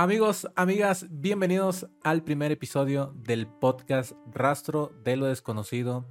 Amigos, 0.00 0.46
amigas, 0.54 1.08
bienvenidos 1.10 1.88
al 2.04 2.22
primer 2.22 2.52
episodio 2.52 3.12
del 3.16 3.48
podcast 3.48 4.12
Rastro 4.32 4.92
de 5.02 5.16
lo 5.16 5.26
Desconocido, 5.26 6.06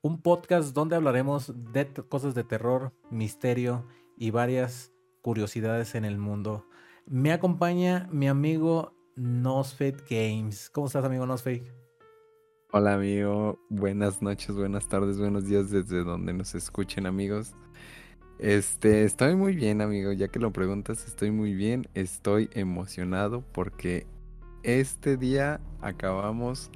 un 0.00 0.22
podcast 0.22 0.72
donde 0.72 0.94
hablaremos 0.94 1.52
de 1.72 1.92
cosas 2.08 2.36
de 2.36 2.44
terror, 2.44 2.92
misterio 3.10 3.88
y 4.16 4.30
varias 4.30 4.92
curiosidades 5.22 5.96
en 5.96 6.04
el 6.04 6.18
mundo. 6.18 6.68
Me 7.04 7.32
acompaña 7.32 8.08
mi 8.12 8.28
amigo 8.28 8.94
Nosfate 9.16 10.04
Games. 10.08 10.70
¿Cómo 10.70 10.86
estás, 10.86 11.04
amigo 11.04 11.26
Nosfate? 11.26 11.74
Hola, 12.70 12.94
amigo. 12.94 13.58
Buenas 13.68 14.22
noches, 14.22 14.54
buenas 14.54 14.86
tardes, 14.86 15.18
buenos 15.18 15.46
días 15.46 15.68
desde 15.68 16.04
donde 16.04 16.32
nos 16.32 16.54
escuchen, 16.54 17.06
amigos. 17.06 17.56
Este, 18.42 19.04
estoy 19.04 19.36
muy 19.36 19.54
bien, 19.54 19.80
amigo. 19.80 20.10
Ya 20.10 20.26
que 20.26 20.40
lo 20.40 20.52
preguntas, 20.52 21.06
estoy 21.06 21.30
muy 21.30 21.54
bien. 21.54 21.86
Estoy 21.94 22.50
emocionado 22.54 23.44
porque 23.52 24.04
este 24.64 25.16
día 25.16 25.60
acabamos, 25.80 26.72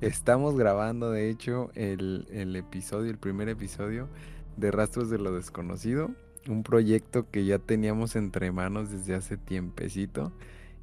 estamos 0.00 0.56
grabando, 0.56 1.12
de 1.12 1.30
hecho, 1.30 1.70
el, 1.76 2.26
el 2.32 2.56
episodio, 2.56 3.08
el 3.08 3.18
primer 3.18 3.48
episodio 3.48 4.08
de 4.56 4.72
Rastros 4.72 5.08
de 5.08 5.18
lo 5.18 5.32
Desconocido. 5.32 6.10
Un 6.48 6.64
proyecto 6.64 7.30
que 7.30 7.44
ya 7.44 7.60
teníamos 7.60 8.16
entre 8.16 8.50
manos 8.50 8.90
desde 8.90 9.14
hace 9.14 9.36
tiempecito 9.36 10.32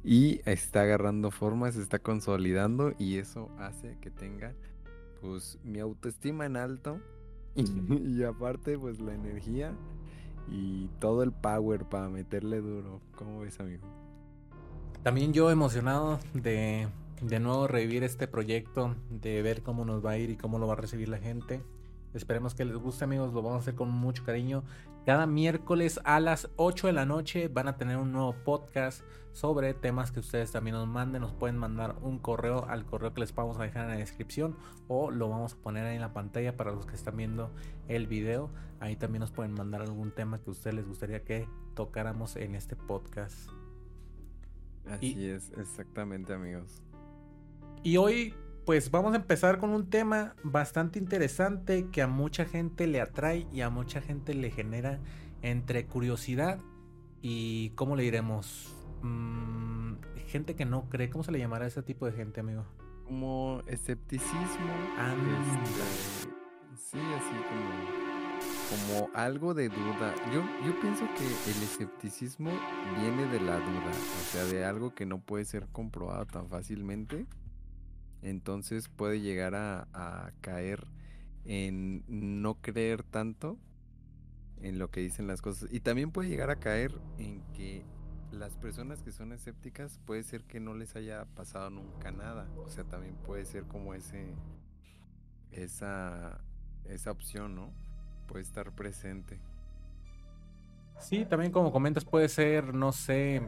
y 0.02 0.40
está 0.46 0.82
agarrando 0.82 1.32
forma, 1.32 1.70
se 1.70 1.82
está 1.82 1.98
consolidando 1.98 2.94
y 2.98 3.18
eso 3.18 3.50
hace 3.58 3.98
que 4.00 4.10
tenga 4.10 4.54
pues 5.20 5.58
mi 5.64 5.80
autoestima 5.80 6.46
en 6.46 6.56
alto 6.56 6.98
y 7.54 8.22
aparte 8.22 8.78
pues 8.78 9.00
la 9.00 9.14
energía 9.14 9.74
y 10.50 10.88
todo 10.98 11.22
el 11.22 11.32
power 11.32 11.84
para 11.84 12.08
meterle 12.08 12.60
duro. 12.60 13.00
¿Cómo 13.16 13.40
ves, 13.40 13.58
amigo? 13.60 13.86
También 15.02 15.32
yo 15.32 15.50
emocionado 15.50 16.18
de 16.32 16.88
de 17.20 17.40
nuevo 17.40 17.66
revivir 17.66 18.04
este 18.04 18.26
proyecto, 18.26 18.96
de 19.08 19.40
ver 19.42 19.62
cómo 19.62 19.84
nos 19.84 20.04
va 20.04 20.12
a 20.12 20.18
ir 20.18 20.30
y 20.30 20.36
cómo 20.36 20.58
lo 20.58 20.66
va 20.66 20.74
a 20.74 20.76
recibir 20.76 21.08
la 21.08 21.18
gente. 21.18 21.62
Esperemos 22.12 22.54
que 22.54 22.64
les 22.64 22.76
guste 22.76 23.04
amigos, 23.04 23.32
lo 23.32 23.42
vamos 23.42 23.58
a 23.58 23.62
hacer 23.62 23.74
con 23.74 23.90
mucho 23.90 24.24
cariño. 24.24 24.62
Cada 25.04 25.26
miércoles 25.26 26.00
a 26.04 26.20
las 26.20 26.48
8 26.56 26.86
de 26.86 26.92
la 26.92 27.06
noche 27.06 27.48
van 27.48 27.66
a 27.66 27.76
tener 27.76 27.96
un 27.96 28.12
nuevo 28.12 28.34
podcast 28.44 29.02
sobre 29.32 29.74
temas 29.74 30.12
que 30.12 30.20
ustedes 30.20 30.52
también 30.52 30.76
nos 30.76 30.86
manden. 30.86 31.22
Nos 31.22 31.32
pueden 31.32 31.56
mandar 31.56 31.96
un 32.02 32.18
correo 32.18 32.66
al 32.68 32.84
correo 32.84 33.12
que 33.14 33.20
les 33.20 33.34
vamos 33.34 33.58
a 33.58 33.64
dejar 33.64 33.84
en 33.84 33.90
la 33.90 33.96
descripción 33.96 34.56
o 34.86 35.10
lo 35.10 35.28
vamos 35.28 35.54
a 35.54 35.56
poner 35.56 35.86
ahí 35.86 35.96
en 35.96 36.02
la 36.02 36.12
pantalla 36.12 36.56
para 36.56 36.72
los 36.72 36.86
que 36.86 36.94
están 36.94 37.16
viendo 37.16 37.50
el 37.88 38.06
video. 38.06 38.50
Ahí 38.80 38.96
también 38.96 39.20
nos 39.20 39.30
pueden 39.30 39.52
mandar 39.52 39.82
algún 39.82 40.10
tema 40.10 40.38
que 40.38 40.50
a 40.50 40.52
ustedes 40.52 40.76
les 40.76 40.86
gustaría 40.86 41.24
que 41.24 41.48
tocáramos 41.74 42.36
en 42.36 42.54
este 42.54 42.76
podcast. 42.76 43.48
Así 44.86 45.28
es, 45.28 45.50
exactamente 45.56 46.34
amigos. 46.34 46.82
Y 47.82 47.96
hoy 47.96 48.34
pues 48.64 48.90
vamos 48.90 49.12
a 49.12 49.16
empezar 49.16 49.58
con 49.58 49.70
un 49.70 49.90
tema 49.90 50.34
bastante 50.42 50.98
interesante 50.98 51.88
que 51.92 52.00
a 52.00 52.06
mucha 52.06 52.46
gente 52.46 52.86
le 52.86 53.00
atrae 53.00 53.46
y 53.52 53.60
a 53.60 53.68
mucha 53.68 54.00
gente 54.00 54.34
le 54.34 54.50
genera 54.50 55.00
entre 55.42 55.86
curiosidad 55.86 56.58
y, 57.20 57.70
¿cómo 57.70 57.96
le 57.96 58.02
diremos? 58.02 58.74
Mm, 59.02 59.94
gente 60.26 60.54
que 60.54 60.64
no 60.64 60.88
cree, 60.88 61.10
¿cómo 61.10 61.24
se 61.24 61.32
le 61.32 61.38
llamará 61.38 61.64
a 61.64 61.68
ese 61.68 61.82
tipo 61.82 62.06
de 62.06 62.12
gente, 62.12 62.40
amigo? 62.40 62.64
Como 63.06 63.62
escepticismo. 63.66 64.72
Ah, 64.98 65.14
este, 65.14 66.33
sí, 66.76 66.98
así 66.98 67.36
como, 67.48 69.04
como 69.04 69.10
algo 69.14 69.54
de 69.54 69.68
duda. 69.68 70.14
Yo, 70.32 70.42
yo 70.66 70.80
pienso 70.80 71.04
que 71.16 71.26
el 71.26 71.62
escepticismo 71.62 72.50
viene 73.00 73.26
de 73.26 73.40
la 73.40 73.56
duda, 73.56 73.90
o 73.90 74.32
sea, 74.32 74.44
de 74.44 74.64
algo 74.64 74.94
que 74.94 75.06
no 75.06 75.20
puede 75.20 75.44
ser 75.44 75.66
comprobado 75.68 76.26
tan 76.26 76.48
fácilmente 76.48 77.26
entonces 78.24 78.88
puede 78.88 79.20
llegar 79.20 79.54
a, 79.54 80.32
caer 80.40 80.86
en 81.44 82.02
no 82.08 82.54
creer 82.54 83.02
tanto 83.02 83.58
en 84.62 84.78
lo 84.78 84.90
que 84.90 85.00
dicen 85.00 85.26
las 85.26 85.42
cosas. 85.42 85.68
Y 85.70 85.80
también 85.80 86.10
puede 86.10 86.30
llegar 86.30 86.48
a 86.48 86.56
caer 86.56 86.98
en 87.18 87.42
que 87.52 87.84
las 88.32 88.56
personas 88.56 89.02
que 89.02 89.12
son 89.12 89.32
escépticas 89.32 90.00
puede 90.06 90.22
ser 90.22 90.44
que 90.44 90.58
no 90.58 90.72
les 90.72 90.96
haya 90.96 91.26
pasado 91.34 91.68
nunca 91.68 92.12
nada. 92.12 92.48
O 92.56 92.70
sea, 92.70 92.84
también 92.84 93.14
puede 93.14 93.44
ser 93.44 93.64
como 93.64 93.92
ese 93.92 94.34
esa 95.50 96.40
esa 96.88 97.10
opción, 97.10 97.54
¿no? 97.54 97.70
Puede 98.26 98.42
estar 98.42 98.72
presente. 98.72 99.38
Sí, 100.98 101.24
también 101.24 101.52
como 101.52 101.72
comentas 101.72 102.04
puede 102.04 102.28
ser, 102.28 102.74
no 102.74 102.92
sé, 102.92 103.42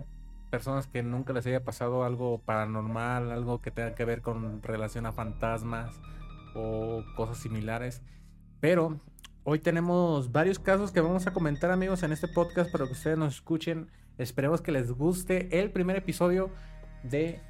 personas 0.51 0.87
que 0.87 1.03
nunca 1.03 1.33
les 1.33 1.47
haya 1.47 1.65
pasado 1.65 2.05
algo 2.05 2.39
paranormal, 2.39 3.31
algo 3.31 3.61
que 3.61 3.71
tenga 3.71 3.95
que 3.95 4.05
ver 4.05 4.23
con 4.23 4.63
relación 4.63 5.07
a 5.07 5.13
fantasmas 5.13 6.01
o 6.55 7.05
cosas 7.17 7.39
similares. 7.39 8.03
Pero 8.61 9.01
hoy 9.45 9.59
tenemos 9.59 10.33
varios 10.33 10.59
casos 10.59 10.93
que 10.93 11.01
vamos 11.01 11.27
a 11.27 11.33
comentar 11.33 11.71
amigos 11.71 12.03
en 12.03 12.13
este 12.13 12.29
podcast 12.29 12.71
para 12.71 12.87
que 12.87 12.93
ustedes 12.93 13.19
nos 13.19 13.35
escuchen. 13.35 13.91
Esperemos 14.19 14.61
que 14.61 14.73
les 14.73 14.93
guste 14.93 15.61
el 15.61 15.71
primer 15.71 15.97
episodio 15.97 16.51
de 17.03 17.41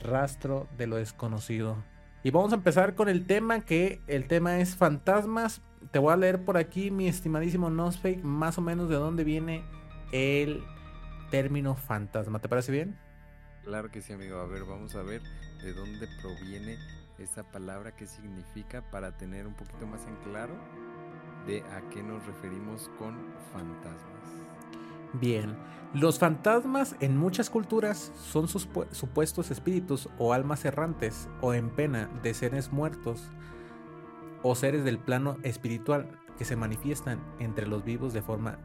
Rastro 0.00 0.68
de 0.76 0.86
lo 0.86 0.96
desconocido. 0.96 1.76
Y 2.22 2.30
vamos 2.30 2.52
a 2.52 2.56
empezar 2.56 2.94
con 2.94 3.08
el 3.08 3.26
tema 3.26 3.60
que 3.60 4.00
el 4.06 4.26
tema 4.26 4.58
es 4.58 4.76
fantasmas. 4.76 5.62
Te 5.90 5.98
voy 5.98 6.12
a 6.12 6.16
leer 6.16 6.44
por 6.44 6.56
aquí 6.56 6.90
mi 6.90 7.08
estimadísimo 7.08 7.70
Nosfake 7.70 8.22
más 8.22 8.58
o 8.58 8.62
menos 8.62 8.88
de 8.88 8.96
dónde 8.96 9.22
viene 9.22 9.64
el 10.12 10.64
término 11.30 11.76
fantasma. 11.76 12.40
¿Te 12.40 12.48
parece 12.48 12.72
bien? 12.72 12.98
Claro 13.64 13.90
que 13.90 14.00
sí, 14.00 14.12
amigo. 14.12 14.38
A 14.38 14.46
ver, 14.46 14.64
vamos 14.64 14.94
a 14.94 15.02
ver 15.02 15.22
de 15.62 15.72
dónde 15.72 16.08
proviene 16.20 16.78
esa 17.18 17.44
palabra, 17.44 17.94
qué 17.96 18.06
significa 18.06 18.82
para 18.90 19.16
tener 19.16 19.46
un 19.46 19.54
poquito 19.54 19.86
más 19.86 20.06
en 20.06 20.16
claro 20.30 20.54
de 21.46 21.62
a 21.62 21.80
qué 21.90 22.02
nos 22.02 22.24
referimos 22.26 22.90
con 22.98 23.16
fantasmas. 23.52 24.35
Bien, 25.20 25.56
los 25.94 26.18
fantasmas 26.18 26.94
en 27.00 27.16
muchas 27.16 27.48
culturas 27.48 28.12
son 28.22 28.48
sus 28.48 28.68
supuestos 28.90 29.50
espíritus 29.50 30.10
o 30.18 30.34
almas 30.34 30.66
errantes 30.66 31.28
o 31.40 31.54
en 31.54 31.70
pena 31.70 32.10
de 32.22 32.34
seres 32.34 32.70
muertos 32.70 33.30
o 34.42 34.54
seres 34.54 34.84
del 34.84 34.98
plano 34.98 35.38
espiritual 35.42 36.20
que 36.36 36.44
se 36.44 36.54
manifiestan 36.54 37.18
entre 37.38 37.66
los 37.66 37.82
vivos 37.82 38.12
de 38.12 38.20
forma 38.20 38.58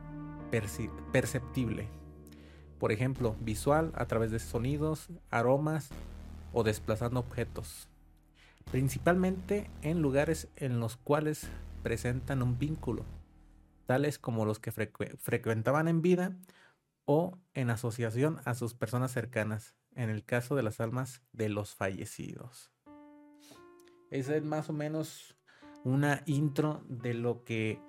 perceptible. 1.11 1.87
Por 2.79 2.91
ejemplo, 2.91 3.37
visual 3.39 3.93
a 3.95 4.07
través 4.07 4.31
de 4.31 4.39
sonidos, 4.39 5.07
aromas 5.29 5.89
o 6.51 6.63
desplazando 6.63 7.21
objetos, 7.21 7.87
principalmente 8.71 9.69
en 9.83 10.01
lugares 10.01 10.49
en 10.57 10.81
los 10.81 10.97
cuales 10.97 11.47
presentan 11.81 12.41
un 12.41 12.59
vínculo, 12.59 13.05
tales 13.85 14.19
como 14.19 14.45
los 14.45 14.59
que 14.59 14.71
frecuentaban 14.71 15.87
en 15.87 16.01
vida 16.01 16.35
o 17.05 17.37
en 17.53 17.69
asociación 17.69 18.39
a 18.45 18.53
sus 18.53 18.73
personas 18.73 19.11
cercanas, 19.11 19.75
en 19.95 20.09
el 20.09 20.23
caso 20.23 20.55
de 20.55 20.63
las 20.63 20.79
almas 20.79 21.21
de 21.33 21.49
los 21.49 21.75
fallecidos. 21.75 22.71
Esa 24.09 24.35
es 24.35 24.43
más 24.43 24.69
o 24.69 24.73
menos 24.73 25.37
una 25.83 26.21
intro 26.25 26.83
de 26.87 27.13
lo 27.13 27.43
que 27.43 27.79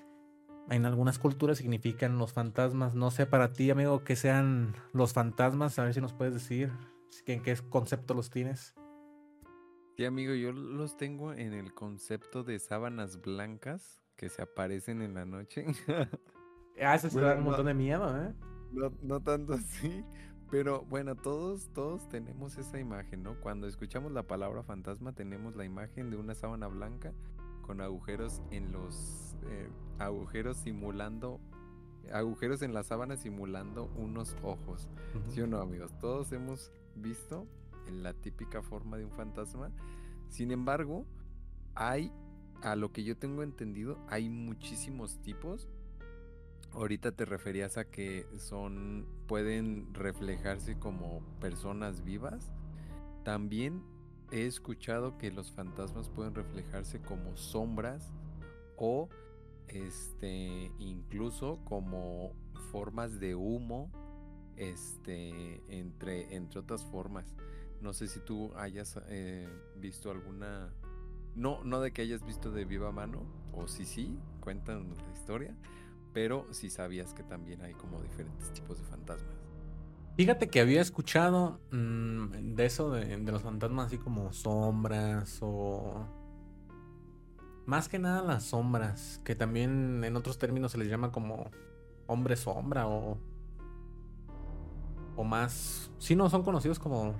en 0.70 0.86
algunas 0.86 1.19
culturas 1.19 1.58
significan 1.58 2.19
los 2.19 2.32
fantasmas. 2.32 2.94
No 2.94 3.10
sé 3.10 3.26
para 3.26 3.52
ti, 3.52 3.70
amigo, 3.70 4.04
qué 4.04 4.16
sean 4.16 4.75
los 4.92 5.12
fantasmas. 5.12 5.78
A 5.78 5.84
ver 5.84 5.94
si 5.94 6.00
nos 6.00 6.12
puedes 6.12 6.34
decir 6.34 6.70
en 7.26 7.42
qué 7.42 7.56
concepto 7.69 8.14
los 8.14 8.31
tienes. 8.31 8.75
Sí, 9.97 10.04
amigo, 10.04 10.34
yo 10.34 10.52
los 10.52 10.97
tengo 10.97 11.32
en 11.34 11.52
el 11.52 11.75
concepto 11.75 12.44
de 12.44 12.58
sábanas 12.58 13.20
blancas 13.20 14.01
que 14.16 14.28
se 14.28 14.42
aparecen 14.42 15.02
en 15.02 15.14
la 15.14 15.24
noche. 15.24 15.66
ah, 16.82 16.94
eso 16.94 17.10
se 17.10 17.20
da 17.20 17.36
un 17.36 17.44
montón 17.44 17.66
de 17.66 17.74
miedo, 17.74 18.24
¿eh? 18.24 18.34
No, 18.72 18.92
no 19.02 19.20
tanto 19.20 19.52
así, 19.54 20.04
pero 20.50 20.82
bueno, 20.82 21.14
todos, 21.14 21.69
todos 21.72 22.08
tenemos 22.08 22.58
esa 22.58 22.78
imagen, 22.78 23.22
¿no? 23.22 23.40
Cuando 23.40 23.66
escuchamos 23.66 24.12
la 24.12 24.22
palabra 24.22 24.62
fantasma 24.62 25.12
tenemos 25.12 25.56
la 25.56 25.64
imagen 25.64 26.10
de 26.10 26.16
una 26.16 26.34
sábana 26.34 26.69
blanca 26.69 27.12
con 27.62 27.81
agujeros 27.81 28.42
en 28.50 28.72
los 28.72 29.37
eh, 29.44 29.69
agujeros 29.98 30.56
simulando 30.58 31.40
agujeros 32.12 32.62
en 32.62 32.75
la 32.75 32.82
sábana 32.82 33.16
simulando 33.16 33.90
unos 33.96 34.37
ojos. 34.42 34.88
¿Sí 35.28 35.40
o 35.40 35.46
no, 35.46 35.60
amigos? 35.60 35.92
Todos 36.00 36.32
hemos 36.32 36.72
visto 36.94 37.46
en 37.87 38.02
la 38.02 38.12
típica 38.12 38.62
forma 38.62 38.96
de 38.96 39.04
un 39.04 39.12
fantasma. 39.12 39.70
Sin 40.28 40.50
embargo, 40.50 41.06
hay, 41.75 42.12
a 42.62 42.76
lo 42.76 42.93
que 42.93 43.05
yo 43.05 43.17
tengo 43.17 43.43
entendido, 43.43 43.99
hay 44.09 44.29
muchísimos 44.31 45.19
tipos. 45.20 45.69
Ahorita 46.73 47.12
te 47.12 47.25
referías 47.25 47.76
a 47.76 47.85
que 47.85 48.26
son, 48.38 49.06
pueden 49.26 49.93
reflejarse 49.93 50.79
como 50.79 51.20
personas 51.41 52.05
vivas. 52.05 52.50
También 53.25 53.82
he 54.31 54.47
escuchado 54.47 55.19
que 55.19 55.31
los 55.31 55.53
fantasmas 55.53 56.09
pueden 56.09 56.35
reflejarse 56.35 57.00
como 57.00 57.37
sombras 57.37 58.11
o 58.76 59.09
este 59.69 60.73
incluso 60.79 61.61
como 61.64 62.32
formas 62.70 63.20
de 63.20 63.35
humo 63.35 63.91
este, 64.56 65.62
entre, 65.69 66.35
entre 66.35 66.61
otras 66.61 66.85
formas. 66.85 67.35
No 67.81 67.93
sé 67.93 68.06
si 68.06 68.20
tú 68.20 68.53
hayas 68.56 68.99
eh, 69.09 69.49
visto 69.76 70.11
alguna, 70.11 70.73
no, 71.34 71.62
no 71.64 71.81
de 71.81 71.93
que 71.93 72.02
hayas 72.02 72.25
visto 72.25 72.50
de 72.50 72.64
viva 72.64 72.93
mano, 72.93 73.23
o 73.52 73.67
si 73.69 73.84
sí, 73.84 74.19
cuéntanos 74.40 74.99
la 75.02 75.12
historia, 75.12 75.56
pero 76.12 76.46
si 76.52 76.70
sabías 76.70 77.14
que 77.14 77.23
también 77.23 77.62
hay 77.62 77.75
como 77.75 78.00
diferentes 78.00 78.52
tipos 78.52 78.79
de 78.79 78.84
fantasmas. 78.84 79.34
Fíjate 80.17 80.49
que 80.49 80.61
había 80.61 80.82
escuchado 80.82 81.61
mm, 81.70 82.55
de 82.55 82.67
eso 82.67 82.90
de, 82.90 83.17
de, 83.17 83.32
los 83.32 83.43
fantasmas 83.43 83.87
así 83.87 83.99
como 83.99 84.32
sombras 84.32 85.38
o... 85.40 86.06
Más 87.64 87.88
que 87.88 87.99
nada 87.99 88.23
las 88.23 88.43
sombras, 88.43 89.20
que 89.25 89.35
también 89.37 90.02
en 90.05 90.17
otros 90.17 90.37
términos 90.37 90.73
se 90.73 90.78
les 90.78 90.88
llama 90.88 91.12
como 91.12 91.50
hombre 92.08 92.37
sombra 92.37 92.88
o 92.88 93.19
o 95.17 95.25
más. 95.25 95.91
Sí, 95.99 96.17
no, 96.17 96.29
son 96.31 96.43
conocidos 96.43 96.79
como. 96.79 97.14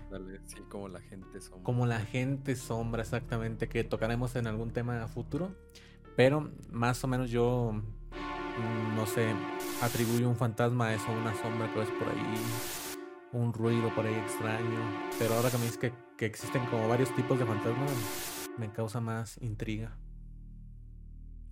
sí, 0.47 0.61
como 0.69 0.89
la 0.89 1.00
gente 1.00 1.41
sombra. 1.41 1.65
Como 1.65 1.87
la 1.87 2.00
gente 2.00 2.56
sombra, 2.56 3.03
exactamente, 3.03 3.69
que 3.69 3.85
tocaremos 3.85 4.35
en 4.37 4.47
algún 4.47 4.71
tema 4.73 5.06
futuro. 5.09 5.55
Pero 6.17 6.50
más 6.71 7.03
o 7.05 7.09
menos 7.09 7.31
yo. 7.31 7.73
Mm, 7.73 8.97
no 8.97 9.06
sé, 9.06 9.35
atribuyo 9.83 10.29
un 10.29 10.37
fantasma 10.37 10.89
a 10.89 10.94
eso, 10.94 11.11
una 11.11 11.35
sombra 11.35 11.73
que 11.73 11.79
ves 11.79 11.91
por 11.99 12.06
ahí, 12.06 12.35
un 13.33 13.53
ruido 13.53 13.89
por 13.94 14.05
ahí 14.05 14.15
extraño. 14.15 14.81
Pero 15.19 15.35
ahora 15.35 15.50
que 15.50 15.56
me 15.56 15.65
dices 15.65 15.79
que, 15.79 15.93
que 16.19 16.27
existen 16.27 16.67
como 16.67 16.87
varios 16.87 17.15
tipos 17.15 17.39
de 17.39 17.47
fantasmas, 17.47 18.50
me 18.59 18.71
causa 18.71 19.00
más 19.00 19.41
intriga. 19.41 19.97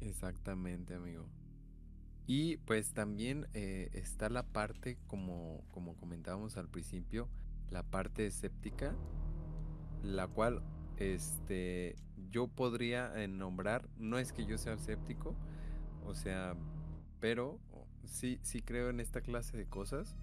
Exactamente, 0.01 0.95
amigo. 0.95 1.27
Y 2.33 2.59
pues 2.59 2.93
también 2.93 3.49
eh, 3.55 3.91
está 3.93 4.29
la 4.29 4.45
parte, 4.45 4.97
como, 5.09 5.65
como 5.73 5.97
comentábamos 5.97 6.57
al 6.57 6.69
principio, 6.69 7.27
la 7.71 7.83
parte 7.83 8.25
escéptica, 8.25 8.95
la 10.05 10.29
cual 10.29 10.63
este, 10.99 11.97
yo 12.31 12.47
podría 12.47 13.21
eh, 13.21 13.27
nombrar, 13.27 13.89
no 13.99 14.17
es 14.17 14.33
que 14.33 14.47
yo 14.47 14.59
sea 14.59 14.75
escéptico, 14.75 15.35
o 16.07 16.15
sea, 16.15 16.55
pero 17.19 17.59
sí, 18.05 18.39
sí 18.45 18.63
creo 18.63 18.91
en 18.91 19.01
esta 19.01 19.23
clase 19.23 19.57
de 19.57 19.67
cosas, 19.67 20.15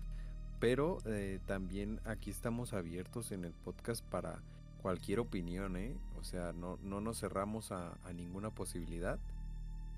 pero 0.62 1.00
eh, 1.08 1.42
también 1.46 2.00
aquí 2.06 2.30
estamos 2.30 2.72
abiertos 2.72 3.34
en 3.34 3.44
el 3.44 3.52
podcast 3.52 4.02
para 4.06 4.42
cualquier 4.82 5.20
opinión, 5.20 5.76
¿eh? 5.76 5.98
O 6.18 6.24
sea, 6.24 6.54
no, 6.54 6.80
no 6.82 7.02
nos 7.02 7.20
cerramos 7.20 7.74
a, 7.74 7.98
a 8.06 8.14
ninguna 8.14 8.50
posibilidad. 8.50 9.20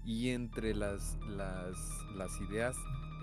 Y 0.06 0.30
entre 0.30 0.74
las, 0.74 1.18
las, 1.28 2.42
ideas 2.42 2.76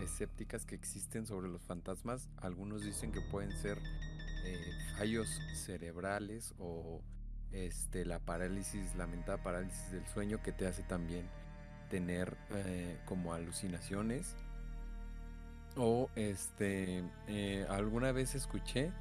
escépticas 0.03 0.67
que 0.67 0.75
existen 0.75 1.27
sobre 1.27 1.49
los 1.49 1.63
fantasmas, 1.63 2.29
algunos 2.37 2.83
dicen 2.83 3.13
que 3.13 3.21
pueden 3.21 3.51
ser 3.53 3.79
eh, 4.45 4.71
fallos 4.99 5.29
cerebrales 5.55 6.55
o 6.59 7.01
este, 7.53 8.05
la 8.05 8.19
parálisis, 8.19 8.95
lamentada 8.97 9.43
parálisis 9.43 9.91
del 9.91 10.07
sueño 10.07 10.43
que 10.43 10.53
te 10.53 10.67
hace 10.67 10.83
también 10.83 11.27
tener 11.89 12.37
eh, 12.51 12.99
como 13.07 13.33
alucinaciones. 13.33 14.35
O 15.77 16.11
este, 16.17 17.05
eh, 17.29 17.67
alguna 17.69 18.13
vez 18.13 18.35
escuché 18.35 18.93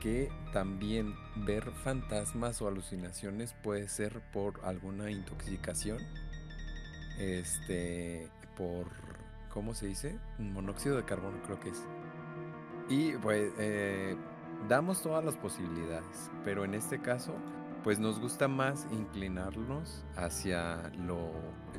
que 0.00 0.30
también 0.52 1.14
ver 1.36 1.70
fantasmas 1.72 2.62
o 2.62 2.68
alucinaciones 2.68 3.54
puede 3.62 3.86
ser 3.88 4.22
por 4.32 4.64
alguna 4.64 5.10
intoxicación 5.10 5.98
este, 7.20 8.28
por, 8.56 8.86
¿cómo 9.52 9.74
se 9.74 9.86
dice? 9.86 10.18
Monóxido 10.38 10.96
de 10.96 11.04
carbono 11.04 11.36
creo 11.44 11.60
que 11.60 11.68
es. 11.68 11.82
Y 12.88 13.12
pues 13.18 13.52
eh, 13.58 14.16
damos 14.68 15.02
todas 15.02 15.24
las 15.24 15.36
posibilidades, 15.36 16.30
pero 16.44 16.64
en 16.64 16.74
este 16.74 17.00
caso, 17.00 17.34
pues 17.84 17.98
nos 17.98 18.18
gusta 18.18 18.48
más 18.48 18.86
inclinarnos 18.90 20.04
hacia 20.16 20.90
lo, 21.06 21.30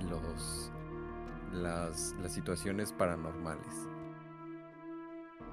los, 0.09 0.71
las, 1.51 2.15
las 2.21 2.31
situaciones 2.31 2.93
paranormales. 2.93 3.89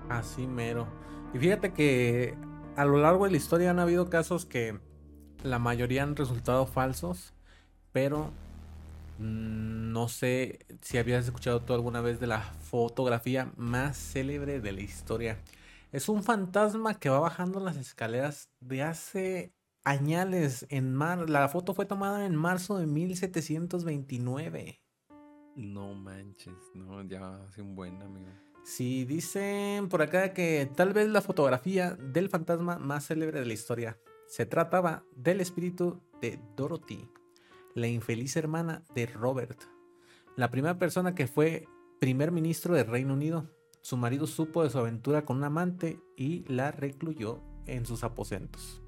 Así 0.09 0.47
mero. 0.47 0.87
Y 1.35 1.39
fíjate 1.39 1.73
que 1.73 2.37
a 2.77 2.85
lo 2.85 2.99
largo 2.99 3.25
de 3.25 3.33
la 3.33 3.37
historia 3.37 3.71
han 3.71 3.79
habido 3.79 4.09
casos 4.09 4.47
que 4.47 4.79
la 5.43 5.59
mayoría 5.59 6.03
han 6.03 6.15
resultado 6.15 6.67
falsos, 6.67 7.35
pero 7.93 8.33
no 9.19 10.09
sé 10.09 10.61
si 10.81 10.99
habías 10.99 11.25
escuchado 11.25 11.63
tú 11.63 11.73
alguna 11.75 12.01
vez 12.01 12.21
de 12.21 12.27
la 12.27 12.41
fotografía 12.41 13.53
más 13.57 13.97
célebre 13.97 14.61
de 14.61 14.73
la 14.73 14.81
historia. 14.81 15.43
Es 15.91 16.09
un 16.09 16.23
fantasma 16.23 16.99
que 16.99 17.09
va 17.09 17.19
bajando 17.19 17.61
las 17.61 17.77
escaleras 17.77 18.51
de 18.61 18.83
hace 18.83 19.55
añales. 19.85 20.67
En 20.69 20.95
mar 20.95 21.29
la 21.29 21.49
foto 21.49 21.75
fue 21.75 21.87
tomada 21.87 22.27
en 22.27 22.37
marzo 22.37 22.79
de 22.79 22.87
1729. 22.87 24.81
No 25.57 25.95
manches, 25.95 26.55
no, 26.75 27.03
ya 27.03 27.43
hace 27.45 27.63
un 27.63 27.75
buen 27.75 28.01
amigo. 28.01 28.31
Sí, 28.65 29.05
dicen 29.05 29.89
por 29.89 30.03
acá 30.03 30.33
que 30.35 30.71
tal 30.77 30.93
vez 30.93 31.09
la 31.09 31.23
fotografía 31.23 31.95
del 31.95 32.29
fantasma 32.29 32.79
más 32.79 33.07
célebre 33.07 33.41
de 33.41 33.47
la 33.47 33.55
historia 33.55 33.99
se 34.29 34.45
trataba 34.45 35.05
del 35.17 35.41
espíritu 35.41 36.03
de 36.21 36.39
Dorothy 36.55 37.09
la 37.79 37.89
infeliz 37.89 38.37
hermana 38.37 38.83
de 38.95 39.07
Robert, 39.07 39.63
la 40.37 40.51
primera 40.51 40.79
persona 40.79 41.15
que 41.15 41.27
fue 41.27 41.67
primer 42.01 42.33
ministro 42.33 42.75
del 42.75 42.87
Reino 42.87 43.15
Unido. 43.15 43.51
Su 43.81 43.97
marido 43.97 44.27
supo 44.27 44.63
de 44.63 44.71
su 44.71 44.79
aventura 44.79 45.25
con 45.25 45.39
un 45.39 45.45
amante 45.45 46.01
y 46.17 46.45
la 46.49 46.71
recluyó 46.73 47.41
en 47.67 47.87
sus 47.87 48.05
aposentos. 48.05 48.83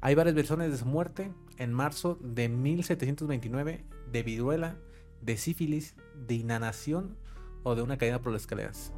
Hay 0.00 0.14
varias 0.14 0.34
versiones 0.34 0.70
de 0.70 0.78
su 0.78 0.86
muerte. 0.86 1.32
En 1.58 1.72
marzo 1.72 2.18
de 2.20 2.48
1729, 2.48 3.84
de 4.10 4.22
viruela, 4.22 4.76
de 5.20 5.36
sífilis, 5.36 5.94
de 6.26 6.34
inanación 6.34 7.16
o 7.62 7.74
de 7.74 7.82
una 7.82 7.98
caída 7.98 8.20
por 8.20 8.32
las 8.32 8.42
escaleras. 8.42 8.92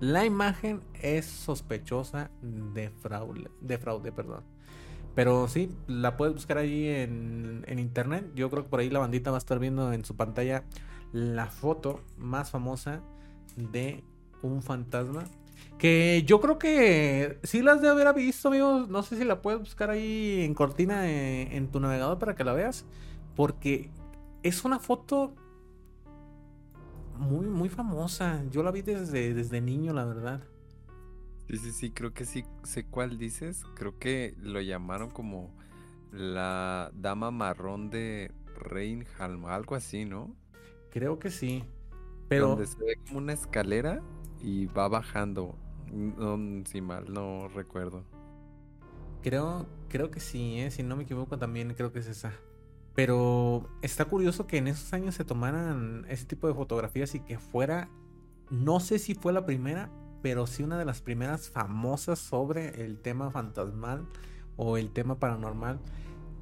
La 0.00 0.26
imagen 0.26 0.80
es 1.00 1.24
sospechosa 1.24 2.30
de 2.42 2.90
fraude, 2.90 3.50
de 3.60 3.78
fraude 3.78 4.12
perdón. 4.12 4.44
Pero 5.14 5.46
sí, 5.46 5.70
la 5.86 6.16
puedes 6.16 6.34
buscar 6.34 6.58
ahí 6.58 6.88
en, 6.88 7.64
internet. 7.78 8.30
Yo 8.34 8.50
creo 8.50 8.64
que 8.64 8.68
por 8.68 8.80
ahí 8.80 8.90
la 8.90 8.98
bandita 8.98 9.30
va 9.30 9.36
a 9.36 9.38
estar 9.38 9.58
viendo 9.58 9.92
en 9.92 10.04
su 10.04 10.16
pantalla 10.16 10.64
la 11.12 11.46
foto 11.46 12.00
más 12.18 12.50
famosa 12.50 13.00
de 13.56 14.02
un 14.42 14.62
fantasma. 14.62 15.24
Que 15.78 16.24
yo 16.26 16.40
creo 16.40 16.58
que 16.58 17.38
sí 17.44 17.62
las 17.62 17.80
de 17.80 17.88
haber 17.88 18.12
visto, 18.14 18.48
amigos. 18.48 18.88
No 18.88 19.02
sé 19.02 19.16
si 19.16 19.24
la 19.24 19.40
puedes 19.40 19.60
buscar 19.60 19.90
ahí 19.90 20.42
en 20.42 20.54
cortina 20.54 21.08
eh, 21.08 21.56
en, 21.56 21.68
tu 21.68 21.78
navegador 21.78 22.18
para 22.18 22.34
que 22.34 22.42
la 22.42 22.52
veas. 22.52 22.84
Porque 23.36 23.90
es 24.42 24.64
una 24.64 24.80
foto 24.80 25.34
muy, 27.16 27.46
muy 27.46 27.68
famosa. 27.68 28.42
Yo 28.50 28.64
la 28.64 28.72
vi 28.72 28.82
desde, 28.82 29.32
desde 29.32 29.60
niño, 29.60 29.92
la 29.92 30.04
verdad. 30.04 30.40
Sí, 31.48 31.58
sí, 31.58 31.72
sí, 31.72 31.90
creo 31.90 32.14
que 32.14 32.24
sí 32.24 32.44
sé 32.62 32.86
cuál 32.86 33.18
dices. 33.18 33.64
Creo 33.74 33.98
que 33.98 34.34
lo 34.38 34.60
llamaron 34.60 35.10
como 35.10 35.54
la 36.10 36.90
dama 36.94 37.30
marrón 37.30 37.90
de 37.90 38.32
Reinhalm, 38.56 39.46
algo 39.46 39.74
así, 39.74 40.04
¿no? 40.04 40.34
Creo 40.90 41.18
que 41.18 41.30
sí. 41.30 41.64
Pero. 42.28 42.48
Donde 42.48 42.66
se 42.66 42.78
ve 42.78 42.96
como 43.06 43.18
una 43.18 43.32
escalera 43.32 44.00
y 44.40 44.66
va 44.66 44.88
bajando. 44.88 45.56
No, 45.92 46.64
si 46.66 46.80
mal 46.80 47.12
no 47.12 47.48
recuerdo. 47.48 48.04
Creo, 49.22 49.66
creo 49.88 50.10
que 50.10 50.20
sí, 50.20 50.60
¿eh? 50.60 50.70
si 50.70 50.82
no 50.82 50.96
me 50.96 51.04
equivoco 51.04 51.38
también 51.38 51.72
creo 51.74 51.92
que 51.92 52.00
es 52.00 52.08
esa. 52.08 52.32
Pero 52.94 53.68
está 53.82 54.04
curioso 54.04 54.46
que 54.46 54.58
en 54.58 54.68
esos 54.68 54.92
años 54.92 55.14
se 55.14 55.24
tomaran 55.24 56.04
ese 56.08 56.26
tipo 56.26 56.46
de 56.46 56.54
fotografías 56.54 57.14
y 57.14 57.20
que 57.20 57.38
fuera, 57.38 57.88
no 58.50 58.80
sé 58.80 58.98
si 58.98 59.14
fue 59.14 59.32
la 59.32 59.46
primera, 59.46 59.90
pero 60.24 60.46
sí 60.46 60.62
una 60.62 60.78
de 60.78 60.86
las 60.86 61.02
primeras 61.02 61.50
famosas 61.50 62.18
sobre 62.18 62.82
el 62.82 62.98
tema 62.98 63.30
fantasmal 63.30 64.06
o 64.56 64.78
el 64.78 64.90
tema 64.90 65.18
paranormal. 65.18 65.80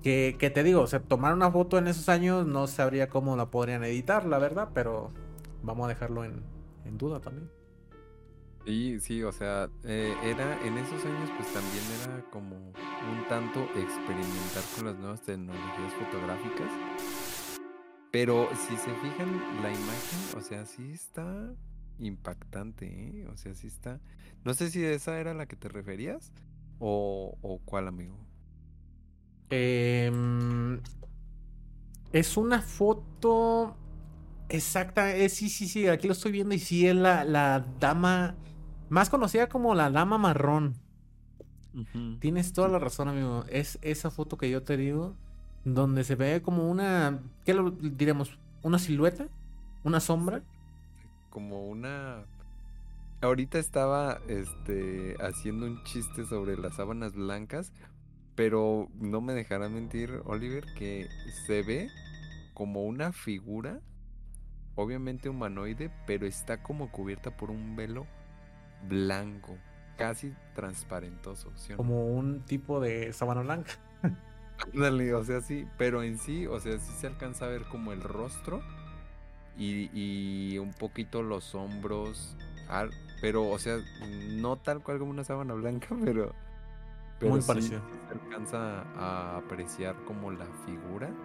Que, 0.04 0.36
te 0.54 0.62
digo, 0.62 0.82
o 0.82 0.86
sea, 0.86 1.00
tomar 1.00 1.34
una 1.34 1.50
foto 1.50 1.78
en 1.78 1.88
esos 1.88 2.08
años 2.08 2.46
no 2.46 2.68
sabría 2.68 3.08
cómo 3.08 3.34
la 3.34 3.50
podrían 3.50 3.82
editar, 3.82 4.24
la 4.24 4.38
verdad, 4.38 4.68
pero 4.72 5.10
vamos 5.64 5.86
a 5.86 5.88
dejarlo 5.88 6.24
en, 6.24 6.44
duda 6.96 7.20
también. 7.20 7.50
Sí, 8.64 9.00
sí, 9.00 9.24
o 9.24 9.32
sea, 9.32 9.68
eh, 9.82 10.14
era 10.22 10.64
en 10.64 10.78
esos 10.78 11.04
años 11.04 11.28
pues 11.36 11.52
también 11.52 11.84
era 12.04 12.24
como 12.30 12.54
un 12.54 13.28
tanto 13.28 13.62
experimentar 13.62 14.62
con 14.76 14.86
las 14.86 14.96
nuevas 14.96 15.22
tecnologías 15.22 15.92
fotográficas. 15.94 16.70
Pero 18.12 18.48
si 18.54 18.76
se 18.76 18.94
fijan 18.94 19.42
la 19.60 19.72
imagen, 19.72 20.38
o 20.38 20.40
sea, 20.40 20.66
sí 20.66 20.92
está 20.92 21.52
impactante, 22.02 22.86
¿eh? 23.22 23.28
O 23.28 23.36
sea, 23.36 23.54
sí 23.54 23.66
está. 23.68 24.00
No 24.44 24.54
sé 24.54 24.70
si 24.70 24.84
esa 24.84 25.18
era 25.20 25.34
la 25.34 25.46
que 25.46 25.56
te 25.56 25.68
referías 25.68 26.32
o, 26.78 27.38
o 27.42 27.60
cuál, 27.64 27.88
amigo. 27.88 28.16
Em, 29.50 30.80
es 32.12 32.36
una 32.36 32.62
foto 32.62 33.76
exacta. 34.48 35.16
Eh, 35.16 35.28
sí, 35.28 35.48
sí, 35.50 35.68
sí, 35.68 35.88
aquí 35.88 36.06
lo 36.08 36.12
estoy 36.14 36.32
viendo 36.32 36.54
y 36.54 36.58
sí 36.58 36.86
es 36.88 36.96
la, 36.96 37.24
la 37.24 37.66
dama 37.80 38.36
Más 38.90 39.10
conocida 39.10 39.48
como 39.48 39.74
la 39.74 39.90
dama 39.90 40.18
marrón. 40.18 40.76
Tienes 42.18 42.52
toda 42.52 42.68
la 42.68 42.78
razón, 42.78 43.08
amigo. 43.08 43.44
Es 43.48 43.78
esa 43.82 44.10
foto 44.10 44.38
que 44.38 44.50
yo 44.50 44.62
te 44.62 44.76
digo, 44.76 45.16
donde 45.64 46.04
se 46.04 46.14
ve 46.14 46.40
como 46.42 46.70
una, 46.70 47.20
¿qué 47.44 47.54
lo 47.54 47.70
diremos? 47.72 48.38
¿Una 48.62 48.78
silueta? 48.78 49.28
¿Una 49.82 50.00
sombra? 50.00 50.44
Como 51.32 51.66
una. 51.66 52.26
Ahorita 53.22 53.58
estaba 53.58 54.20
este 54.28 55.16
haciendo 55.18 55.64
un 55.64 55.82
chiste 55.84 56.26
sobre 56.26 56.58
las 56.58 56.76
sábanas 56.76 57.14
blancas, 57.14 57.72
pero 58.34 58.90
no 59.00 59.22
me 59.22 59.32
dejará 59.32 59.70
mentir, 59.70 60.20
Oliver, 60.26 60.66
que 60.76 61.08
se 61.46 61.62
ve 61.62 61.88
como 62.52 62.84
una 62.84 63.12
figura, 63.12 63.80
obviamente 64.74 65.30
humanoide, 65.30 65.90
pero 66.06 66.26
está 66.26 66.62
como 66.62 66.92
cubierta 66.92 67.34
por 67.34 67.50
un 67.50 67.76
velo 67.76 68.06
blanco, 68.86 69.56
casi 69.96 70.34
transparentoso, 70.54 71.50
¿sí 71.56 71.72
o 71.72 71.76
no? 71.76 71.76
Como 71.78 72.08
un 72.08 72.42
tipo 72.42 72.78
de 72.78 73.14
sábana 73.14 73.40
blanca. 73.40 73.72
Ándale, 74.74 75.14
o 75.14 75.24
sea, 75.24 75.40
sí, 75.40 75.66
pero 75.78 76.02
en 76.02 76.18
sí, 76.18 76.46
o 76.46 76.60
sea, 76.60 76.78
sí 76.78 76.92
se 77.00 77.06
alcanza 77.06 77.46
a 77.46 77.48
ver 77.48 77.62
como 77.64 77.92
el 77.92 78.02
rostro 78.02 78.62
y, 79.56 79.90
y 79.92 80.58
un 80.58 80.74
poquito 80.74 81.22
los 81.22 81.54
hombros, 81.54 82.36
pero, 83.20 83.48
o 83.48 83.58
sea, 83.58 83.78
no 84.00 84.58
tal 84.58 84.82
cual 84.82 84.98
como 84.98 85.10
una 85.10 85.24
sábana 85.24 85.54
blanca, 85.54 85.88
pero, 86.04 86.34
pero 87.18 87.36
Muy 87.36 87.40
sí 87.40 87.46
parecido. 87.46 87.82
se 88.08 88.14
alcanza 88.14 88.82
a 88.96 89.36
apreciar 89.38 90.04
como 90.04 90.30
la 90.32 90.46
figura 90.66 91.16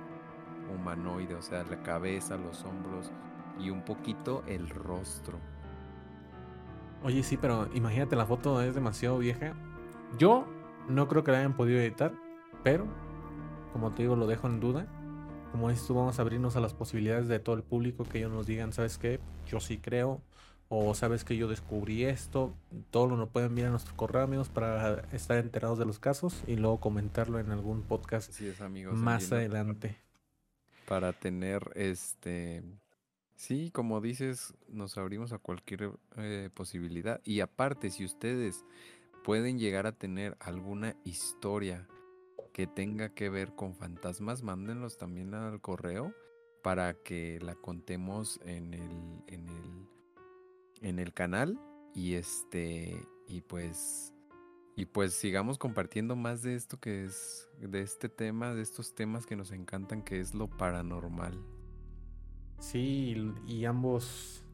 humanoide, 0.68 1.36
o 1.36 1.42
sea, 1.42 1.64
la 1.64 1.82
cabeza, 1.84 2.38
los 2.38 2.64
hombros 2.66 3.12
y 3.58 3.70
un 3.70 3.84
poquito 3.86 4.44
el 4.48 4.70
rostro. 4.70 5.42
Oye, 7.02 7.24
sí, 7.24 7.38
pero 7.38 7.70
imagínate, 7.74 8.16
la 8.16 8.26
foto 8.26 8.62
es 8.62 8.76
demasiado 8.76 9.18
vieja. 9.20 9.56
Yo 10.18 10.48
no 10.88 11.08
creo 11.08 11.24
que 11.24 11.32
la 11.32 11.40
hayan 11.40 11.56
podido 11.56 11.80
editar, 11.80 12.14
pero 12.64 12.88
como 13.72 13.94
te 13.94 14.04
digo, 14.04 14.16
lo 14.16 14.28
dejo 14.28 14.48
en 14.48 14.60
duda. 14.60 14.88
Como 15.58 15.72
dices 15.72 15.88
tú, 15.88 15.96
vamos 15.96 16.20
a 16.20 16.22
abrirnos 16.22 16.56
a 16.56 16.60
las 16.60 16.76
posibilidades 16.76 17.28
de 17.28 17.40
todo 17.40 17.56
el 17.56 17.64
público 17.64 18.04
que 18.04 18.20
ellos 18.20 18.32
nos 18.32 18.46
digan, 18.46 18.74
¿sabes 18.74 19.00
qué? 19.00 19.20
Yo 19.48 19.60
sí 19.60 19.80
creo. 19.80 20.22
O 20.70 20.94
sabes 20.94 21.24
que 21.24 21.36
yo 21.36 21.48
descubrí 21.48 22.04
esto. 22.04 22.54
Todo 22.92 23.08
lo 23.08 23.28
pueden 23.28 23.50
enviar 23.50 23.70
a 23.70 23.72
nuestro 23.72 23.96
correo, 23.96 24.22
amigos, 24.22 24.50
para 24.50 25.00
estar 25.14 25.40
enterados 25.40 25.80
de 25.80 25.86
los 25.86 25.98
casos 25.98 26.44
y 26.46 26.58
luego 26.58 26.80
comentarlo 26.80 27.40
en 27.40 27.50
algún 27.50 27.82
podcast 27.82 28.30
Así 28.30 28.46
es, 28.46 28.62
amigos. 28.62 29.00
más 29.00 29.32
adelante. 29.32 29.98
para 30.88 31.12
tener 31.12 31.72
este 31.74 32.62
sí 33.36 33.72
como 33.72 34.00
dices 34.00 34.54
nos 34.68 34.96
abrimos 35.00 35.34
a 35.34 35.40
cualquier 35.40 35.90
eh, 36.18 36.52
posibilidad 36.54 37.20
y 37.24 37.40
aparte 37.40 37.90
si 37.90 38.06
ustedes 38.06 38.64
pueden 39.24 39.58
llegar 39.58 39.88
a 39.88 39.92
tener 39.92 40.38
alguna 40.40 40.96
historia 41.04 41.88
que 42.58 42.66
tenga 42.66 43.10
que 43.10 43.30
ver 43.30 43.54
con 43.54 43.76
fantasmas 43.76 44.42
mándenlos 44.42 44.98
también 44.98 45.36
al 45.36 45.62
correo 45.62 46.12
para 46.64 46.96
que 46.96 47.38
la 47.40 47.54
contemos 47.54 48.40
en 48.46 48.74
el 48.74 49.24
en 49.28 49.48
el 49.48 49.88
en 50.82 50.98
el 50.98 51.14
canal 51.14 51.60
y 51.94 52.16
este 52.16 53.08
y 53.28 53.42
pues 53.42 54.12
y 54.76 54.86
pues 54.86 55.14
sigamos 55.14 55.60
compartiendo 55.60 56.16
más 56.16 56.42
de 56.42 56.56
esto 56.56 56.80
que 56.80 57.06
es, 57.06 57.48
de 57.60 57.82
este 57.82 58.10
tema, 58.10 58.56
de 58.56 58.64
estos 58.64 58.94
temas 58.94 59.26
que 59.26 59.36
nos 59.36 59.52
encantan, 59.52 60.04
que 60.04 60.20
es 60.20 60.36
lo 60.36 60.48
paranormal. 60.48 61.44
Sí, 62.60 63.34
y, 63.48 63.66
ambos 63.66 64.46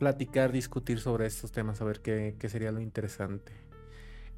platicar, 0.00 0.50
discutir 0.50 0.98
sobre 0.98 1.26
estos 1.26 1.52
temas, 1.52 1.80
a 1.80 1.84
ver 1.84 2.00
qué, 2.00 2.34
qué 2.36 2.48
sería 2.48 2.72
lo 2.72 2.80
interesante. 2.80 3.52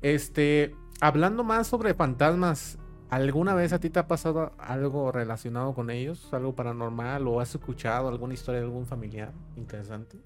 Este, 0.02 0.74
hablando 1.00 1.44
más 1.44 1.66
sobre 1.66 1.94
fantasmas, 1.94 2.78
¿alguna 3.12 3.54
vez 3.54 3.74
a 3.74 3.78
ti 3.78 3.90
te 3.90 3.98
ha 3.98 4.08
pasado 4.08 4.52
algo 4.56 5.12
relacionado 5.12 5.74
con 5.74 5.90
ellos? 5.90 6.32
¿Algo 6.32 6.54
paranormal? 6.54 7.28
¿O 7.28 7.40
has 7.40 7.54
escuchado 7.54 8.08
alguna 8.08 8.32
historia 8.32 8.60
de 8.60 8.66
algún 8.66 8.86
familiar 8.86 9.32
interesante? 9.54 10.16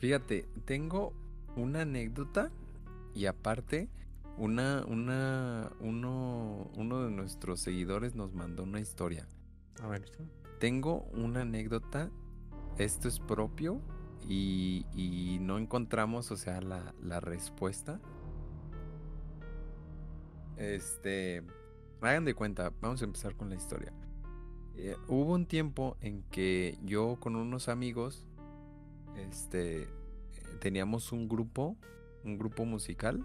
Fíjate, 0.00 0.46
tengo 0.64 1.12
una 1.56 1.82
anécdota 1.82 2.50
y 3.14 3.26
aparte, 3.26 3.90
una, 4.38 4.86
una, 4.88 5.70
uno, 5.80 6.70
uno 6.74 7.04
de 7.04 7.10
nuestros 7.10 7.60
seguidores 7.60 8.14
nos 8.14 8.32
mandó 8.32 8.62
una 8.62 8.80
historia. 8.80 9.28
A 9.82 9.86
ver, 9.88 10.08
¿sí? 10.08 10.24
Tengo 10.58 11.02
una 11.12 11.42
anécdota, 11.42 12.10
esto 12.78 13.08
es 13.08 13.20
propio 13.20 13.82
y, 14.26 14.86
y 14.94 15.36
no 15.42 15.58
encontramos, 15.58 16.30
o 16.30 16.38
sea, 16.38 16.62
la, 16.62 16.94
la 17.02 17.20
respuesta. 17.20 18.00
Este, 20.56 21.44
hagan 22.00 22.24
de 22.24 22.34
cuenta, 22.34 22.72
vamos 22.80 23.02
a 23.02 23.04
empezar 23.04 23.36
con 23.36 23.50
la 23.50 23.56
historia. 23.56 23.92
Eh, 24.76 24.96
hubo 25.08 25.34
un 25.34 25.46
tiempo 25.46 25.96
en 26.00 26.22
que 26.24 26.78
yo 26.82 27.16
con 27.18 27.36
unos 27.36 27.68
amigos, 27.68 28.26
este, 29.16 29.82
eh, 29.82 29.88
teníamos 30.60 31.12
un 31.12 31.28
grupo, 31.28 31.76
un 32.24 32.38
grupo 32.38 32.64
musical 32.64 33.24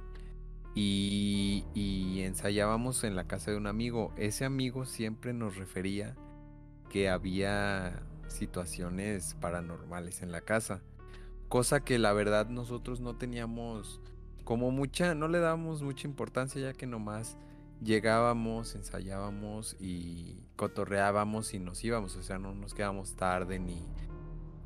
y, 0.76 1.66
y 1.74 2.22
ensayábamos 2.22 3.04
en 3.04 3.16
la 3.16 3.26
casa 3.26 3.52
de 3.52 3.58
un 3.58 3.68
amigo. 3.68 4.14
Ese 4.16 4.46
amigo 4.46 4.86
siempre 4.86 5.34
nos 5.34 5.58
refería 5.58 6.16
que 6.90 7.10
había 7.10 8.02
situaciones 8.28 9.36
paranormales 9.42 10.22
en 10.22 10.32
la 10.32 10.42
casa. 10.42 10.82
Cosa 11.50 11.84
que 11.84 12.00
la 12.00 12.14
verdad 12.14 12.48
nosotros 12.48 13.02
no 13.02 13.18
teníamos 13.18 14.00
como 14.46 14.72
mucha, 14.72 15.16
no 15.16 15.28
le 15.28 15.40
dábamos 15.40 15.82
mucha 15.84 16.08
importancia 16.08 16.62
ya 16.62 16.74
que 16.74 16.88
nomás 16.88 17.38
llegábamos, 17.82 18.76
ensayábamos 18.76 19.76
y 19.80 20.44
cotorreábamos 20.56 21.54
y 21.54 21.60
nos 21.60 21.84
íbamos. 21.84 22.16
O 22.16 22.24
sea, 22.24 22.40
no 22.40 22.54
nos 22.54 22.74
quedábamos 22.74 23.16
tarde 23.16 23.60
ni, 23.60 23.86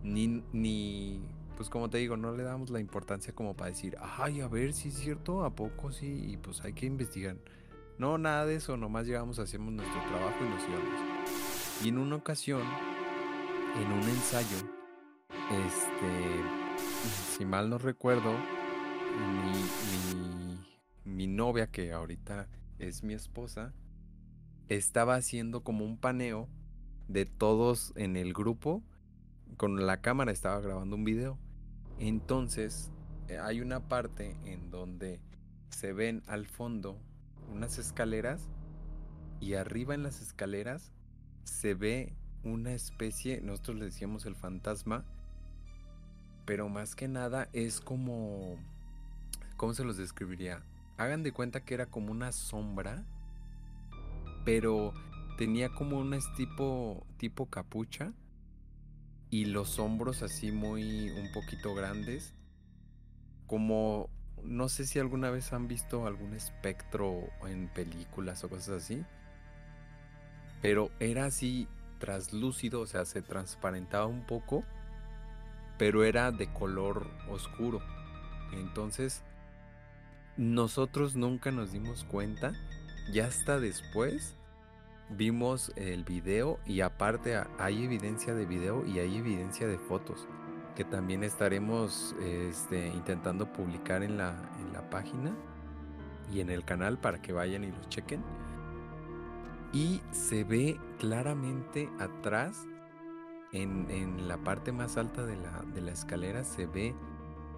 ni, 0.03 0.43
ni, 0.51 1.22
pues 1.57 1.69
como 1.69 1.89
te 1.89 1.98
digo, 1.98 2.17
no 2.17 2.34
le 2.34 2.43
damos 2.43 2.69
la 2.69 2.79
importancia 2.79 3.34
como 3.34 3.55
para 3.55 3.72
decir, 3.72 3.98
ay, 4.00 4.41
a 4.41 4.48
ver 4.48 4.74
si 4.74 4.89
es 4.89 4.95
cierto, 4.95 5.43
a 5.43 5.55
poco 5.55 5.91
sí, 5.91 6.31
y 6.31 6.38
pues 6.38 6.62
hay 6.62 6.74
que 6.74 6.86
investigar. 6.86 7.38
No, 7.98 8.17
nada 8.17 8.45
de 8.45 8.55
eso, 8.55 8.75
nomás 8.75 9.07
llegamos, 9.07 9.39
hacíamos 9.39 9.74
nuestro 9.74 10.01
trabajo 10.10 10.36
y 10.41 10.50
nos 10.50 10.63
íbamos. 10.63 11.01
Y 11.84 11.89
en 11.89 11.98
una 11.98 12.17
ocasión, 12.17 12.62
en 13.81 13.91
un 13.91 14.03
ensayo, 14.03 14.57
este, 15.51 17.38
si 17.38 17.45
mal 17.45 17.69
no 17.69 17.77
recuerdo, 17.77 18.34
mi, 19.45 19.63
mi, 21.05 21.15
mi 21.15 21.27
novia, 21.27 21.67
que 21.67 21.93
ahorita 21.93 22.50
es 22.79 23.03
mi 23.03 23.13
esposa, 23.13 23.74
estaba 24.70 25.15
haciendo 25.15 25.63
como 25.63 25.86
un 25.86 25.98
paneo 25.98 26.50
de 27.08 27.25
todos 27.25 27.94
en 27.96 28.15
el 28.15 28.34
grupo. 28.34 28.84
Con 29.58 29.86
la 29.86 30.01
cámara 30.01 30.32
estaba 30.32 30.60
grabando 30.60 30.96
un 30.96 31.03
video. 31.03 31.38
Entonces, 32.00 32.91
eh, 33.27 33.38
hay 33.38 33.62
una 33.62 33.88
parte 33.88 34.38
en 34.46 34.70
donde 34.72 35.20
se 35.70 35.94
ven 35.94 36.24
al 36.27 36.46
fondo 36.46 37.00
unas 37.51 37.77
escaleras 37.77 38.50
y 39.39 39.53
arriba 39.53 39.94
en 39.94 40.03
las 40.03 40.22
escaleras 40.22 40.91
se 41.44 41.74
ve 41.74 42.15
una 42.44 42.74
especie, 42.74 43.41
nosotros 43.41 43.77
le 43.77 43.86
decíamos 43.86 44.25
el 44.25 44.36
fantasma, 44.36 45.05
pero 46.46 46.70
más 46.70 46.96
que 46.96 47.08
nada 47.08 47.50
es 47.53 47.82
como, 47.82 48.58
¿cómo 49.58 49.74
se 49.74 49.84
los 49.84 49.98
describiría? 49.98 50.63
Hagan 50.98 51.24
de 51.24 51.32
cuenta 51.32 51.64
que 51.64 51.74
era 51.74 51.88
como 51.88 52.12
una 52.12 52.32
sombra, 52.32 53.04
pero 54.46 54.94
tenía 55.38 55.70
como 55.70 56.00
un 56.00 56.18
tipo, 56.38 57.06
tipo 57.18 57.48
capucha 57.48 58.14
y 59.30 59.46
los 59.46 59.80
hombros 59.80 60.24
así 60.24 60.52
muy, 60.52 61.10
un 61.12 61.32
poquito 61.34 61.75
grandes, 61.75 62.34
como, 63.48 64.10
no 64.44 64.70
sé 64.70 64.86
si 64.86 65.00
alguna 65.00 65.30
vez 65.30 65.52
han 65.52 65.68
visto 65.68 66.08
algún 66.08 66.34
espectro 66.34 67.28
en 67.46 67.68
películas 67.68 68.44
o 68.44 68.50
cosas 68.50 68.84
así, 68.84 69.04
pero 70.62 70.90
era 71.00 71.25
así 71.25 71.68
traslúcido, 72.00 72.82
o 72.82 72.88
sea, 72.88 73.06
se 73.06 73.22
transparentaba 73.22 74.06
un 74.06 74.25
poco, 74.25 74.64
pero 75.78 76.04
era 76.04 76.32
de 76.32 76.52
color 76.54 77.08
oscuro. 77.30 77.82
Entonces, 78.54 79.24
nosotros 80.38 81.15
nunca 81.15 81.51
nos 81.51 81.72
dimos 81.72 82.04
cuenta, 82.04 82.54
ya 83.12 83.27
hasta 83.27 83.60
después 83.60 84.36
vimos 85.10 85.72
el 85.75 86.04
video 86.04 86.60
y 86.65 86.82
aparte 86.82 87.42
hay 87.60 87.84
evidencia 87.84 88.34
de 88.34 88.46
video 88.46 88.86
y 88.86 89.00
hay 89.00 89.18
evidencia 89.18 89.68
de 89.68 89.77
fotos 89.77 90.27
que 90.75 90.84
también 90.84 91.24
estaremos 91.24 92.15
este, 92.22 92.88
intentando 92.88 93.51
publicar 93.51 94.04
en 94.04 94.18
la, 94.18 94.36
página 94.92 95.34
y 96.32 96.42
en 96.42 96.50
el 96.50 96.63
canal 96.65 96.98
para 96.98 97.22
que 97.22 97.34
vayan 97.34 97.63
y 97.63 97.72
los 97.72 97.89
chequen. 97.89 98.22
Y 99.74 100.01
se 100.12 100.44
ve 100.44 100.80
claramente 101.00 101.89
atrás, 102.00 102.68
en, 103.51 103.89
en 103.89 104.27
la 104.27 104.38
parte 104.38 104.72
más 104.72 104.98
alta 104.98 105.25
de 105.25 105.38
la, 105.38 105.63
de 105.74 105.82
la 105.82 105.92
escalera, 105.92 106.44
se 106.44 106.65
ve 106.65 106.94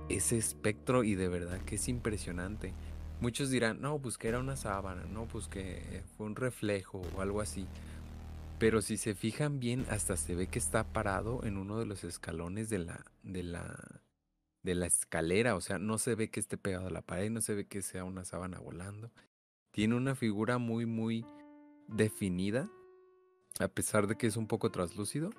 ese 0.09 0.37
espectro 0.37 1.03
y 1.03 1.15
de 1.15 1.27
verdad 1.27 1.59
que 1.61 1.75
es 1.75 1.87
impresionante. 1.87 2.73
Muchos 3.19 3.49
dirán, 3.49 3.81
no, 3.81 3.99
pues 3.99 4.17
que 4.17 4.27
era 4.27 4.39
una 4.39 4.55
sábana, 4.55 5.05
no, 5.05 5.27
pues 5.27 5.47
que 5.47 6.03
fue 6.15 6.27
un 6.27 6.35
reflejo 6.35 7.01
o 7.15 7.21
algo 7.21 7.41
así. 7.41 7.67
Pero 8.59 8.81
si 8.81 8.97
se 8.97 9.15
fijan 9.15 9.59
bien, 9.59 9.85
hasta 9.89 10.17
se 10.17 10.35
ve 10.35 10.47
que 10.47 10.59
está 10.59 10.83
parado 10.83 11.43
en 11.43 11.57
uno 11.57 11.79
de 11.79 11.85
los 11.85 12.03
escalones 12.03 12.69
de 12.69 12.79
la, 12.79 13.05
de 13.23 13.43
la, 13.43 14.01
de 14.63 14.75
la 14.75 14.87
escalera. 14.87 15.55
O 15.55 15.61
sea, 15.61 15.77
no 15.77 15.97
se 15.97 16.15
ve 16.15 16.29
que 16.29 16.39
esté 16.39 16.57
pegado 16.57 16.87
a 16.87 16.91
la 16.91 17.01
pared, 17.01 17.29
no 17.29 17.41
se 17.41 17.53
ve 17.53 17.65
que 17.65 17.81
sea 17.81 18.03
una 18.03 18.23
sábana 18.25 18.59
volando. 18.59 19.11
Tiene 19.71 19.95
una 19.95 20.15
figura 20.15 20.57
muy, 20.57 20.85
muy 20.85 21.25
definida, 21.87 22.69
a 23.59 23.67
pesar 23.67 24.07
de 24.07 24.15
que 24.15 24.27
es 24.27 24.37
un 24.37 24.47
poco 24.47 24.71
traslúcido. 24.71 25.29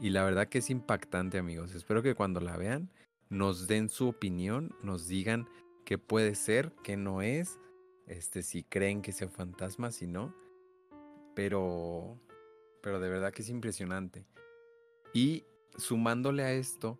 Y 0.00 0.10
la 0.10 0.24
verdad 0.24 0.48
que 0.48 0.58
es 0.58 0.70
impactante, 0.70 1.36
amigos. 1.36 1.74
Espero 1.74 2.02
que 2.02 2.14
cuando 2.14 2.40
la 2.40 2.56
vean 2.56 2.90
nos 3.30 3.68
den 3.68 3.88
su 3.88 4.08
opinión, 4.08 4.74
nos 4.82 5.06
digan 5.06 5.48
qué 5.84 5.96
puede 5.96 6.34
ser, 6.34 6.72
qué 6.82 6.96
no 6.96 7.22
es, 7.22 7.58
este, 8.06 8.42
si 8.42 8.64
creen 8.64 9.02
que 9.02 9.12
sea 9.12 9.28
fantasma, 9.28 9.92
si 9.92 10.06
no. 10.06 10.34
Pero, 11.34 12.20
pero 12.82 13.00
de 13.00 13.08
verdad 13.08 13.32
que 13.32 13.42
es 13.42 13.48
impresionante. 13.48 14.26
Y 15.14 15.44
sumándole 15.76 16.42
a 16.42 16.52
esto, 16.52 16.98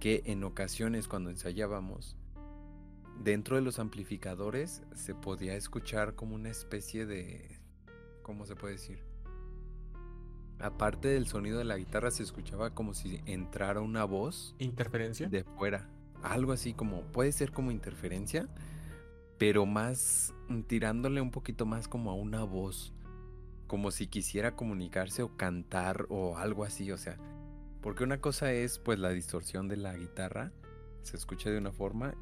que 0.00 0.22
en 0.26 0.44
ocasiones 0.44 1.08
cuando 1.08 1.30
ensayábamos, 1.30 2.16
dentro 3.20 3.56
de 3.56 3.62
los 3.62 3.78
amplificadores 3.78 4.82
se 4.94 5.14
podía 5.14 5.54
escuchar 5.54 6.14
como 6.14 6.34
una 6.34 6.50
especie 6.50 7.06
de, 7.06 7.60
¿cómo 8.22 8.46
se 8.46 8.56
puede 8.56 8.74
decir? 8.74 9.07
Aparte 10.60 11.08
del 11.08 11.26
sonido 11.26 11.58
de 11.58 11.64
la 11.64 11.76
guitarra, 11.76 12.10
se 12.10 12.22
escuchaba 12.22 12.74
como 12.74 12.94
si 12.94 13.20
entrara 13.26 13.80
una 13.80 14.04
voz. 14.04 14.54
¿Interferencia? 14.58 15.28
De 15.28 15.44
fuera. 15.44 15.88
Algo 16.22 16.52
así 16.52 16.74
como, 16.74 17.02
puede 17.12 17.32
ser 17.32 17.52
como 17.52 17.70
interferencia, 17.70 18.48
pero 19.38 19.66
más 19.66 20.34
mm, 20.48 20.62
tirándole 20.62 21.20
un 21.20 21.30
poquito 21.30 21.66
más 21.66 21.88
como 21.88 22.10
a 22.10 22.14
una 22.14 22.44
voz. 22.44 22.92
Como 23.66 23.90
si 23.90 24.06
quisiera 24.06 24.56
comunicarse 24.56 25.22
o 25.22 25.36
cantar 25.36 26.06
o 26.08 26.38
algo 26.38 26.64
así, 26.64 26.90
o 26.90 26.96
sea. 26.96 27.18
Porque 27.82 28.02
una 28.02 28.20
cosa 28.20 28.52
es 28.52 28.78
pues 28.78 28.98
la 28.98 29.10
distorsión 29.10 29.68
de 29.68 29.76
la 29.76 29.96
guitarra, 29.96 30.52
se 31.02 31.16
escucha 31.16 31.50
de 31.50 31.58
una 31.58 31.70
forma, 31.70 32.14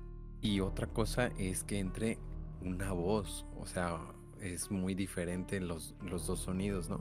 y 0.43 0.61
otra 0.61 0.87
cosa 0.87 1.29
es 1.39 1.65
que 1.65 1.79
entre 1.79 2.19
una 2.61 2.93
voz, 2.93 3.47
o 3.59 3.67
sea, 3.67 3.99
es 4.41 4.71
muy 4.71 4.95
diferente 4.95 5.61
los, 5.61 5.95
los 6.03 6.27
dos 6.27 6.41
sonidos, 6.41 6.91
¿no? 6.91 7.01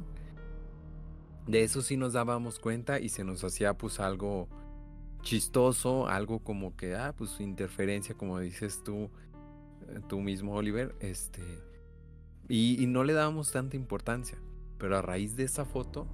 De 1.48 1.64
eso 1.64 1.82
sí 1.82 1.98
nos 1.98 2.14
dábamos 2.14 2.60
cuenta 2.60 3.00
y 3.00 3.10
se 3.10 3.24
nos 3.24 3.44
hacía 3.44 3.78
pues 3.78 4.00
algo 4.00 4.48
chistoso, 5.22 6.08
algo 6.08 6.40
como 6.40 6.76
que, 6.76 6.96
ah, 6.96 7.14
pues 7.18 7.40
interferencia, 7.40 8.16
como 8.16 8.40
dices 8.40 8.84
tú, 8.84 9.10
eh, 9.90 10.00
tú 10.08 10.22
mismo, 10.22 10.54
Oliver, 10.54 10.96
este, 11.00 11.42
y, 12.48 12.82
y, 12.82 12.88
no 12.88 13.04
le 13.04 13.14
dábamos 13.14 13.52
tanta 13.52 13.76
importancia, 13.76 14.38
pero 14.78 14.98
a 14.98 15.02
raíz 15.02 15.36
de 15.36 15.44
esa 15.44 15.66
foto, 15.66 16.08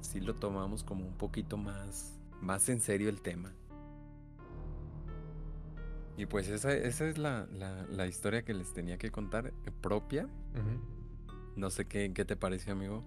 sí 0.00 0.20
lo 0.20 0.34
tomamos 0.34 0.82
como 0.82 1.06
un 1.06 1.16
poquito 1.16 1.56
más, 1.56 2.18
más 2.40 2.68
en 2.68 2.80
serio 2.80 3.08
el 3.08 3.22
tema. 3.22 3.52
Y 6.16 6.26
pues 6.26 6.48
esa, 6.48 6.72
esa 6.72 7.08
es 7.08 7.16
la, 7.16 7.46
la, 7.52 7.86
la, 7.86 8.08
historia 8.08 8.42
que 8.44 8.52
les 8.52 8.72
tenía 8.72 8.98
que 8.98 9.12
contar 9.12 9.46
eh, 9.46 9.70
propia. 9.80 10.28
No 11.54 11.70
sé 11.70 11.86
qué, 11.86 12.12
qué 12.12 12.24
te 12.24 12.34
parece, 12.34 12.72
amigo. 12.72 13.04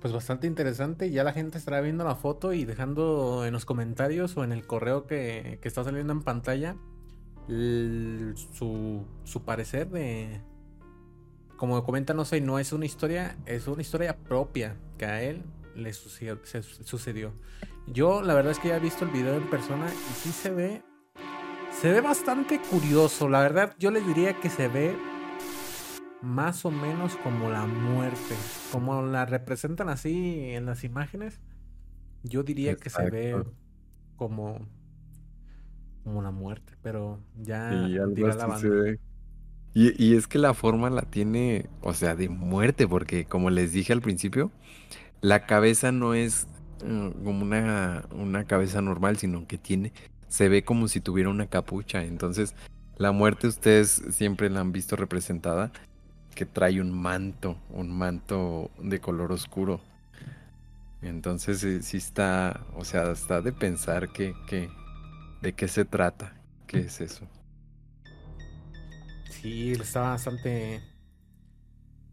Pues 0.00 0.14
bastante 0.14 0.46
interesante. 0.46 1.10
Ya 1.10 1.24
la 1.24 1.32
gente 1.32 1.58
estará 1.58 1.80
viendo 1.80 2.04
la 2.04 2.14
foto 2.14 2.52
y 2.52 2.64
dejando 2.64 3.44
en 3.44 3.52
los 3.52 3.64
comentarios 3.64 4.36
o 4.36 4.44
en 4.44 4.52
el 4.52 4.66
correo 4.66 5.06
que, 5.06 5.58
está 5.62 5.84
saliendo 5.84 6.12
en 6.12 6.22
pantalla 6.22 6.76
su, 7.46 9.04
su 9.24 9.44
parecer 9.44 9.90
de... 9.90 10.40
Como 11.56 11.84
comenta, 11.84 12.14
no 12.14 12.24
sé, 12.24 12.40
no 12.40 12.58
es 12.58 12.72
una 12.72 12.86
historia, 12.86 13.36
es 13.44 13.66
una 13.66 13.82
historia 13.82 14.16
propia 14.16 14.78
que 14.96 15.04
a 15.04 15.22
él 15.22 15.44
le 15.74 15.92
sucedió, 15.92 16.40
sucedió. 16.84 17.34
Yo 17.86 18.22
la 18.22 18.32
verdad 18.32 18.52
es 18.52 18.58
que 18.58 18.68
ya 18.68 18.76
he 18.76 18.80
visto 18.80 19.04
el 19.04 19.10
video 19.10 19.34
en 19.36 19.50
persona 19.50 19.86
y 19.92 20.14
sí 20.14 20.30
se 20.30 20.50
ve... 20.50 20.82
Se 21.70 21.90
ve 21.90 22.00
bastante 22.00 22.60
curioso. 22.60 23.28
La 23.28 23.40
verdad 23.40 23.74
yo 23.78 23.90
les 23.90 24.06
diría 24.06 24.38
que 24.40 24.50
se 24.50 24.68
ve 24.68 24.96
más 26.22 26.64
o 26.64 26.70
menos 26.70 27.16
como 27.16 27.50
la 27.50 27.66
muerte. 27.66 28.34
Como 28.72 29.02
la 29.02 29.26
representan 29.26 29.88
así 29.88 30.50
en 30.50 30.66
las 30.66 30.84
imágenes, 30.84 31.40
yo 32.22 32.42
diría 32.42 32.76
que 32.76 32.90
se 32.90 33.10
ve 33.10 33.42
como, 34.16 34.60
como 36.04 36.22
la 36.22 36.30
muerte, 36.30 36.74
pero 36.82 37.20
ya 37.36 37.72
y, 39.72 40.04
y, 40.04 40.16
es 40.16 40.26
que 40.26 40.38
la 40.38 40.52
forma 40.52 40.90
la 40.90 41.02
tiene, 41.02 41.68
o 41.80 41.94
sea, 41.94 42.16
de 42.16 42.28
muerte, 42.28 42.88
porque 42.88 43.24
como 43.24 43.50
les 43.50 43.72
dije 43.72 43.92
al 43.92 44.00
principio, 44.00 44.50
la 45.20 45.46
cabeza 45.46 45.92
no 45.92 46.14
es 46.14 46.48
eh, 46.84 47.12
como 47.24 47.42
una, 47.42 48.04
una 48.10 48.44
cabeza 48.44 48.82
normal, 48.82 49.16
sino 49.18 49.46
que 49.46 49.58
tiene, 49.58 49.92
se 50.28 50.48
ve 50.48 50.64
como 50.64 50.88
si 50.88 51.00
tuviera 51.00 51.30
una 51.30 51.46
capucha. 51.46 52.02
Entonces, 52.04 52.54
la 52.96 53.12
muerte 53.12 53.46
ustedes 53.46 54.02
siempre 54.10 54.50
la 54.50 54.60
han 54.60 54.72
visto 54.72 54.96
representada 54.96 55.70
que 56.40 56.46
trae 56.46 56.80
un 56.80 56.90
manto, 56.90 57.58
un 57.68 57.90
manto 57.90 58.70
de 58.82 58.98
color 58.98 59.30
oscuro. 59.30 59.78
Entonces 61.02 61.84
sí, 61.84 61.96
está, 61.98 62.64
o 62.74 62.82
sea, 62.82 63.12
está 63.12 63.42
de 63.42 63.52
pensar 63.52 64.08
que, 64.08 64.34
que, 64.46 64.70
de 65.42 65.52
qué 65.52 65.68
se 65.68 65.84
trata, 65.84 66.32
qué 66.66 66.78
es 66.78 67.02
eso. 67.02 67.28
Sí, 69.28 69.72
está 69.72 70.00
bastante, 70.00 70.80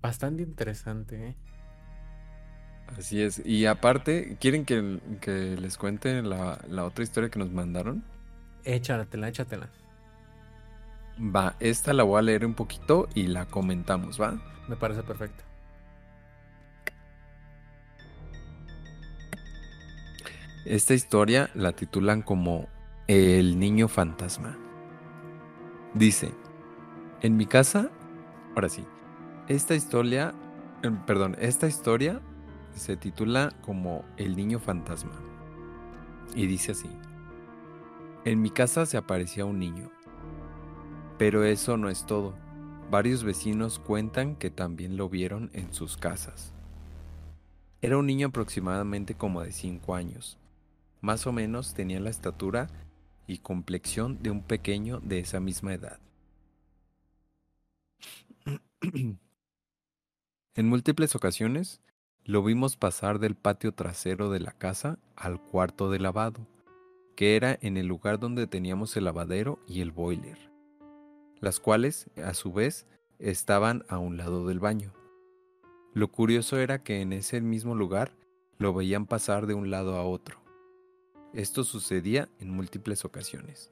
bastante 0.01 0.43
interesante. 0.43 1.29
¿eh? 1.29 1.35
Así 2.97 3.21
es. 3.21 3.41
Y 3.45 3.65
aparte, 3.65 4.35
¿quieren 4.41 4.65
que, 4.65 4.99
que 5.21 5.55
les 5.55 5.77
cuente 5.77 6.21
la, 6.21 6.59
la, 6.67 6.83
otra 6.83 7.05
historia 7.05 7.29
que 7.29 7.39
nos 7.39 7.53
mandaron? 7.53 8.03
Échatela, 8.65 9.29
échatela. 9.29 9.69
Va, 11.19 11.55
esta 11.59 11.93
la 11.93 12.03
voy 12.03 12.19
a 12.19 12.21
leer 12.21 12.45
un 12.45 12.53
poquito 12.53 13.09
y 13.15 13.27
la 13.27 13.47
comentamos, 13.47 14.21
¿va? 14.21 14.39
Me 14.67 14.75
parece 14.75 15.01
perfecto. 15.01 15.43
Esta 20.65 20.93
historia 20.93 21.49
la 21.55 21.71
titulan 21.71 22.21
como 22.21 22.67
El 23.07 23.57
niño 23.57 23.87
fantasma. 23.87 24.57
Dice, 25.95 26.33
en 27.21 27.35
mi 27.35 27.47
casa, 27.47 27.89
ahora 28.53 28.69
sí, 28.69 28.85
esta 29.47 29.73
historia, 29.73 30.35
em, 30.83 31.03
perdón, 31.05 31.35
esta 31.39 31.67
historia 31.67 32.21
se 32.75 32.95
titula 32.95 33.53
como 33.61 34.05
El 34.17 34.35
niño 34.35 34.59
fantasma. 34.59 35.19
Y 36.35 36.45
dice 36.45 36.73
así, 36.73 36.89
en 38.25 38.41
mi 38.41 38.51
casa 38.51 38.85
se 38.85 38.97
aparecía 38.97 39.45
un 39.45 39.57
niño 39.57 39.96
pero 41.17 41.43
eso 41.43 41.77
no 41.77 41.89
es 41.89 42.05
todo. 42.05 42.35
Varios 42.91 43.23
vecinos 43.23 43.79
cuentan 43.79 44.35
que 44.35 44.49
también 44.49 44.97
lo 44.97 45.09
vieron 45.09 45.49
en 45.53 45.73
sus 45.73 45.97
casas. 45.97 46.53
Era 47.81 47.97
un 47.97 48.05
niño 48.05 48.27
aproximadamente 48.27 49.15
como 49.15 49.41
de 49.41 49.51
5 49.51 49.95
años. 49.95 50.37
Más 51.01 51.27
o 51.27 51.31
menos 51.31 51.73
tenía 51.73 51.99
la 51.99 52.09
estatura 52.09 52.69
y 53.27 53.39
complexión 53.39 54.21
de 54.21 54.31
un 54.31 54.41
pequeño 54.41 54.99
de 55.01 55.19
esa 55.19 55.39
misma 55.39 55.73
edad. 55.73 55.99
en 60.55 60.69
múltiples 60.69 61.15
ocasiones 61.15 61.81
lo 62.23 62.43
vimos 62.43 62.77
pasar 62.77 63.19
del 63.19 63.35
patio 63.35 63.73
trasero 63.73 64.29
de 64.29 64.39
la 64.39 64.51
casa 64.51 64.97
al 65.15 65.41
cuarto 65.41 65.89
de 65.89 65.99
lavado, 65.99 66.47
que 67.15 67.35
era 67.35 67.57
en 67.61 67.77
el 67.77 67.87
lugar 67.87 68.19
donde 68.19 68.47
teníamos 68.47 68.95
el 68.97 69.05
lavadero 69.05 69.59
y 69.67 69.81
el 69.81 69.91
boiler 69.91 70.56
las 71.39 71.59
cuales, 71.59 72.09
a 72.23 72.33
su 72.33 72.51
vez, 72.53 72.87
estaban 73.19 73.83
a 73.87 73.97
un 73.97 74.17
lado 74.17 74.47
del 74.47 74.59
baño. 74.59 74.93
Lo 75.93 76.11
curioso 76.11 76.57
era 76.57 76.83
que 76.83 77.01
en 77.01 77.13
ese 77.13 77.41
mismo 77.41 77.75
lugar 77.75 78.13
lo 78.57 78.73
veían 78.73 79.05
pasar 79.05 79.47
de 79.47 79.53
un 79.53 79.69
lado 79.69 79.95
a 79.95 80.03
otro. 80.03 80.39
Esto 81.33 81.63
sucedía 81.63 82.29
en 82.39 82.49
múltiples 82.49 83.05
ocasiones. 83.05 83.71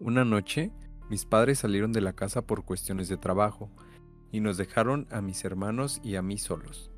Una 0.00 0.24
noche, 0.24 0.72
mis 1.08 1.24
padres 1.24 1.60
salieron 1.60 1.92
de 1.92 2.00
la 2.00 2.14
casa 2.14 2.46
por 2.46 2.64
cuestiones 2.64 3.08
de 3.08 3.16
trabajo 3.16 3.70
y 4.32 4.40
nos 4.40 4.56
dejaron 4.56 5.06
a 5.10 5.20
mis 5.20 5.44
hermanos 5.44 6.00
y 6.02 6.16
a 6.16 6.22
mí 6.22 6.38
solos. 6.38 6.90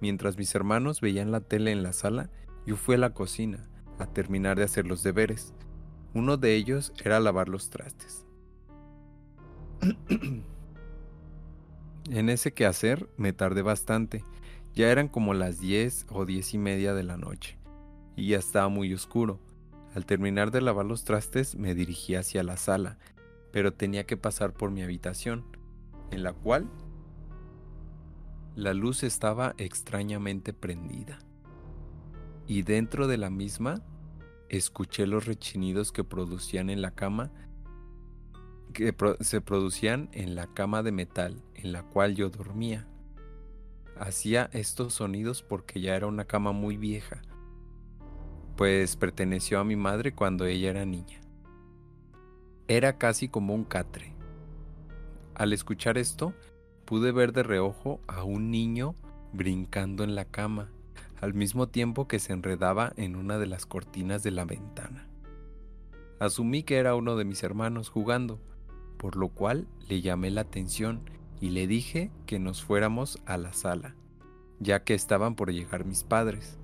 Mientras 0.00 0.36
mis 0.36 0.54
hermanos 0.54 1.00
veían 1.00 1.30
la 1.30 1.40
tele 1.40 1.72
en 1.72 1.82
la 1.82 1.92
sala, 1.92 2.30
yo 2.66 2.76
fui 2.76 2.96
a 2.96 2.98
la 2.98 3.14
cocina 3.14 3.70
a 3.98 4.06
terminar 4.06 4.58
de 4.58 4.64
hacer 4.64 4.86
los 4.86 5.02
deberes 5.02 5.54
uno 6.14 6.36
de 6.36 6.54
ellos 6.54 6.92
era 7.04 7.20
lavar 7.20 7.48
los 7.48 7.70
trastes. 7.70 8.24
en 12.10 12.30
ese 12.30 12.52
quehacer 12.52 13.08
me 13.16 13.32
tardé 13.32 13.62
bastante. 13.62 14.24
Ya 14.74 14.90
eran 14.90 15.08
como 15.08 15.34
las 15.34 15.60
diez 15.60 16.06
o 16.10 16.24
diez 16.24 16.54
y 16.54 16.58
media 16.58 16.94
de 16.94 17.04
la 17.04 17.16
noche, 17.16 17.58
y 18.16 18.28
ya 18.28 18.38
estaba 18.38 18.68
muy 18.68 18.92
oscuro, 18.92 19.40
Al 19.94 20.06
terminar 20.06 20.50
de 20.50 20.60
lavar 20.60 20.86
los 20.86 21.04
trastes 21.04 21.54
me 21.54 21.76
dirigí 21.76 22.16
hacia 22.16 22.42
la 22.42 22.56
sala, 22.56 22.98
pero 23.52 23.72
tenía 23.72 24.06
que 24.06 24.16
pasar 24.16 24.52
por 24.52 24.72
mi 24.72 24.82
habitación, 24.82 25.44
en 26.10 26.24
la 26.24 26.32
cual 26.32 26.68
la 28.56 28.74
luz 28.74 29.04
estaba 29.04 29.54
extrañamente 29.56 30.52
prendida. 30.52 31.20
Y 32.48 32.62
dentro 32.62 33.06
de 33.06 33.18
la 33.18 33.30
misma 33.30 33.82
escuché 34.56 35.06
los 35.06 35.26
rechinidos 35.26 35.92
que 35.92 36.04
producían 36.04 36.70
en 36.70 36.82
la 36.82 36.92
cama 36.92 37.30
que 38.74 38.94
se 39.20 39.40
producían 39.40 40.10
en 40.12 40.34
la 40.34 40.48
cama 40.48 40.82
de 40.82 40.92
metal 40.92 41.42
en 41.54 41.72
la 41.72 41.84
cual 41.84 42.16
yo 42.16 42.28
dormía. 42.28 42.86
Hacía 43.98 44.50
estos 44.52 44.94
sonidos 44.94 45.42
porque 45.42 45.80
ya 45.80 45.94
era 45.94 46.08
una 46.08 46.24
cama 46.24 46.50
muy 46.50 46.76
vieja, 46.76 47.22
pues 48.56 48.96
perteneció 48.96 49.60
a 49.60 49.64
mi 49.64 49.76
madre 49.76 50.12
cuando 50.12 50.44
ella 50.44 50.70
era 50.70 50.84
niña. 50.84 51.20
Era 52.66 52.98
casi 52.98 53.28
como 53.28 53.54
un 53.54 53.64
catre. 53.64 54.12
Al 55.34 55.52
escuchar 55.52 55.96
esto, 55.96 56.34
pude 56.84 57.12
ver 57.12 57.32
de 57.32 57.44
reojo 57.44 58.00
a 58.08 58.24
un 58.24 58.50
niño 58.50 58.96
brincando 59.32 60.02
en 60.02 60.16
la 60.16 60.24
cama, 60.24 60.70
al 61.24 61.32
mismo 61.32 61.68
tiempo 61.68 62.06
que 62.06 62.18
se 62.18 62.34
enredaba 62.34 62.92
en 62.98 63.16
una 63.16 63.38
de 63.38 63.46
las 63.46 63.64
cortinas 63.64 64.22
de 64.22 64.30
la 64.30 64.44
ventana. 64.44 65.08
Asumí 66.20 66.64
que 66.64 66.76
era 66.76 66.94
uno 66.94 67.16
de 67.16 67.24
mis 67.24 67.42
hermanos 67.42 67.88
jugando, 67.88 68.42
por 68.98 69.16
lo 69.16 69.30
cual 69.30 69.66
le 69.88 70.02
llamé 70.02 70.30
la 70.30 70.42
atención 70.42 71.00
y 71.40 71.48
le 71.48 71.66
dije 71.66 72.10
que 72.26 72.38
nos 72.38 72.62
fuéramos 72.62 73.22
a 73.24 73.38
la 73.38 73.54
sala, 73.54 73.96
ya 74.60 74.84
que 74.84 74.92
estaban 74.92 75.34
por 75.34 75.50
llegar 75.50 75.86
mis 75.86 76.04
padres. 76.04 76.58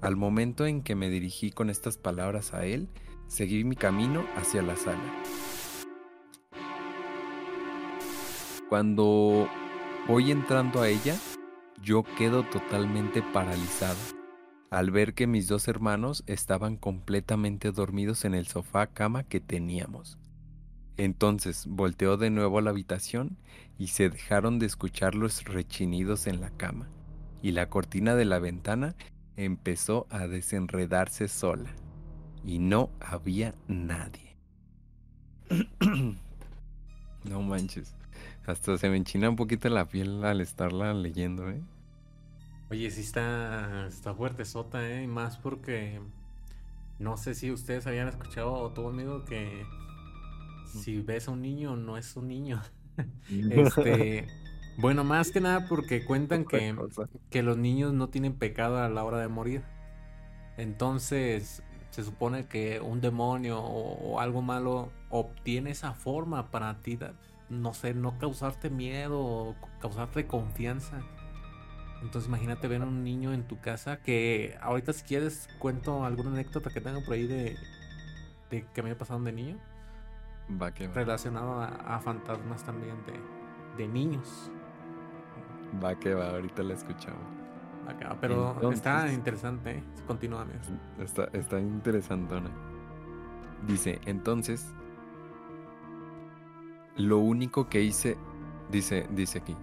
Al 0.00 0.14
momento 0.14 0.66
en 0.66 0.82
que 0.82 0.94
me 0.94 1.10
dirigí 1.10 1.50
con 1.50 1.68
estas 1.68 1.98
palabras 1.98 2.54
a 2.54 2.66
él, 2.66 2.88
seguí 3.26 3.64
mi 3.64 3.74
camino 3.74 4.24
hacia 4.36 4.62
la 4.62 4.76
sala. 4.76 5.02
Cuando 8.68 9.48
voy 10.06 10.30
entrando 10.30 10.80
a 10.80 10.88
ella, 10.88 11.16
yo 11.82 12.02
quedo 12.18 12.44
totalmente 12.44 13.22
paralizado 13.22 13.98
al 14.70 14.92
ver 14.92 15.14
que 15.14 15.26
mis 15.26 15.48
dos 15.48 15.66
hermanos 15.66 16.22
estaban 16.26 16.76
completamente 16.76 17.72
dormidos 17.72 18.24
en 18.24 18.34
el 18.34 18.46
sofá 18.46 18.86
cama 18.86 19.24
que 19.24 19.40
teníamos. 19.40 20.18
Entonces 20.96 21.66
volteó 21.66 22.16
de 22.16 22.30
nuevo 22.30 22.58
a 22.58 22.62
la 22.62 22.70
habitación 22.70 23.36
y 23.78 23.88
se 23.88 24.08
dejaron 24.10 24.58
de 24.58 24.66
escuchar 24.66 25.14
los 25.14 25.44
rechinidos 25.44 26.26
en 26.26 26.40
la 26.40 26.50
cama, 26.50 26.88
y 27.42 27.52
la 27.52 27.68
cortina 27.68 28.14
de 28.14 28.26
la 28.26 28.38
ventana 28.38 28.94
empezó 29.36 30.06
a 30.10 30.28
desenredarse 30.28 31.26
sola, 31.26 31.74
y 32.44 32.58
no 32.58 32.90
había 33.00 33.54
nadie. 33.66 34.36
no 37.24 37.42
manches, 37.42 37.96
hasta 38.46 38.78
se 38.78 38.88
me 38.88 38.96
enchina 38.96 39.28
un 39.28 39.36
poquito 39.36 39.68
la 39.68 39.86
piel 39.88 40.24
al 40.24 40.40
estarla 40.40 40.94
leyendo, 40.94 41.48
¿eh? 41.50 41.60
Oye, 42.70 42.90
sí 42.90 43.00
está, 43.00 43.86
está 43.86 44.14
fuerte 44.14 44.44
sota, 44.44 44.88
¿eh? 44.88 45.06
Más 45.06 45.38
porque 45.38 46.00
no 46.98 47.16
sé 47.16 47.34
si 47.34 47.50
ustedes 47.50 47.86
habían 47.86 48.08
escuchado 48.08 48.52
o 48.52 48.70
todo 48.70 48.88
amigo 48.88 49.24
que 49.24 49.64
si 50.66 51.00
ves 51.00 51.28
a 51.28 51.32
un 51.32 51.42
niño, 51.42 51.76
no 51.76 51.96
es 51.96 52.16
un 52.16 52.28
niño. 52.28 52.62
este, 53.50 54.28
bueno, 54.76 55.04
más 55.04 55.32
que 55.32 55.40
nada 55.40 55.66
porque 55.68 56.04
cuentan 56.04 56.44
que, 56.44 56.76
que 57.30 57.42
los 57.42 57.56
niños 57.56 57.92
no 57.92 58.08
tienen 58.08 58.34
pecado 58.34 58.78
a 58.78 58.88
la 58.88 59.04
hora 59.04 59.18
de 59.18 59.28
morir. 59.28 59.62
Entonces, 60.56 61.62
se 61.90 62.04
supone 62.04 62.46
que 62.46 62.80
un 62.80 63.00
demonio 63.00 63.60
o, 63.60 64.20
algo 64.20 64.42
malo 64.42 64.90
obtiene 65.08 65.70
esa 65.70 65.92
forma 65.92 66.50
para 66.50 66.80
ti, 66.80 66.98
no 67.50 67.74
sé, 67.74 67.94
no 67.94 68.16
causarte 68.18 68.70
miedo 68.70 69.20
o 69.20 69.56
causarte 69.80 70.26
confianza. 70.26 71.02
Entonces 72.00 72.28
imagínate 72.28 72.66
ver 72.68 72.80
a 72.80 72.86
un 72.86 73.04
niño 73.04 73.34
en 73.34 73.42
tu 73.46 73.60
casa 73.60 73.98
que 73.98 74.56
ahorita 74.62 74.92
si 74.92 75.02
quieres 75.02 75.48
cuento 75.58 76.04
alguna 76.04 76.30
anécdota 76.30 76.70
que 76.70 76.80
tengo 76.80 77.04
por 77.04 77.14
ahí 77.14 77.26
de, 77.26 77.58
de 78.50 78.64
que 78.72 78.82
me 78.82 78.94
pasado 78.94 79.20
de 79.20 79.32
niño. 79.32 79.58
Relacionado 80.94 81.60
a, 81.60 82.00
fantasmas 82.00 82.64
también 82.64 82.96
de, 83.76 83.86
niños. 83.86 84.50
Va 85.82 85.94
que 85.94 86.14
va, 86.14 86.30
ahorita 86.30 86.62
la 86.62 86.74
escuchamos. 86.74 87.22
pero 88.20 88.72
está 88.72 89.12
interesante, 89.12 89.78
¿eh? 89.78 89.82
continúa. 90.06 90.46
Está, 90.98 91.28
está 91.32 91.60
interesantona. 91.60 92.50
Dice, 93.66 94.00
entonces, 94.06 94.74
lo 97.00 97.18
único 97.18 97.68
que 97.68 97.82
hice, 97.82 98.16
dice, 98.70 99.06
dice 99.10 99.38
aquí, 99.38 99.56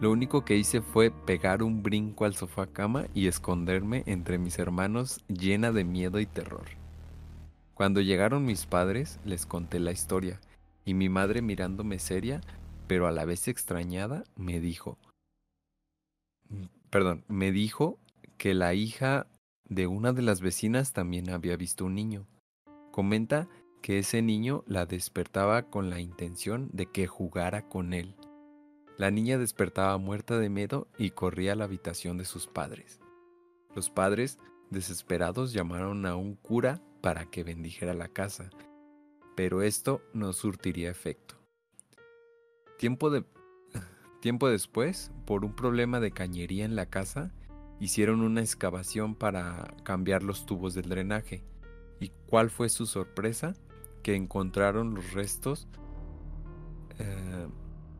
lo 0.00 0.12
único 0.12 0.44
que 0.44 0.56
hice 0.56 0.80
fue 0.80 1.10
pegar 1.10 1.62
un 1.62 1.82
brinco 1.82 2.24
al 2.24 2.34
sofá 2.34 2.66
cama 2.66 3.06
y 3.14 3.26
esconderme 3.26 4.04
entre 4.06 4.38
mis 4.38 4.58
hermanos 4.58 5.24
llena 5.26 5.72
de 5.72 5.84
miedo 5.84 6.20
y 6.20 6.26
terror. 6.26 6.66
Cuando 7.74 8.00
llegaron 8.00 8.44
mis 8.44 8.66
padres, 8.66 9.18
les 9.24 9.44
conté 9.46 9.80
la 9.80 9.92
historia, 9.92 10.40
y 10.84 10.94
mi 10.94 11.08
madre 11.08 11.42
mirándome 11.42 11.98
seria, 11.98 12.40
pero 12.86 13.06
a 13.06 13.12
la 13.12 13.24
vez 13.24 13.48
extrañada, 13.48 14.24
me 14.36 14.60
dijo, 14.60 14.98
perdón, 16.90 17.24
me 17.28 17.52
dijo 17.52 17.98
que 18.36 18.54
la 18.54 18.74
hija 18.74 19.26
de 19.64 19.86
una 19.86 20.12
de 20.12 20.22
las 20.22 20.40
vecinas 20.40 20.92
también 20.92 21.30
había 21.30 21.56
visto 21.56 21.84
un 21.84 21.94
niño. 21.94 22.26
Comenta 22.90 23.48
que 23.80 23.98
ese 23.98 24.22
niño 24.22 24.64
la 24.66 24.86
despertaba 24.86 25.70
con 25.70 25.90
la 25.90 26.00
intención 26.00 26.68
de 26.72 26.86
que 26.86 27.06
jugara 27.06 27.68
con 27.68 27.92
él. 27.92 28.16
La 28.96 29.10
niña 29.10 29.38
despertaba 29.38 29.96
muerta 29.98 30.38
de 30.38 30.48
miedo 30.48 30.88
y 30.98 31.10
corría 31.10 31.52
a 31.52 31.54
la 31.54 31.64
habitación 31.64 32.18
de 32.18 32.24
sus 32.24 32.46
padres. 32.46 33.00
Los 33.74 33.90
padres, 33.90 34.38
desesperados, 34.70 35.52
llamaron 35.52 36.04
a 36.06 36.16
un 36.16 36.34
cura 36.34 36.82
para 37.00 37.26
que 37.26 37.44
bendijera 37.44 37.94
la 37.94 38.08
casa, 38.08 38.50
pero 39.36 39.62
esto 39.62 40.02
no 40.12 40.32
surtiría 40.32 40.90
efecto. 40.90 41.36
Tiempo, 42.76 43.10
de, 43.10 43.24
tiempo 44.20 44.48
después, 44.48 45.12
por 45.26 45.44
un 45.44 45.54
problema 45.54 46.00
de 46.00 46.10
cañería 46.10 46.64
en 46.64 46.74
la 46.74 46.86
casa, 46.86 47.32
hicieron 47.78 48.22
una 48.22 48.40
excavación 48.40 49.14
para 49.14 49.76
cambiar 49.84 50.24
los 50.24 50.44
tubos 50.44 50.74
del 50.74 50.88
drenaje. 50.88 51.44
¿Y 52.00 52.10
cuál 52.26 52.50
fue 52.50 52.68
su 52.68 52.86
sorpresa? 52.86 53.54
Encontraron 54.14 54.94
los 54.94 55.12
restos 55.12 55.68
eh, 56.98 57.48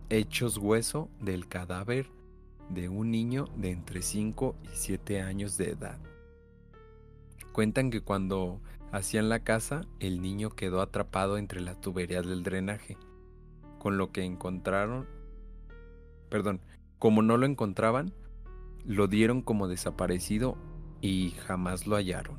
hechos 0.09 0.59
hueso 0.59 1.09
del 1.21 1.49
cadáver 1.49 2.11
de 2.71 2.88
un 2.88 3.11
niño 3.11 3.47
de 3.57 3.71
entre 3.71 4.03
5 4.03 4.57
y 4.64 4.68
7 4.73 5.23
años 5.23 5.57
de 5.57 5.71
edad. 5.71 5.99
Cuentan 7.53 7.90
que 7.90 8.03
cuando 8.03 8.61
Hacían 8.90 9.29
la 9.29 9.40
casa, 9.40 9.83
el 10.01 10.23
niño 10.23 10.49
quedó 10.51 10.81
atrapado 10.81 11.37
entre 11.37 11.61
las 11.61 11.79
tuberías 11.79 12.27
del 12.27 12.42
drenaje, 12.42 12.97
con 13.79 13.99
lo 13.99 14.12
que 14.12 14.25
encontraron, 14.25 15.07
perdón, 16.31 16.62
como 16.99 17.21
no 17.21 17.37
lo 17.37 17.44
encontraban, 17.44 18.14
lo 18.87 19.07
dieron 19.07 19.42
como 19.42 19.68
desaparecido 19.68 20.57
y 21.03 21.35
jamás 21.47 21.87
lo 21.87 21.97
hallaron. 21.97 22.38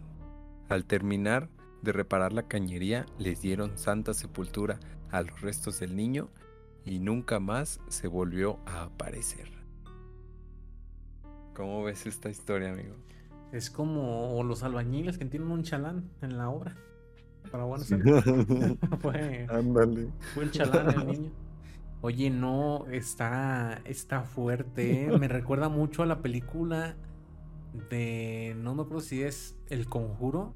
Al 0.69 0.85
terminar 0.85 1.49
de 1.81 1.91
reparar 1.91 2.33
la 2.33 2.47
cañería, 2.47 3.05
les 3.17 3.41
dieron 3.41 3.77
santa 3.77 4.13
sepultura 4.13 4.79
a 5.11 5.21
los 5.21 5.41
restos 5.41 5.79
del 5.79 5.95
niño 5.95 6.29
y 6.85 6.99
nunca 6.99 7.39
más 7.39 7.79
se 7.87 8.07
volvió 8.07 8.59
a 8.65 8.83
aparecer. 8.83 9.49
¿Cómo 11.53 11.83
ves 11.83 12.05
esta 12.05 12.29
historia, 12.29 12.71
amigo? 12.71 12.95
Es 13.51 13.69
como 13.69 14.41
los 14.43 14.63
albañiles 14.63 15.17
que 15.17 15.25
tienen 15.25 15.51
un 15.51 15.63
chalán 15.63 16.09
en 16.21 16.37
la 16.37 16.49
obra. 16.49 16.75
Para 17.51 17.63
bueno, 17.63 17.83
fue, 19.01 19.47
Ándale. 19.49 20.09
fue 20.33 20.43
un 20.45 20.51
chalán 20.51 20.89
el 20.99 21.07
niño. 21.07 21.31
Oye, 22.01 22.29
no, 22.29 22.85
está, 22.87 23.81
está 23.85 24.21
fuerte. 24.21 25.05
¿eh? 25.05 25.17
Me 25.17 25.27
recuerda 25.27 25.67
mucho 25.67 26.03
a 26.03 26.05
la 26.05 26.21
película 26.21 26.95
de. 27.89 28.55
No 28.57 28.75
me 28.75 28.83
acuerdo 28.83 29.01
si 29.01 29.23
es 29.23 29.57
El 29.69 29.87
Conjuro. 29.87 30.53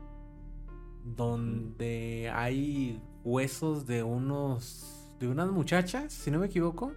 Donde 1.04 2.32
hay 2.34 3.02
huesos 3.24 3.86
de 3.86 4.04
unos. 4.04 5.16
de 5.20 5.28
unas 5.28 5.50
muchachas, 5.52 6.14
si 6.14 6.32
no 6.32 6.40
me 6.40 6.48
equivoco. 6.48 6.94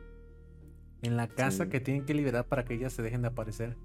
En 1.02 1.16
la 1.16 1.28
casa 1.28 1.68
que 1.68 1.80
tienen 1.80 2.04
que 2.04 2.14
liberar 2.14 2.46
para 2.46 2.64
que 2.64 2.74
ellas 2.74 2.92
se 2.92 3.02
dejen 3.02 3.22
de 3.22 3.28
aparecer. 3.28 3.76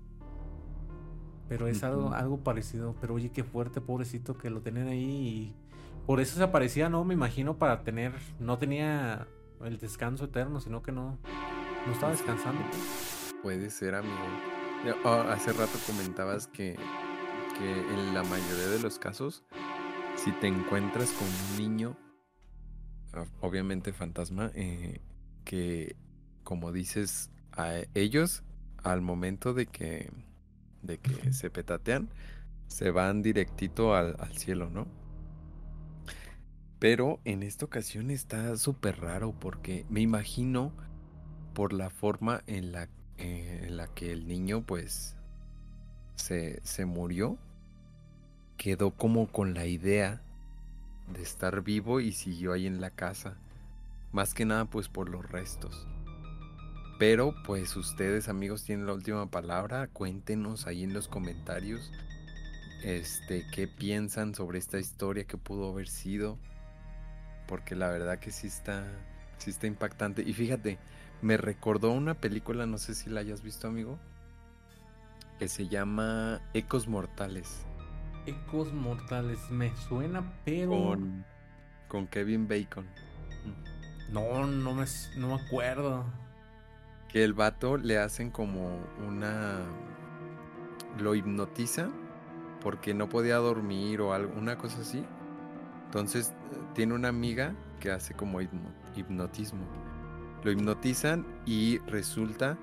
Pero 1.49 1.67
es 1.67 1.84
algo, 1.84 2.13
algo 2.13 2.38
parecido. 2.38 2.95
Pero 3.01 3.15
oye, 3.15 3.29
qué 3.31 3.43
fuerte, 3.43 3.81
pobrecito, 3.81 4.38
que 4.38 4.49
lo 4.49 4.62
tenían 4.62 4.88
ahí. 4.88 5.03
Y 5.03 5.55
por 6.05 6.21
eso 6.21 6.38
se 6.38 6.43
aparecía, 6.43 6.89
¿no? 6.89 7.03
Me 7.03 7.13
imagino 7.13 7.57
para 7.57 7.84
tener. 7.84 8.13
No 8.39 8.57
tenía 8.57 9.27
el 9.63 9.77
descanso 9.77 10.25
eterno, 10.25 10.60
sino 10.62 10.81
que 10.81 10.91
no, 10.91 11.17
no 11.86 11.93
estaba 11.93 12.12
descansando. 12.13 12.62
Puede 13.43 13.69
ser, 13.69 13.95
amigo. 13.95 14.15
Ah, 15.03 15.34
hace 15.34 15.53
rato 15.53 15.77
comentabas 15.86 16.47
que, 16.47 16.75
que 17.57 17.71
en 17.71 18.13
la 18.13 18.23
mayoría 18.23 18.67
de 18.69 18.79
los 18.79 18.97
casos 18.97 19.43
si 20.23 20.31
te 20.34 20.47
encuentras 20.47 21.12
con 21.12 21.27
un 21.27 21.57
niño, 21.57 21.97
obviamente 23.39 23.91
fantasma, 23.91 24.51
eh, 24.53 25.01
que 25.43 25.95
como 26.43 26.71
dices, 26.71 27.29
a 27.51 27.81
ellos 27.93 28.43
al 28.84 29.01
momento 29.01 29.53
de 29.53 29.65
que, 29.67 30.12
de 30.81 30.97
que 30.99 31.34
se 31.34 31.49
petatean, 31.49 32.10
se 32.67 32.91
van 32.91 33.21
directito 33.21 33.95
al, 33.95 34.15
al 34.19 34.38
cielo, 34.38 34.69
¿no? 34.69 34.88
Pero 36.79 37.19
en 37.25 37.43
esta 37.43 37.65
ocasión 37.65 38.10
está 38.10 38.57
súper 38.57 38.99
raro 38.99 39.34
porque 39.39 39.86
me 39.89 40.01
imagino 40.01 40.73
por 41.53 41.73
la 41.73 41.89
forma 41.89 42.43
en 42.47 42.71
la, 42.71 42.89
eh, 43.17 43.65
en 43.67 43.77
la 43.77 43.88
que 43.88 44.12
el 44.12 44.27
niño 44.27 44.63
pues 44.65 45.15
se, 46.15 46.60
se 46.63 46.86
murió, 46.86 47.38
quedó 48.62 48.91
como 48.91 49.26
con 49.26 49.56
la 49.56 49.65
idea 49.65 50.21
de 51.12 51.24
estar 51.24 51.63
vivo 51.63 52.00
y 52.00 52.12
siguió 52.12 52.54
ahí 52.54 52.67
en 52.67 52.80
la 52.80 52.91
casa. 52.91 53.36
Más 54.12 54.36
que 54.36 54.45
nada 54.45 54.65
pues 54.65 54.88
por 54.88 55.10
los 55.10 55.28
restos. 55.28 55.88
Pero 57.00 57.34
pues 57.43 57.76
ustedes 57.76 58.30
amigos 58.30 58.63
tienen 58.63 58.86
la 58.86 58.93
última 58.93 59.26
palabra. 59.32 59.88
Cuéntenos 59.88 60.67
ahí 60.67 60.84
en 60.84 60.93
los 60.93 61.08
comentarios 61.08 61.91
este 62.84 63.47
qué 63.52 63.67
piensan 63.67 64.36
sobre 64.36 64.60
esta 64.60 64.78
historia 64.78 65.24
que 65.24 65.38
pudo 65.38 65.71
haber 65.71 65.88
sido. 65.88 66.38
Porque 67.47 67.76
la 67.76 67.89
verdad 67.89 68.19
que 68.19 68.30
sí 68.32 68.45
está 68.45 68.86
sí 69.39 69.50
está 69.50 69.65
impactante 69.65 70.21
y 70.21 70.34
fíjate, 70.34 70.78
me 71.24 71.36
recordó 71.36 71.89
una 71.89 72.13
película, 72.13 72.67
no 72.67 72.78
sé 72.78 72.93
si 72.93 73.10
la 73.10 73.21
hayas 73.21 73.41
visto, 73.41 73.67
amigo, 73.67 73.97
que 75.39 75.47
se 75.47 75.67
llama 75.67 76.43
Ecos 76.54 76.88
Mortales. 76.88 77.65
Ecos 78.25 78.71
Mortales, 78.73 79.39
me 79.49 79.75
suena, 79.88 80.23
pero 80.45 80.71
con 80.71 81.25
con 81.91 82.07
Kevin 82.07 82.47
Bacon. 82.47 82.86
No, 84.12 84.47
no 84.47 84.73
me, 84.73 84.86
no 85.17 85.27
me 85.27 85.34
acuerdo 85.34 86.05
que 87.10 87.25
el 87.25 87.34
vato 87.34 87.75
le 87.75 87.97
hacen 87.97 88.31
como 88.31 88.79
una... 89.05 89.60
lo 90.97 91.13
hipnotiza 91.15 91.89
porque 92.62 92.93
no 92.93 93.10
podía 93.10 93.36
dormir 93.38 93.99
o 93.99 94.13
algo, 94.13 94.34
una 94.39 94.57
cosa 94.57 94.79
así. 94.79 95.03
Entonces 95.86 96.34
tiene 96.73 96.93
una 96.93 97.10
amiga 97.10 97.53
que 97.81 97.91
hace 97.91 98.13
como 98.13 98.39
hipnotismo. 98.95 99.65
Lo 100.43 100.51
hipnotizan 100.51 101.25
y 101.45 101.79
resulta 101.79 102.57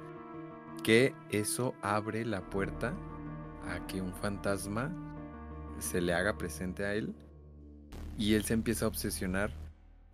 que 0.83 1.15
eso 1.29 1.75
abre 1.83 2.25
la 2.25 2.41
puerta 2.41 2.95
a 3.71 3.87
que 3.87 4.01
un 4.01 4.15
fantasma 4.15 4.91
se 5.81 6.01
le 6.01 6.15
haga 6.15 6.37
presente 6.37 6.85
a 6.85 6.95
él 6.95 7.15
y 8.19 8.35
él 8.35 8.45
se 8.45 8.55
empieza 8.55 8.85
a 8.85 8.89
obsesionar 8.89 9.53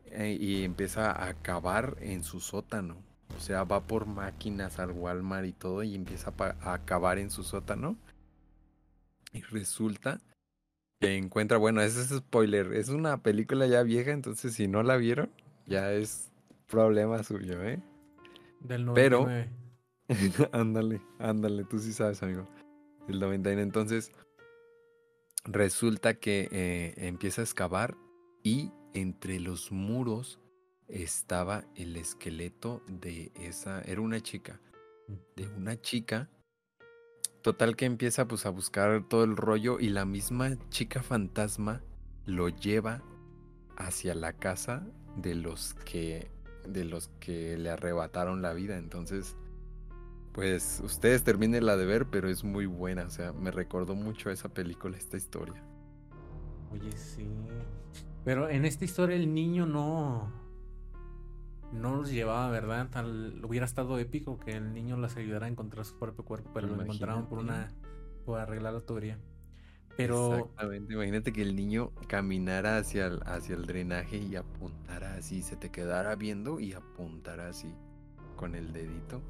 eh, 0.07 0.37
y 0.39 0.63
empieza 0.63 1.11
a 1.11 1.29
acabar 1.29 1.97
en 2.01 2.23
su 2.23 2.41
sótano. 2.41 2.97
O 3.37 3.41
sea, 3.41 3.65
va 3.65 3.81
por 3.81 4.07
máquinas 4.07 4.79
al 4.79 4.93
Walmart 4.93 5.47
y 5.47 5.53
todo 5.53 5.83
y 5.83 5.95
empieza 5.95 6.33
a, 6.39 6.75
acabar 6.75 7.19
en 7.19 7.31
su 7.31 7.43
sótano. 7.43 7.97
Y 9.33 9.41
resulta 9.43 10.21
que 11.01 11.17
encuentra, 11.17 11.59
bueno, 11.59 11.81
ese 11.81 12.03
es 12.03 12.09
spoiler, 12.09 12.73
es 12.75 12.91
una 12.91 13.23
película 13.23 13.67
ya 13.67 13.83
vieja, 13.83 14.13
entonces 14.13 14.55
si 14.55 14.69
no 14.69 14.83
la 14.83 14.97
vieron, 14.97 15.31
ya 15.67 15.93
es 15.93 16.31
problema 16.69 17.25
suyo, 17.25 17.61
¿eh? 17.65 17.83
Del 18.61 18.85
99. 18.85 19.51
Pero, 20.07 20.49
ándale, 20.53 21.01
ándale, 21.19 21.65
tú 21.65 21.81
sí 21.81 21.93
sabes, 21.93 22.23
amigo. 22.23 22.47
El 23.09 23.19
99, 23.19 23.63
entonces 23.63 24.13
resulta 25.45 26.15
que 26.15 26.49
eh, 26.51 26.95
empieza 26.97 27.43
a 27.43 27.45
excavar 27.45 27.97
y 28.43 28.73
entre 28.95 29.41
los 29.41 29.73
muros 29.73 30.41
estaba 30.89 31.65
el 31.75 31.97
esqueleto 31.97 32.83
de 32.87 33.33
esa, 33.35 33.81
era 33.83 34.01
una 34.01 34.21
chica, 34.21 34.61
de 35.37 35.49
una 35.49 35.81
chica. 35.81 36.31
Total 37.43 37.77
que 37.77 37.85
empieza 37.85 38.27
pues 38.27 38.47
a 38.47 38.51
buscar 38.51 39.07
todo 39.09 39.25
el 39.25 39.37
rollo 39.37 39.79
y 39.79 39.91
la 39.91 40.07
misma 40.07 40.57
chica 40.71 41.03
fantasma 41.03 41.83
lo 42.25 42.49
lleva 42.49 43.03
hacia 43.77 44.15
la 44.15 44.33
casa 44.33 44.87
de 45.17 45.35
los 45.35 45.75
que 45.85 46.31
de 46.67 46.85
los 46.85 47.09
que 47.21 47.59
le 47.59 47.71
arrebataron 47.71 48.41
la 48.41 48.55
vida. 48.55 48.79
Entonces, 48.79 49.37
pues 50.35 50.83
ustedes 50.85 51.23
terminen 51.23 51.65
la 51.65 51.77
de 51.77 51.87
ver, 51.87 52.07
pero 52.07 52.29
es 52.29 52.43
muy 52.43 52.67
buena, 52.67 53.05
o 53.05 53.11
sea, 53.11 53.33
me 53.33 53.53
recordó 53.53 53.95
mucho 53.95 54.31
a 54.31 54.33
esa 54.33 54.49
película 54.49 54.97
esta 54.97 55.17
historia. 55.17 55.63
Oye, 56.73 56.91
sí. 56.93 57.29
Pero 58.25 58.49
en 58.49 58.65
esta 58.65 58.85
historia 58.85 59.15
el 59.15 59.33
niño 59.33 59.65
no 59.65 60.33
no 61.71 61.95
los 61.95 62.11
llevaba, 62.11 62.51
¿verdad? 62.51 62.89
Tal, 62.91 63.45
hubiera 63.45 63.65
estado 63.65 63.97
épico 64.01 64.39
que 64.41 64.57
el 64.57 64.75
niño 64.75 64.97
las 64.97 65.17
ayudara 65.17 65.47
a 65.47 65.49
encontrar 65.49 65.85
su 65.85 65.99
propio 66.01 66.25
cuerpo, 66.25 66.51
pero 66.53 66.67
lo 66.67 66.83
encontraron 66.83 67.27
por 67.27 67.39
una 67.39 67.73
por 68.25 68.41
arreglar 68.41 68.75
la 68.75 68.81
tubería. 68.81 69.21
Pero 69.97 70.35
Exactamente, 70.35 70.95
imagínate 70.95 71.33
que 71.33 71.43
el 71.43 71.55
niño 71.55 71.93
caminara 72.09 72.79
hacia 72.79 73.07
el, 73.07 73.21
hacia 73.25 73.55
el 73.55 73.67
drenaje 73.67 74.17
y 74.17 74.35
apuntara 74.35 75.15
así, 75.15 75.43
se 75.43 75.55
te 75.57 75.71
quedara 75.71 76.17
viendo 76.17 76.59
y 76.59 76.73
apuntara 76.73 77.49
así 77.49 77.73
con 78.35 78.57
el 78.57 78.73
dedito. 78.73 79.23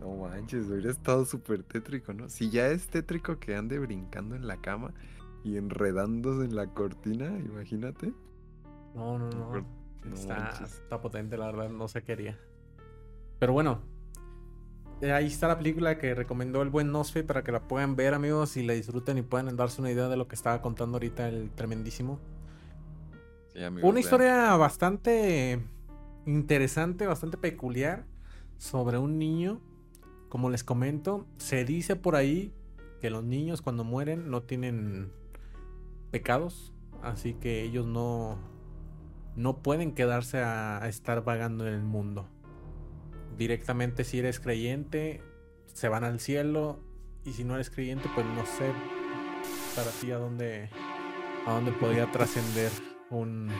No 0.00 0.14
manches, 0.16 0.66
hubiera 0.68 0.90
estado 0.90 1.24
súper 1.24 1.62
tétrico, 1.62 2.12
¿no? 2.12 2.28
Si 2.28 2.50
ya 2.50 2.68
es 2.68 2.88
tétrico 2.88 3.38
que 3.38 3.56
ande 3.56 3.78
brincando 3.78 4.34
en 4.36 4.46
la 4.46 4.58
cama 4.58 4.92
y 5.42 5.56
enredándose 5.56 6.44
en 6.44 6.54
la 6.54 6.66
cortina, 6.66 7.26
imagínate. 7.38 8.12
No, 8.94 9.18
no, 9.18 9.28
no 9.30 9.66
está, 10.14 11.00
potente, 11.00 11.36
la 11.36 11.46
verdad, 11.46 11.68
no 11.68 11.88
se 11.88 12.02
quería. 12.02 12.38
Pero 13.38 13.52
bueno, 13.52 13.80
eh, 15.00 15.12
ahí 15.12 15.26
está 15.26 15.48
la 15.48 15.58
película 15.58 15.98
que 15.98 16.14
recomendó 16.14 16.62
el 16.62 16.70
buen 16.70 16.90
Nosfe 16.90 17.22
para 17.22 17.42
que 17.44 17.52
la 17.52 17.60
puedan 17.60 17.96
ver, 17.96 18.14
amigos, 18.14 18.56
y 18.56 18.62
la 18.62 18.72
disfruten 18.72 19.18
y 19.18 19.22
puedan 19.22 19.54
darse 19.56 19.80
una 19.80 19.90
idea 19.90 20.08
de 20.08 20.16
lo 20.16 20.26
que 20.26 20.34
estaba 20.34 20.62
contando 20.62 20.96
ahorita 20.96 21.28
el 21.28 21.50
tremendísimo. 21.50 22.18
una 23.82 24.00
historia 24.00 24.56
bastante 24.56 25.60
interesante, 26.24 27.06
bastante 27.06 27.36
peculiar 27.36 28.04
sobre 28.58 28.98
un 28.98 29.18
niño. 29.18 29.60
Como 30.28 30.50
les 30.50 30.64
comento, 30.64 31.26
se 31.38 31.64
dice 31.64 31.96
por 31.96 32.16
ahí 32.16 32.52
que 33.00 33.10
los 33.10 33.24
niños 33.24 33.62
cuando 33.62 33.84
mueren 33.84 34.30
no 34.30 34.42
tienen 34.42 35.12
pecados, 36.10 36.72
así 37.02 37.34
que 37.34 37.62
ellos 37.62 37.86
no, 37.86 38.38
no 39.36 39.58
pueden 39.58 39.92
quedarse 39.92 40.38
a, 40.38 40.86
estar 40.88 41.22
vagando 41.22 41.66
en 41.66 41.74
el 41.74 41.82
mundo. 41.82 42.28
Directamente 43.36 44.02
si 44.04 44.18
eres 44.18 44.40
creyente, 44.40 45.22
se 45.72 45.88
van 45.88 46.04
al 46.04 46.20
cielo. 46.20 46.80
Y 47.24 47.32
si 47.32 47.44
no 47.44 47.54
eres 47.54 47.70
creyente, 47.70 48.08
pues 48.14 48.24
no 48.24 48.46
sé 48.46 48.72
para 49.74 49.90
ti 49.90 50.10
a 50.10 50.18
dónde, 50.18 50.70
a 51.44 51.52
dónde 51.52 51.72
podría 51.72 52.10
trascender 52.10 52.70
un, 53.10 53.50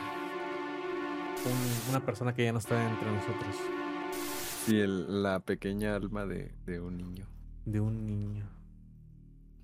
una 1.89 2.05
persona 2.05 2.33
que 2.33 2.45
ya 2.45 2.51
no 2.51 2.59
está 2.59 2.89
entre 2.89 3.11
nosotros. 3.11 3.55
Sí, 4.67 4.83
la 4.85 5.39
pequeña 5.39 5.95
alma 5.95 6.25
de, 6.25 6.51
de 6.65 6.81
un 6.81 6.97
niño. 6.97 7.25
De 7.65 7.79
un 7.79 8.05
niño. 8.05 8.45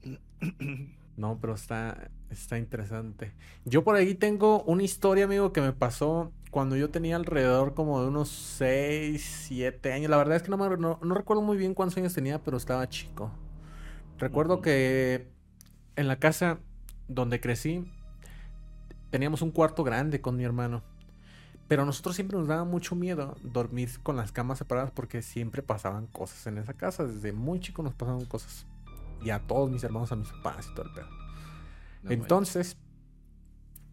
No, 1.15 1.37
pero 1.39 1.53
está, 1.53 2.09
está 2.31 2.57
interesante. 2.57 3.33
Yo 3.65 3.83
por 3.83 3.95
ahí 3.95 4.15
tengo 4.15 4.63
una 4.63 4.81
historia, 4.81 5.25
amigo, 5.25 5.53
que 5.53 5.61
me 5.61 5.71
pasó 5.71 6.31
cuando 6.49 6.75
yo 6.75 6.89
tenía 6.89 7.17
alrededor 7.17 7.75
como 7.75 8.01
de 8.01 8.07
unos 8.07 8.29
6, 8.29 9.45
7 9.47 9.93
años. 9.93 10.09
La 10.09 10.17
verdad 10.17 10.37
es 10.37 10.41
que 10.41 10.49
no, 10.49 10.57
me, 10.57 10.75
no, 10.75 10.97
recuerdo 11.13 11.43
muy 11.43 11.55
bien 11.55 11.75
cuántos 11.75 11.99
años 11.99 12.15
tenía, 12.15 12.41
pero 12.41 12.57
estaba 12.57 12.89
chico. 12.89 13.31
Recuerdo 14.17 14.59
que 14.61 15.27
en 15.95 16.07
la 16.07 16.17
casa 16.17 16.57
donde 17.07 17.39
crecí 17.39 17.85
teníamos 19.11 19.43
un 19.43 19.51
cuarto 19.51 19.83
grande 19.83 20.19
con 20.19 20.35
mi 20.35 20.43
hermano. 20.45 20.81
Pero 21.73 21.81
a 21.81 21.85
nosotros 21.87 22.13
siempre 22.13 22.37
nos 22.37 22.47
daba 22.47 22.65
mucho 22.65 22.93
miedo 22.93 23.35
dormir 23.41 23.89
con 24.03 24.15
las 24.15 24.31
camas 24.31 24.59
separadas 24.59 24.91
porque 24.91 25.23
siempre 25.23 25.63
pasaban 25.63 26.05
cosas 26.05 26.45
en 26.45 26.59
esa 26.59 26.75
casa. 26.75 27.03
Desde 27.03 27.33
muy 27.33 27.59
chico 27.61 27.81
nos 27.81 27.95
pasaban 27.95 28.25
cosas 28.25 28.67
y 29.23 29.31
a 29.31 29.39
todos 29.39 29.71
mis 29.71 29.83
hermanos, 29.83 30.11
a 30.11 30.15
mis 30.15 30.27
papás 30.27 30.67
y 30.69 30.75
todo 30.75 30.85
el 30.85 30.93
pedo. 30.93 31.07
Entonces, 32.09 32.77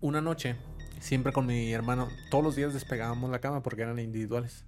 una 0.02 0.20
noche, 0.20 0.56
siempre 0.98 1.32
con 1.32 1.46
mi 1.46 1.72
hermano, 1.72 2.08
todos 2.30 2.44
los 2.44 2.54
días 2.54 2.74
despegábamos 2.74 3.30
la 3.30 3.38
cama 3.38 3.62
porque 3.62 3.80
eran 3.80 3.98
individuales. 3.98 4.66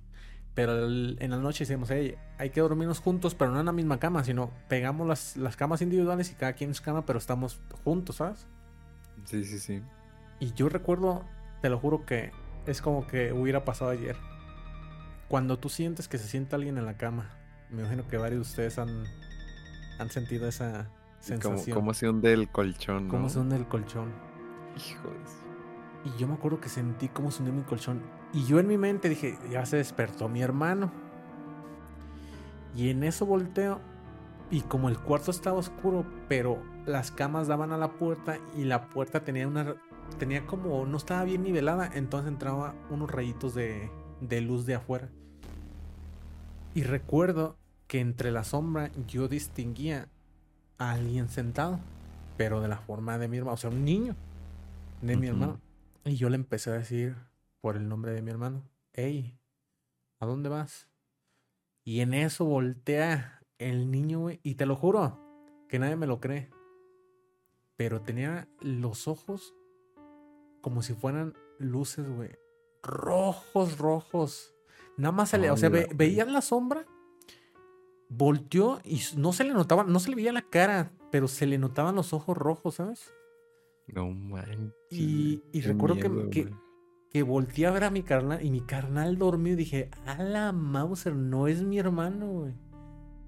Pero 0.55 0.87
en 0.87 1.31
la 1.31 1.37
noche 1.37 1.65
decíamos, 1.65 1.91
hey, 1.91 2.15
hay 2.39 2.49
que 2.49 2.63
dormirnos 2.63 3.01
juntos, 3.01 3.35
pero 3.35 3.51
no 3.51 3.61
en 3.61 3.67
la 3.67 3.73
misma 3.73 4.01
cama, 4.01 4.25
sino 4.25 4.51
pegamos 4.71 5.07
las, 5.07 5.37
las 5.37 5.55
camas 5.55 5.83
individuales 5.83 6.31
y 6.31 6.35
cada 6.35 6.55
quien 6.55 6.71
en 6.71 6.75
su 6.75 6.83
cama, 6.83 7.05
pero 7.05 7.19
estamos 7.19 7.61
juntos, 7.85 8.17
¿sabes? 8.17 8.47
Sí, 9.27 9.45
sí, 9.45 9.59
sí. 9.59 9.83
Y 10.41 10.55
yo 10.55 10.71
recuerdo, 10.71 11.27
te 11.61 11.69
lo 11.69 11.79
juro 11.79 12.07
que 12.07 12.33
es 12.67 12.83
como 12.83 13.07
que 13.07 13.33
hubiera 13.33 13.65
pasado 13.65 13.91
ayer. 13.91 14.17
Cuando 15.29 15.59
tú 15.59 15.69
sientes 15.69 16.09
que 16.09 16.19
se 16.19 16.29
siente 16.29 16.55
alguien 16.55 16.79
en 16.79 16.87
la 16.87 16.97
cama, 16.97 17.31
me 17.71 17.81
imagino 17.81 18.07
que 18.07 18.17
varios 18.19 18.47
de 18.47 18.51
ustedes 18.51 18.79
han, 18.79 19.05
han 19.99 20.11
sentido 20.11 20.47
esa 20.47 20.91
sensación. 21.21 21.75
Como, 21.75 21.95
se 21.95 22.09
hunde 22.09 22.33
el 22.33 22.49
colchón, 22.51 23.07
¿no? 23.07 23.11
Cómo 23.11 23.29
se 23.29 23.39
hunde 23.39 23.57
el 23.57 23.67
colchón. 23.67 24.13
Hijos. 24.77 25.43
Y 26.05 26.19
yo 26.19 26.27
me 26.27 26.35
acuerdo 26.35 26.61
que 26.61 26.69
sentí 26.69 27.09
como 27.09 27.31
se 27.31 27.39
hundió 27.39 27.55
mi 27.55 27.63
colchón. 27.63 28.03
Y 28.33 28.45
yo 28.45 28.59
en 28.59 28.67
mi 28.67 28.77
mente 28.77 29.09
dije, 29.09 29.39
ya 29.51 29.65
se 29.65 29.77
despertó 29.77 30.29
mi 30.29 30.43
hermano. 30.43 30.93
Y 32.75 32.91
en 32.91 33.05
eso 33.05 33.25
volteo. 33.27 33.81
Y 34.51 34.63
como 34.63 34.89
el 34.89 34.99
cuarto 34.99 35.31
estaba 35.31 35.59
oscuro, 35.59 36.05
pero 36.29 36.63
las 36.85 37.11
camas 37.11 37.47
daban 37.47 37.73
a 37.73 37.79
la 37.79 37.93
puerta 37.93 38.39
y 38.57 38.65
la 38.65 38.89
puerta 38.89 39.25
tenía 39.25 39.47
una. 39.49 39.77
Tenía 40.19 40.47
como. 40.47 40.87
No 40.87 40.97
estaba 40.97 41.25
bien 41.25 41.43
nivelada. 41.43 41.91
Entonces 41.95 42.29
entraba 42.31 42.75
unos 42.91 43.11
rayitos 43.11 43.55
de, 43.55 43.91
de 44.21 44.41
luz 44.41 44.67
de 44.67 44.75
afuera. 44.75 45.09
Y 46.75 46.85
recuerdo 46.85 47.57
que 47.87 48.01
entre 48.01 48.31
la 48.31 48.45
sombra 48.45 48.91
yo 49.07 49.29
distinguía 49.29 50.09
a 50.79 50.93
alguien 50.93 51.29
sentado. 51.29 51.81
Pero 52.37 52.61
de 52.61 52.69
la 52.69 52.79
forma 52.79 53.19
de 53.19 53.29
mi 53.29 53.39
hermano. 53.39 53.55
O 53.55 53.59
sea, 53.59 53.71
un 53.71 53.85
niño. 53.85 54.17
De 55.01 55.17
mi 55.17 55.27
hermano. 55.27 55.61
Y 56.05 56.17
yo 56.17 56.29
le 56.29 56.37
empecé 56.37 56.71
a 56.71 56.75
decir 56.75 57.17
por 57.63 57.77
el 57.77 57.89
nombre 57.89 58.13
de 58.13 58.23
mi 58.23 58.31
hermano, 58.31 58.69
hey, 58.93 59.39
¿a 60.19 60.27
dónde 60.27 60.49
vas? 60.49 60.89
Y 61.85 62.01
en 62.01 62.13
eso 62.13 62.45
voltea 62.45 63.41
el 63.59 63.91
niño, 63.91 64.21
güey, 64.21 64.41
y 64.43 64.57
te 64.57 64.67
lo 64.67 64.75
juro, 64.75 65.19
que 65.69 65.79
nadie 65.79 65.95
me 65.95 66.09
lo 66.09 66.21
cree. 66.21 66.51
Pero 67.77 68.03
tenía 68.03 68.49
los 68.61 69.07
ojos 69.07 69.55
como 70.63 70.81
si 70.83 70.95
fueran 70.95 71.35
luces, 71.59 72.09
güey. 72.09 72.31
Rojos, 72.83 73.77
rojos. 73.79 74.55
Nada 74.97 75.13
más 75.13 75.29
se 75.31 75.39
le, 75.39 75.51
o 75.51 75.57
sea, 75.59 75.69
ve- 75.69 75.89
veías 75.95 76.29
la 76.29 76.41
sombra, 76.41 76.87
volteó 78.09 78.81
y 78.85 79.01
no 79.17 79.33
se 79.33 79.45
le 79.45 79.53
notaba, 79.53 79.85
no 79.85 79.99
se 80.01 80.11
le 80.11 80.17
veía 80.17 80.33
la 80.33 80.43
cara, 80.43 80.93
pero 81.11 81.29
se 81.29 81.47
le 81.47 81.59
notaban 81.59 81.95
los 81.95 82.13
ojos 82.13 82.37
rojos, 82.37 82.77
¿sabes? 82.77 83.11
No 83.87 84.11
manches. 84.11 84.73
Y, 84.91 85.43
y 85.53 85.61
recuerdo 85.63 85.97
que, 85.97 86.09
miedo, 86.09 86.31
que, 86.31 86.51
que 87.11 87.23
volteé 87.23 87.67
a 87.67 87.71
ver 87.71 87.85
a 87.85 87.91
mi 87.91 88.03
carnal 88.03 88.45
y 88.45 88.51
mi 88.51 88.61
carnal 88.61 89.19
dormido 89.19 89.55
y 89.55 89.59
dije, 89.59 89.91
a 90.07 90.23
la 90.23 90.53
Mauser, 90.53 91.15
no 91.15 91.49
es 91.49 91.63
mi 91.63 91.79
hermano, 91.79 92.27
güey. 92.31 92.55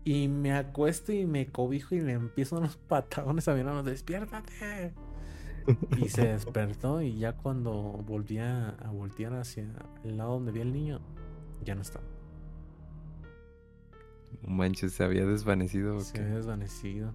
Y 0.04 0.28
me 0.28 0.52
acuesto 0.52 1.12
y 1.12 1.24
me 1.24 1.46
cobijo 1.50 1.94
y 1.94 2.00
le 2.00 2.12
empiezo 2.12 2.56
unos 2.58 2.76
patadones 2.76 3.48
a 3.48 3.54
mi 3.54 3.60
hermano, 3.60 3.82
despiértate. 3.82 4.94
Y 5.96 6.08
se 6.08 6.26
despertó 6.28 7.00
y 7.00 7.18
ya 7.18 7.32
cuando 7.32 7.72
volví 7.72 8.38
a, 8.38 8.76
voltear 8.92 9.34
hacia 9.34 9.66
el 10.02 10.16
lado 10.16 10.34
donde 10.34 10.52
vi 10.52 10.60
al 10.60 10.72
niño, 10.72 11.00
ya 11.64 11.74
no 11.74 11.82
estaba. 11.82 12.04
Manches, 14.46 14.92
se 14.92 15.04
había 15.04 15.24
desvanecido. 15.24 15.96
¿o 15.96 16.00
Se 16.00 16.20
había 16.20 16.36
desvanecido. 16.36 17.14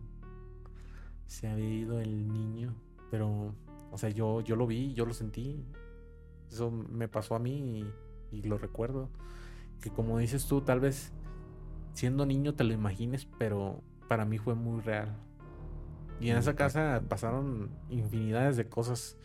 Se 1.27 1.47
había 1.47 1.69
ido 1.69 1.99
el 1.99 2.27
niño. 2.27 2.75
Pero, 3.11 3.53
o 3.91 3.97
sea, 3.97 4.09
yo, 4.09 4.41
yo 4.41 4.55
lo 4.55 4.65
vi, 4.65 4.93
yo 4.93 5.05
lo 5.05 5.13
sentí. 5.13 5.63
Eso 6.49 6.71
me 6.71 7.07
pasó 7.07 7.35
a 7.35 7.39
mí 7.39 7.93
y, 8.31 8.37
y 8.37 8.41
lo 8.43 8.57
recuerdo. 8.57 9.09
Que 9.81 9.91
como 9.91 10.17
dices 10.17 10.47
tú, 10.47 10.61
tal 10.61 10.79
vez 10.79 11.11
siendo 11.93 12.25
niño 12.25 12.55
te 12.55 12.63
lo 12.63 12.73
imagines, 12.73 13.27
pero 13.37 13.83
para 14.07 14.25
mí 14.25 14.37
fue 14.37 14.55
muy 14.55 14.81
real. 14.81 15.15
Y 16.19 16.29
en 16.29 16.37
esa 16.37 16.55
casa 16.55 17.01
pasaron 17.07 17.69
infinidades 17.89 18.57
de 18.57 18.67
cosas. 18.67 19.17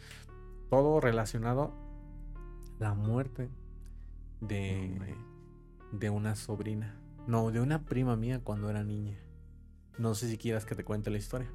Todo 0.70 1.00
relacionado 1.00 1.62
a 1.64 2.82
la 2.82 2.94
muerte 2.94 3.48
de, 4.40 5.16
de 5.92 6.10
una 6.10 6.36
sobrina. 6.36 6.96
No, 7.26 7.50
de 7.50 7.60
una 7.60 7.84
prima 7.84 8.16
mía 8.16 8.40
cuando 8.42 8.70
era 8.70 8.84
niña. 8.84 9.18
No 9.98 10.14
sé 10.14 10.28
si 10.28 10.38
quieras 10.38 10.64
que 10.64 10.74
te 10.74 10.84
cuente 10.84 11.10
la 11.10 11.18
historia. 11.18 11.50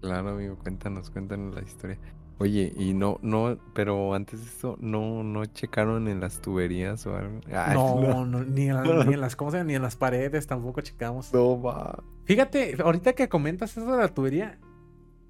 Claro, 0.00 0.30
amigo, 0.30 0.56
cuéntanos, 0.58 1.10
cuéntanos 1.10 1.54
la 1.54 1.62
historia. 1.62 1.98
Oye, 2.40 2.72
y 2.76 2.94
no, 2.94 3.18
no, 3.22 3.58
pero 3.74 4.14
antes 4.14 4.40
de 4.40 4.46
esto, 4.46 4.76
no, 4.80 5.24
no 5.24 5.44
checaron 5.46 6.06
en 6.06 6.20
las 6.20 6.40
tuberías 6.40 7.04
o 7.06 7.16
algo. 7.16 7.40
Ay, 7.52 7.74
no, 7.74 8.24
no, 8.24 8.44
ni, 8.44 8.68
en 8.68 8.74
la- 8.76 8.82
ni 9.04 9.14
en 9.14 9.20
las 9.20 9.34
¿cómo 9.34 9.50
se 9.50 9.56
llama? 9.58 9.68
ni 9.68 9.74
en 9.74 9.82
las 9.82 9.96
paredes 9.96 10.46
tampoco 10.46 10.80
checamos. 10.80 11.32
No 11.34 11.60
va. 11.60 12.02
Fíjate, 12.24 12.76
ahorita 12.82 13.14
que 13.14 13.28
comentas 13.28 13.76
eso 13.76 13.90
de 13.90 13.98
la 13.98 14.08
tubería, 14.08 14.58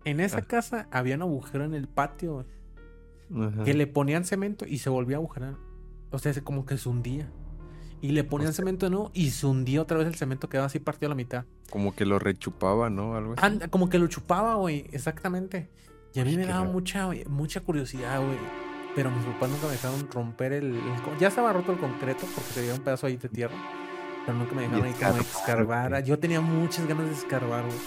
en 0.04 0.20
esa 0.20 0.38
Ah. 0.38 0.42
casa 0.42 0.88
había 0.90 1.14
un 1.16 1.22
agujero 1.22 1.64
en 1.64 1.74
el 1.74 1.88
patio 1.88 2.44
Ajá. 3.34 3.64
que 3.64 3.74
le 3.74 3.86
ponían 3.86 4.24
cemento 4.24 4.66
y 4.66 4.78
se 4.78 4.90
volvía 4.90 5.16
a 5.16 5.20
agujerar. 5.20 5.54
O 6.10 6.18
sea, 6.18 6.32
se 6.34 6.42
como 6.42 6.66
que 6.66 6.76
se 6.78 6.88
hundía. 6.88 7.30
Y 8.00 8.12
le 8.12 8.22
ponían 8.22 8.52
sea- 8.52 8.64
cemento 8.64 8.86
de 8.86 8.90
nuevo 8.90 9.10
y 9.14 9.30
se 9.30 9.46
hundía 9.46 9.80
otra 9.82 9.98
vez 9.98 10.06
el 10.06 10.14
cemento, 10.14 10.48
quedaba 10.48 10.66
así 10.66 10.78
partido 10.78 11.08
a 11.08 11.10
la 11.10 11.14
mitad. 11.16 11.44
Como 11.70 11.94
que 11.94 12.04
lo 12.06 12.18
rechupaba, 12.18 12.90
¿no? 12.90 13.16
Algo 13.16 13.32
así. 13.32 13.40
Anda, 13.44 13.68
como 13.68 13.88
que 13.88 13.98
lo 13.98 14.06
chupaba, 14.08 14.54
güey, 14.56 14.86
exactamente. 14.92 15.68
Y 16.18 16.20
a 16.20 16.24
mí 16.24 16.36
me 16.36 16.46
daba 16.46 16.62
raro. 16.62 16.72
mucha, 16.72 17.08
mucha 17.28 17.60
curiosidad, 17.60 18.20
güey. 18.20 18.36
Pero 18.96 19.08
mis 19.12 19.24
papás 19.24 19.50
nunca 19.50 19.66
me 19.66 19.72
dejaron 19.72 20.10
romper 20.10 20.52
el, 20.52 20.80
Ya 21.20 21.28
estaba 21.28 21.52
roto 21.52 21.70
el 21.70 21.78
concreto 21.78 22.26
porque 22.34 22.50
se 22.50 22.60
veía 22.60 22.74
un 22.74 22.80
pedazo 22.80 23.06
ahí 23.06 23.16
de 23.16 23.28
tierra. 23.28 23.54
Pero 24.26 24.36
nunca 24.36 24.52
me 24.52 24.62
dejaron 24.62 24.84
ahí 24.84 24.94
como 24.94 25.16
escarbar. 25.18 26.02
Yo 26.02 26.18
tenía 26.18 26.40
muchas 26.40 26.88
ganas 26.88 27.06
de 27.06 27.12
escarbar, 27.12 27.66
güey. 27.66 27.78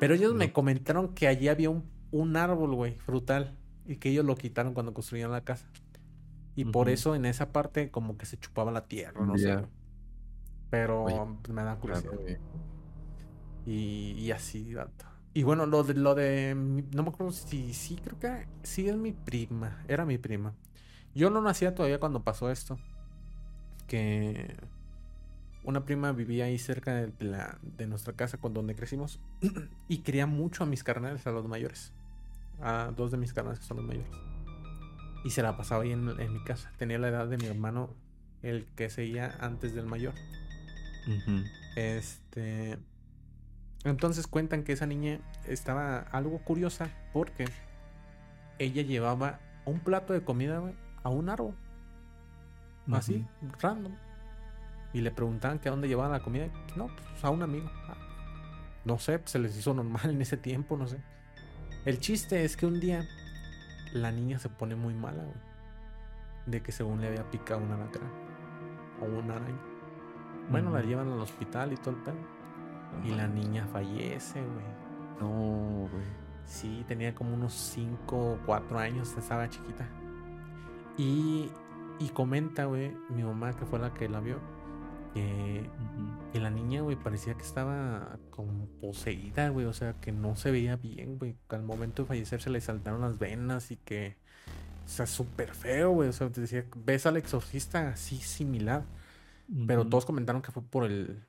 Pero 0.00 0.12
ellos 0.12 0.34
me 0.34 0.52
comentaron 0.52 1.14
que 1.14 1.28
allí 1.28 1.48
había 1.48 1.70
un, 1.70 1.82
un 2.10 2.36
árbol, 2.36 2.74
güey, 2.74 2.98
frutal. 2.98 3.56
Y 3.86 3.96
que 3.96 4.10
ellos 4.10 4.26
lo 4.26 4.36
quitaron 4.36 4.74
cuando 4.74 4.92
construían 4.92 5.32
la 5.32 5.40
casa. 5.40 5.66
Y 6.56 6.66
por 6.66 6.90
eso 6.90 7.14
en 7.14 7.24
esa 7.24 7.52
parte 7.52 7.90
como 7.90 8.18
que 8.18 8.26
se 8.26 8.36
chupaba 8.36 8.70
la 8.70 8.84
tierra, 8.86 9.24
no 9.24 9.38
sé. 9.38 9.46
Ya. 9.46 9.54
güey. 9.54 9.66
Pero 10.68 11.04
Oye, 11.04 11.20
me 11.54 11.62
da 11.62 11.76
curiosidad. 11.76 12.12
Claro. 12.12 12.38
Y, 13.64 14.12
y 14.18 14.30
así, 14.30 14.74
vato. 14.74 15.07
Y 15.34 15.42
bueno, 15.42 15.66
lo 15.66 15.84
de, 15.84 15.94
lo 15.94 16.14
de. 16.14 16.54
No 16.54 17.02
me 17.02 17.10
acuerdo 17.10 17.32
si 17.32 17.74
sí, 17.74 17.96
creo 18.02 18.18
que 18.18 18.46
sí 18.62 18.88
es 18.88 18.96
mi 18.96 19.12
prima. 19.12 19.84
Era 19.88 20.04
mi 20.04 20.18
prima. 20.18 20.54
Yo 21.14 21.30
no 21.30 21.40
nacía 21.40 21.74
todavía 21.74 22.00
cuando 22.00 22.22
pasó 22.22 22.50
esto. 22.50 22.78
Que 23.86 24.56
una 25.64 25.84
prima 25.84 26.12
vivía 26.12 26.46
ahí 26.46 26.58
cerca 26.58 26.94
de, 26.94 27.12
la, 27.24 27.58
de 27.62 27.86
nuestra 27.86 28.14
casa 28.14 28.38
con 28.38 28.54
donde 28.54 28.74
crecimos. 28.74 29.20
y 29.88 29.98
quería 29.98 30.26
mucho 30.26 30.64
a 30.64 30.66
mis 30.66 30.82
carnales, 30.82 31.26
a 31.26 31.30
los 31.30 31.46
mayores. 31.46 31.92
A 32.60 32.92
dos 32.96 33.10
de 33.10 33.18
mis 33.18 33.32
carnales 33.32 33.60
que 33.60 33.66
son 33.66 33.78
los 33.78 33.86
mayores. 33.86 34.10
Y 35.24 35.30
se 35.30 35.42
la 35.42 35.56
pasaba 35.56 35.82
ahí 35.82 35.92
en, 35.92 36.08
en 36.20 36.32
mi 36.32 36.42
casa. 36.42 36.72
Tenía 36.78 36.98
la 36.98 37.08
edad 37.08 37.28
de 37.28 37.36
mi 37.36 37.46
hermano, 37.46 37.90
el 38.42 38.66
que 38.76 38.88
seguía 38.90 39.36
antes 39.40 39.74
del 39.74 39.86
mayor. 39.86 40.14
Este. 41.76 42.78
Entonces 43.88 44.26
cuentan 44.26 44.64
que 44.64 44.72
esa 44.72 44.86
niña 44.86 45.18
estaba 45.46 46.00
algo 46.12 46.38
curiosa 46.38 46.88
porque 47.12 47.46
ella 48.58 48.82
llevaba 48.82 49.40
un 49.64 49.80
plato 49.80 50.12
de 50.12 50.22
comida 50.22 50.62
a 51.02 51.08
un 51.08 51.28
árbol. 51.28 51.54
Así, 52.92 53.26
random. 53.60 53.94
Y 54.92 55.00
le 55.00 55.10
preguntaban 55.10 55.58
que 55.58 55.68
a 55.68 55.70
dónde 55.70 55.88
llevaba 55.88 56.18
la 56.18 56.20
comida. 56.22 56.48
No, 56.76 56.88
pues 56.88 57.24
a 57.24 57.30
un 57.30 57.42
amigo. 57.42 57.70
Ah, 57.88 57.96
No 58.84 58.98
sé, 58.98 59.18
pues, 59.18 59.30
se 59.30 59.38
les 59.38 59.56
hizo 59.56 59.74
normal 59.74 60.10
en 60.10 60.22
ese 60.22 60.36
tiempo, 60.36 60.76
no 60.76 60.86
sé. 60.86 60.98
El 61.84 61.98
chiste 61.98 62.44
es 62.44 62.56
que 62.56 62.66
un 62.66 62.80
día 62.80 63.06
la 63.92 64.10
niña 64.10 64.38
se 64.38 64.48
pone 64.48 64.74
muy 64.74 64.94
mala. 64.94 65.24
De 66.46 66.62
que 66.62 66.72
según 66.72 67.00
le 67.00 67.08
había 67.08 67.30
picado 67.30 67.60
una 67.60 67.74
alacrán 67.74 68.10
o 69.00 69.04
una 69.04 69.36
araña. 69.36 69.60
Bueno, 70.50 70.70
la 70.70 70.80
llevan 70.82 71.10
al 71.12 71.20
hospital 71.20 71.72
y 71.72 71.76
todo 71.76 71.90
el 71.90 72.02
pedo. 72.02 72.37
Y 73.04 73.10
la 73.10 73.26
niña 73.26 73.66
fallece, 73.72 74.40
güey. 74.40 74.66
No, 75.20 75.88
güey. 75.90 76.04
Sí, 76.44 76.84
tenía 76.88 77.14
como 77.14 77.34
unos 77.34 77.52
5 77.52 78.16
o 78.16 78.38
4 78.46 78.78
años, 78.78 79.14
estaba 79.16 79.48
chiquita. 79.48 79.88
Y, 80.96 81.50
y 81.98 82.08
comenta, 82.10 82.64
güey, 82.64 82.92
mi 83.10 83.22
mamá, 83.22 83.54
que 83.54 83.66
fue 83.66 83.78
la 83.78 83.92
que 83.92 84.08
la 84.08 84.20
vio, 84.20 84.40
que, 85.14 86.40
la 86.40 86.50
niña, 86.50 86.82
güey, 86.82 86.96
parecía 86.96 87.34
que 87.34 87.42
estaba 87.42 88.18
como 88.30 88.66
poseída, 88.80 89.48
güey. 89.48 89.66
O 89.66 89.72
sea, 89.72 89.94
que 90.00 90.12
no 90.12 90.36
se 90.36 90.50
veía 90.50 90.76
bien, 90.76 91.18
güey. 91.18 91.36
Al 91.48 91.62
momento 91.62 92.02
de 92.02 92.08
fallecer 92.08 92.40
se 92.40 92.50
le 92.50 92.60
saltaron 92.60 93.00
las 93.00 93.18
venas 93.18 93.70
y 93.70 93.76
que. 93.76 94.16
O 94.84 94.88
sea, 94.88 95.06
súper 95.06 95.54
feo, 95.54 95.90
güey. 95.90 96.08
O 96.08 96.12
sea, 96.12 96.30
te 96.30 96.40
decía, 96.40 96.64
ves 96.76 97.06
al 97.06 97.16
exorcista 97.16 97.88
así 97.88 98.16
similar. 98.18 98.84
Pero 99.66 99.86
todos 99.86 100.06
comentaron 100.06 100.42
que 100.42 100.52
fue 100.52 100.62
por 100.62 100.84
el. 100.84 101.26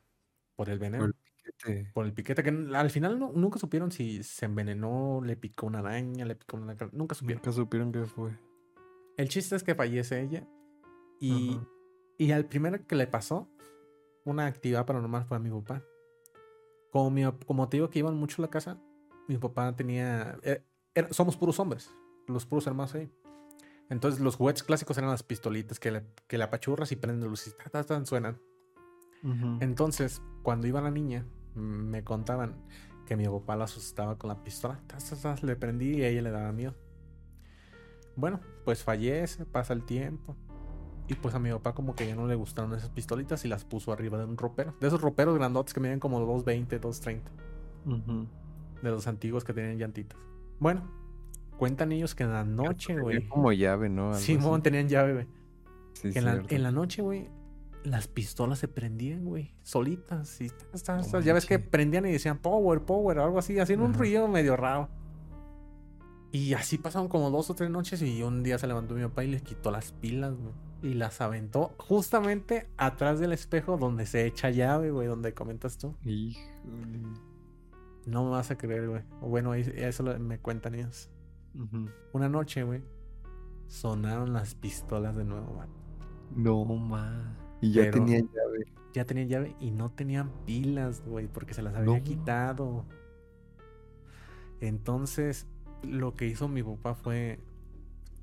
Por 0.56 0.70
el 0.70 0.78
veneno. 0.78 1.10
Piquete. 1.58 1.90
Por 1.92 2.06
el 2.06 2.12
piquete, 2.12 2.42
que 2.42 2.50
al 2.74 2.90
final 2.90 3.18
no- 3.18 3.32
nunca 3.34 3.58
supieron 3.58 3.90
si 3.92 4.22
se 4.22 4.46
envenenó, 4.46 5.20
le 5.24 5.36
picó 5.36 5.66
una 5.66 5.80
araña, 5.80 6.24
le 6.24 6.34
picó 6.36 6.56
una... 6.56 6.76
Nunca 6.92 7.14
supieron. 7.14 7.42
Nunca 7.44 7.52
supieron 7.52 7.92
qué 7.92 8.04
fue. 8.04 8.38
El 9.16 9.28
chiste 9.28 9.56
es 9.56 9.62
que 9.62 9.74
fallece 9.74 10.20
ella 10.22 10.46
y, 11.20 11.58
y 12.18 12.32
al 12.32 12.46
primero 12.46 12.86
que 12.86 12.94
le 12.96 13.06
pasó 13.06 13.48
una 14.24 14.46
actividad 14.46 14.86
paranormal 14.86 15.24
fue 15.24 15.36
a 15.36 15.40
mi 15.40 15.50
papá. 15.50 15.82
Como, 16.90 17.10
mi, 17.10 17.22
como 17.46 17.68
te 17.68 17.76
digo 17.76 17.90
que 17.90 17.98
iban 17.98 18.16
mucho 18.16 18.40
a 18.40 18.46
la 18.46 18.50
casa, 18.50 18.78
mi 19.28 19.36
papá 19.38 19.74
tenía... 19.76 20.38
era- 20.42 21.12
somos 21.12 21.36
puros 21.36 21.58
hombres, 21.60 21.94
los 22.26 22.46
puros 22.46 22.66
hermanos 22.66 22.94
ahí. 22.94 23.10
Entonces 23.90 24.20
los 24.20 24.36
juguetes 24.36 24.62
clásicos 24.62 24.96
eran 24.98 25.10
las 25.10 25.22
pistolitas 25.22 25.78
que 25.80 25.90
le, 25.90 26.04
que 26.28 26.38
le 26.38 26.44
apachurras 26.44 26.92
y 26.92 26.96
prenden 26.96 27.28
luces 27.28 27.54
y 27.54 27.56
ta, 27.62 27.70
ta, 27.70 27.84
ta, 27.84 28.04
suenan. 28.06 28.40
Entonces, 29.60 30.22
cuando 30.42 30.66
iba 30.66 30.80
la 30.80 30.90
niña, 30.90 31.26
me 31.54 32.04
contaban 32.04 32.56
que 33.06 33.16
mi 33.16 33.26
papá 33.26 33.56
la 33.56 33.64
asustaba 33.64 34.16
con 34.16 34.28
la 34.28 34.42
pistola. 34.42 34.80
Tas, 34.86 35.10
tas, 35.10 35.22
tas, 35.22 35.42
le 35.42 35.56
prendí 35.56 35.96
y 35.98 36.02
a 36.02 36.08
ella 36.08 36.22
le 36.22 36.30
daba 36.30 36.52
miedo. 36.52 36.74
Bueno, 38.16 38.40
pues 38.64 38.84
fallece, 38.84 39.44
pasa 39.46 39.72
el 39.72 39.84
tiempo. 39.84 40.36
Y 41.08 41.14
pues 41.14 41.34
a 41.34 41.40
mi 41.40 41.50
papá 41.50 41.74
como 41.74 41.96
que 41.96 42.06
ya 42.06 42.14
no 42.14 42.28
le 42.28 42.36
gustaron 42.36 42.72
esas 42.72 42.90
pistolitas 42.90 43.44
y 43.44 43.48
las 43.48 43.64
puso 43.64 43.92
arriba 43.92 44.16
de 44.18 44.26
un 44.26 44.36
ropero. 44.36 44.74
De 44.80 44.86
esos 44.86 45.00
roperos 45.00 45.36
grandotes 45.36 45.74
que 45.74 45.80
miden 45.80 45.98
como 45.98 46.20
220, 46.20 46.78
230. 46.78 47.32
De 48.80 48.90
los 48.90 49.06
antiguos 49.08 49.42
que 49.42 49.52
tenían 49.52 49.76
llantitas. 49.76 50.16
Bueno, 50.60 50.88
cuentan 51.58 51.90
ellos 51.90 52.14
que 52.14 52.22
en 52.22 52.32
la 52.32 52.44
noche, 52.44 52.96
güey. 52.96 53.26
Como 53.26 53.52
llave, 53.52 53.88
¿no? 53.88 54.14
Simón 54.14 54.62
tenían 54.62 54.88
llave, 54.88 55.14
güey. 55.14 55.26
Sí, 55.94 56.12
en, 56.14 56.24
la, 56.24 56.44
en 56.48 56.62
la 56.62 56.70
noche, 56.70 57.02
güey, 57.02 57.28
las 57.84 58.08
pistolas 58.08 58.58
se 58.58 58.68
prendían, 58.68 59.24
güey, 59.24 59.54
solitas. 59.62 60.40
Y 60.40 60.50
ya 61.22 61.34
ves 61.34 61.46
que 61.46 61.58
prendían 61.58 62.06
y 62.06 62.12
decían 62.12 62.38
power, 62.38 62.82
power, 62.82 63.18
algo 63.18 63.38
así, 63.38 63.58
haciendo 63.58 63.84
un 63.84 63.94
ruido 63.94 64.28
medio 64.28 64.56
raro. 64.56 64.88
Y 66.32 66.54
así 66.54 66.78
pasaron 66.78 67.08
como 67.08 67.30
dos 67.30 67.50
o 67.50 67.54
tres 67.54 67.70
noches 67.70 68.00
y 68.02 68.22
un 68.22 68.42
día 68.42 68.56
se 68.58 68.66
levantó 68.66 68.94
mi 68.94 69.02
papá 69.02 69.24
y 69.24 69.28
les 69.28 69.42
quitó 69.42 69.70
las 69.70 69.92
pilas, 69.92 70.34
güey. 70.36 70.52
Y 70.82 70.94
las 70.94 71.20
aventó 71.20 71.74
justamente 71.78 72.70
atrás 72.76 73.18
del 73.18 73.32
espejo 73.32 73.76
donde 73.76 74.06
se 74.06 74.26
echa 74.26 74.50
llave, 74.50 74.90
güey, 74.90 75.08
donde 75.08 75.34
comentas 75.34 75.76
tú. 75.76 75.96
Híjole. 76.04 77.00
No 78.06 78.24
me 78.24 78.30
vas 78.30 78.50
a 78.50 78.56
creer, 78.56 78.88
güey. 78.88 79.02
Bueno, 79.20 79.54
eso 79.54 80.04
me 80.18 80.38
cuentan 80.38 80.74
ellos. 80.76 81.10
Una 82.12 82.28
noche, 82.28 82.62
güey, 82.62 82.82
sonaron 83.66 84.32
las 84.32 84.54
pistolas 84.54 85.16
de 85.16 85.24
nuevo, 85.24 85.54
güey. 85.54 85.68
No, 86.34 86.64
ma. 86.64 87.36
Y 87.60 87.72
ya 87.72 87.90
tenía 87.90 88.20
llave. 88.20 88.72
Ya 88.92 89.04
tenía 89.04 89.24
llave 89.24 89.56
y 89.60 89.70
no 89.70 89.90
tenían 89.90 90.30
pilas, 90.46 91.02
güey, 91.06 91.28
porque 91.28 91.54
se 91.54 91.62
las 91.62 91.74
había 91.74 92.02
quitado. 92.02 92.84
Entonces, 94.60 95.46
lo 95.82 96.14
que 96.14 96.26
hizo 96.26 96.48
mi 96.48 96.62
papá 96.62 96.94
fue 96.94 97.38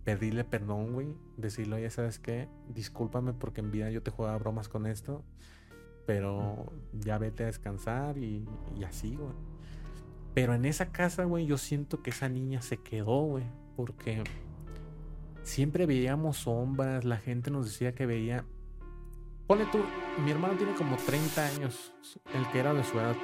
pedirle 0.03 0.43
perdón, 0.43 0.93
güey. 0.93 1.07
Decirle, 1.37 1.77
oye, 1.77 1.89
¿sabes 1.89 2.19
qué? 2.19 2.47
Discúlpame 2.73 3.33
porque 3.33 3.61
en 3.61 3.71
vida 3.71 3.89
yo 3.91 4.03
te 4.03 4.11
jugaba 4.11 4.37
bromas 4.37 4.69
con 4.69 4.85
esto. 4.85 5.23
Pero 6.05 6.71
ya 6.93 7.17
vete 7.17 7.43
a 7.43 7.47
descansar 7.47 8.17
y, 8.17 8.47
y 8.77 8.83
así, 8.83 9.15
güey. 9.15 9.33
Pero 10.33 10.53
en 10.53 10.65
esa 10.65 10.91
casa, 10.91 11.23
güey, 11.23 11.45
yo 11.45 11.57
siento 11.57 12.03
que 12.03 12.11
esa 12.11 12.29
niña 12.29 12.61
se 12.61 12.77
quedó, 12.77 13.21
güey. 13.23 13.43
Porque 13.75 14.23
siempre 15.43 15.85
veíamos 15.85 16.37
sombras, 16.37 17.05
la 17.05 17.17
gente 17.17 17.51
nos 17.51 17.65
decía 17.65 17.95
que 17.95 18.05
veía 18.05 18.45
Pone 19.47 19.65
tú, 19.67 19.79
mi 20.23 20.31
hermano 20.31 20.55
tiene 20.55 20.73
como 20.75 20.97
30 20.97 21.45
años, 21.45 21.93
el 22.33 22.45
que 22.51 22.59
era 22.59 22.73
de 22.73 22.83
su 22.83 22.99
edad. 22.99 23.15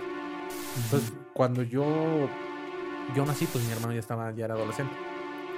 Entonces, 0.86 1.13
cuando 1.34 1.63
yo 1.63 2.30
yo 3.15 3.26
nací, 3.26 3.45
pues 3.45 3.63
mi 3.65 3.71
hermano 3.71 3.93
ya 3.93 3.99
estaba, 3.99 4.32
ya 4.32 4.45
era 4.45 4.55
adolescente. 4.55 4.93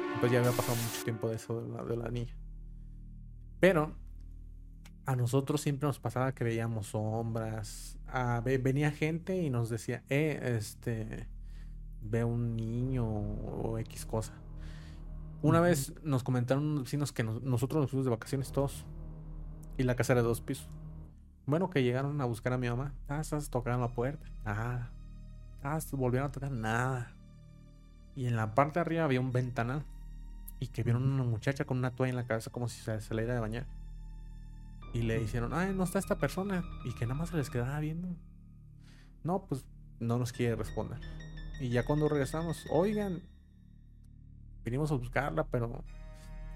Entonces 0.08 0.32
ya 0.32 0.40
había 0.40 0.52
pasado 0.52 0.76
mucho 0.76 1.04
tiempo 1.04 1.30
de 1.30 1.36
eso 1.36 1.62
de 1.62 1.96
la, 1.96 2.10
niña. 2.10 2.36
Pero 3.60 3.96
a 5.06 5.16
nosotros 5.16 5.62
siempre 5.62 5.88
nos 5.88 6.00
pasaba 6.00 6.34
que 6.34 6.44
veíamos 6.44 6.88
sombras. 6.88 7.98
venía 8.44 8.92
gente 8.92 9.38
y 9.38 9.50
nos 9.50 9.70
decía, 9.70 10.04
eh, 10.10 10.58
este, 10.58 11.28
ve 12.02 12.24
un 12.24 12.56
niño 12.56 13.08
o 13.08 13.78
X 13.80 14.06
cosa. 14.06 14.34
Una 15.42 15.62
vez 15.62 15.94
nos 16.04 16.24
comentaron 16.24 16.66
unos 16.66 16.84
vecinos 16.86 17.14
que 17.14 17.24
nosotros 17.24 17.82
nos 17.82 17.92
fuimos 17.92 18.06
de 18.06 18.12
vacaciones 18.12 18.52
todos 18.52 18.86
y 19.78 19.84
la 19.84 19.96
casa 19.96 20.14
era 20.14 20.22
de 20.22 20.28
dos 20.28 20.42
pisos. 20.42 20.68
Bueno, 21.46 21.70
que 21.70 21.84
llegaron 21.84 22.20
a 22.22 22.26
buscar 22.26 22.54
a 22.54 22.58
mi 22.58 22.68
mamá. 22.68 22.94
Ah, 23.08 23.22
tocando 23.50 23.86
la 23.86 23.94
puerta. 23.94 24.26
Nada. 24.44 24.92
Ah, 25.64 25.80
volvieron 25.92 26.30
a 26.30 26.32
tocar. 26.32 26.52
Nada. 26.52 27.14
Y 28.16 28.26
en 28.26 28.36
la 28.36 28.56
parte 28.56 28.80
de 28.80 28.82
arriba 28.82 29.04
había 29.04 29.20
un 29.20 29.32
ventanal. 29.32 29.84
Y 30.60 30.68
que 30.68 30.84
vieron 30.84 31.04
una 31.04 31.24
muchacha 31.24 31.66
con 31.66 31.78
una 31.78 31.92
toalla 31.92 32.12
en 32.12 32.16
la 32.16 32.26
cabeza 32.26 32.50
como 32.50 32.68
si 32.68 32.82
se, 32.82 33.14
le 33.14 33.24
iba 33.24 33.34
de 33.34 33.40
bañar. 33.40 33.68
Y 34.94 35.02
le 35.02 35.20
dijeron, 35.20 35.54
ay, 35.54 35.74
no 35.74 35.84
está 35.84 36.00
esta 36.00 36.18
persona. 36.18 36.64
Y 36.84 36.94
que 36.96 37.06
nada 37.06 37.20
más 37.20 37.30
se 37.30 37.38
les 37.38 37.50
quedaba 37.50 37.80
viendo. 37.80 38.08
No, 39.24 39.46
pues 39.46 39.66
no 40.00 40.18
nos 40.18 40.32
quiere 40.32 40.56
responder. 40.56 41.00
Y 41.60 41.70
ya 41.70 41.86
cuando 41.86 42.10
regresamos, 42.10 42.66
oigan, 42.72 43.22
vinimos 44.64 44.92
a 44.92 44.96
buscarla, 44.96 45.46
pero 45.46 45.84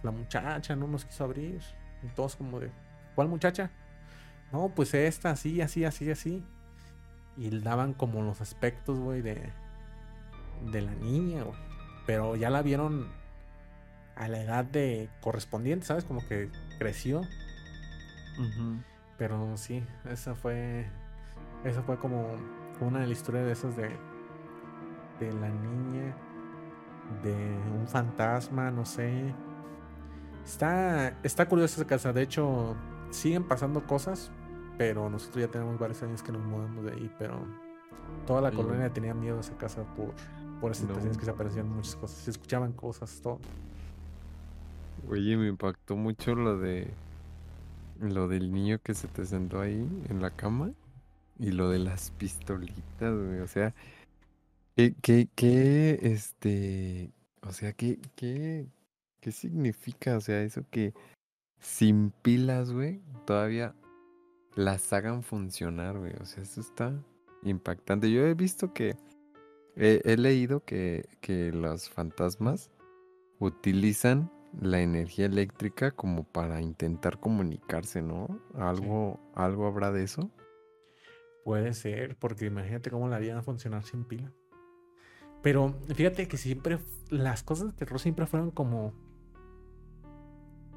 la 0.03 0.11
muchacha 0.11 0.75
no 0.75 0.87
nos 0.87 1.05
quiso 1.05 1.25
abrir. 1.25 1.61
Y 2.01 2.07
todos 2.15 2.37
como 2.37 2.59
de, 2.59 2.71
¿Cuál 3.19 3.27
muchacha? 3.27 3.69
No, 4.53 4.69
pues 4.73 4.93
esta, 4.93 5.31
así, 5.31 5.59
así, 5.59 5.83
así, 5.83 6.09
así. 6.09 6.41
Y 7.35 7.49
daban 7.59 7.93
como 7.93 8.21
los 8.21 8.39
aspectos, 8.39 8.97
güey, 8.97 9.21
de, 9.21 9.51
de 10.71 10.81
la 10.81 10.95
niña, 10.95 11.43
güey. 11.43 11.57
Pero 12.05 12.37
ya 12.37 12.49
la 12.49 12.61
vieron 12.61 13.09
a 14.15 14.29
la 14.29 14.41
edad 14.41 14.63
de 14.63 15.09
correspondiente, 15.19 15.85
¿sabes? 15.85 16.05
Como 16.05 16.25
que 16.29 16.49
creció. 16.77 17.23
Pero 19.17 19.57
sí, 19.57 19.83
esa 20.09 20.33
fue. 20.33 20.85
Esa 21.65 21.81
fue 21.81 21.99
como 21.99 22.37
una 22.79 23.01
de 23.01 23.07
las 23.07 23.17
historias 23.17 23.47
de 23.47 23.51
esas 23.51 23.75
de. 23.75 23.89
De 25.19 25.33
la 25.33 25.49
niña. 25.49 26.15
De 27.21 27.35
un 27.77 27.85
fantasma, 27.85 28.71
no 28.71 28.85
sé. 28.85 29.35
Está. 30.45 31.17
Está 31.21 31.49
curiosa 31.49 31.81
esa 31.81 31.85
casa. 31.85 32.13
De 32.13 32.21
hecho, 32.21 32.77
siguen 33.11 33.43
pasando 33.43 33.85
cosas, 33.85 34.31
pero 34.77 35.09
nosotros 35.09 35.43
ya 35.45 35.51
tenemos 35.51 35.77
varios 35.79 36.01
años 36.03 36.23
que 36.23 36.31
nos 36.31 36.41
mudamos 36.41 36.85
de 36.85 36.93
ahí, 36.93 37.13
pero 37.19 37.45
toda 38.25 38.41
la 38.41 38.51
colonia 38.51 38.91
tenía 38.91 39.13
miedo 39.13 39.37
a 39.37 39.41
esa 39.41 39.57
casa 39.57 39.83
por, 39.95 40.13
por 40.61 40.71
esas 40.71 40.87
situaciones 40.87 41.17
que 41.17 41.25
se 41.25 41.31
aparecían 41.31 41.69
muchas 41.69 41.95
cosas, 41.95 42.17
se 42.17 42.31
escuchaban 42.31 42.73
cosas, 42.73 43.19
todo. 43.21 43.39
Oye, 45.09 45.37
me 45.37 45.47
impactó 45.47 45.95
mucho 45.95 46.35
lo 46.35 46.57
de 46.57 46.91
lo 47.99 48.27
del 48.27 48.51
niño 48.53 48.79
que 48.81 48.93
se 48.93 49.07
te 49.07 49.25
sentó 49.25 49.59
ahí 49.59 49.85
en 50.09 50.21
la 50.21 50.31
cama 50.31 50.71
y 51.37 51.51
lo 51.51 51.69
de 51.69 51.79
las 51.79 52.11
pistolitas, 52.11 53.13
güey. 53.13 53.39
O 53.39 53.47
sea, 53.47 53.73
¿qué, 54.75 54.93
qué, 55.01 55.27
qué, 55.35 55.99
este, 56.01 57.11
o 57.41 57.51
sea, 57.51 57.73
qué, 57.73 57.99
qué, 58.15 58.67
qué 59.19 59.31
significa? 59.31 60.17
O 60.17 60.21
sea, 60.21 60.41
eso 60.41 60.63
que 60.69 60.93
sin 61.59 62.11
pilas, 62.11 62.71
güey, 62.71 63.01
todavía 63.25 63.75
las 64.55 64.91
hagan 64.93 65.23
funcionar, 65.23 65.97
güey. 65.97 66.13
O 66.19 66.25
sea, 66.25 66.43
eso 66.43 66.61
está 66.61 66.93
impactante. 67.43 68.11
Yo 68.11 68.25
he 68.25 68.33
visto 68.33 68.73
que, 68.73 68.95
he, 69.75 70.17
leído 70.17 70.63
que, 70.63 71.07
que 71.21 71.51
los 71.51 71.89
fantasmas 71.89 72.71
utilizan 73.39 74.31
la 74.59 74.81
energía 74.81 75.25
eléctrica 75.25 75.91
como 75.91 76.23
para 76.23 76.61
intentar 76.61 77.19
comunicarse, 77.19 78.01
¿no? 78.01 78.39
¿Algo, 78.55 79.19
¿algo 79.35 79.67
habrá 79.67 79.91
de 79.91 80.03
eso? 80.03 80.31
Puede 81.43 81.73
ser, 81.73 82.17
porque 82.17 82.45
imagínate 82.45 82.89
cómo 82.89 83.07
la 83.07 83.17
harían 83.17 83.43
funcionar 83.43 83.83
sin 83.83 84.03
pila. 84.03 84.31
Pero 85.41 85.79
fíjate 85.95 86.27
que 86.27 86.37
siempre 86.37 86.79
las 87.09 87.43
cosas 87.43 87.67
de 87.67 87.73
terror 87.73 87.99
siempre 87.99 88.25
fueron 88.25 88.51
como 88.51 88.93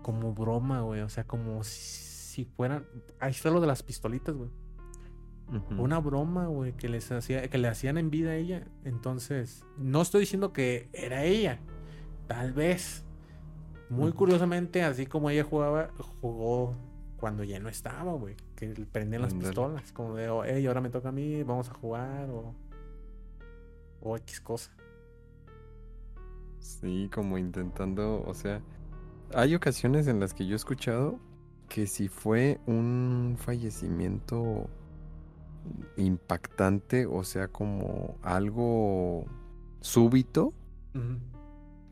como 0.02 0.34
broma, 0.34 0.80
güey. 0.82 1.00
O 1.00 1.08
sea, 1.08 1.24
como 1.24 1.62
si 1.64 2.44
fueran. 2.44 2.86
Ahí 3.20 3.30
está 3.30 3.50
lo 3.50 3.60
de 3.60 3.66
las 3.66 3.82
pistolitas, 3.82 4.34
güey. 4.34 4.50
Una 5.76 5.98
broma, 5.98 6.46
güey, 6.46 6.72
que 6.72 6.88
les 6.88 7.12
hacía, 7.12 7.46
que 7.48 7.58
le 7.58 7.68
hacían 7.68 7.98
en 7.98 8.10
vida 8.10 8.30
a 8.30 8.36
ella. 8.36 8.66
Entonces, 8.84 9.66
no 9.76 10.00
estoy 10.00 10.20
diciendo 10.20 10.52
que 10.52 10.88
era 10.92 11.24
ella. 11.24 11.60
Tal 12.26 12.52
vez. 12.52 13.04
Muy 13.90 14.12
curiosamente, 14.12 14.82
así 14.82 15.04
como 15.04 15.28
ella 15.28 15.44
jugaba, 15.44 15.90
jugó 16.22 16.74
cuando 17.18 17.44
ya 17.44 17.58
no 17.58 17.68
estaba, 17.68 18.14
güey. 18.14 18.36
Que 18.56 18.68
prendían 18.90 19.20
las 19.20 19.34
pistolas. 19.34 19.92
Como 19.92 20.14
de, 20.14 20.30
hey, 20.46 20.66
ahora 20.66 20.80
me 20.80 20.88
toca 20.88 21.10
a 21.10 21.12
mí, 21.12 21.42
vamos 21.42 21.68
a 21.68 21.74
jugar. 21.74 22.30
O, 22.30 22.54
o 24.00 24.16
X 24.16 24.40
cosa. 24.40 24.74
Sí, 26.58 27.10
como 27.12 27.36
intentando, 27.36 28.22
o 28.26 28.32
sea, 28.34 28.62
hay 29.34 29.54
ocasiones 29.54 30.06
en 30.06 30.20
las 30.20 30.34
que 30.34 30.46
yo 30.46 30.54
he 30.54 30.56
escuchado 30.56 31.18
que 31.68 31.86
si 31.86 32.08
fue 32.08 32.60
un 32.66 33.36
fallecimiento 33.38 34.68
impactante, 35.96 37.06
o 37.06 37.24
sea, 37.24 37.48
como 37.48 38.18
algo 38.22 39.24
súbito, 39.80 40.52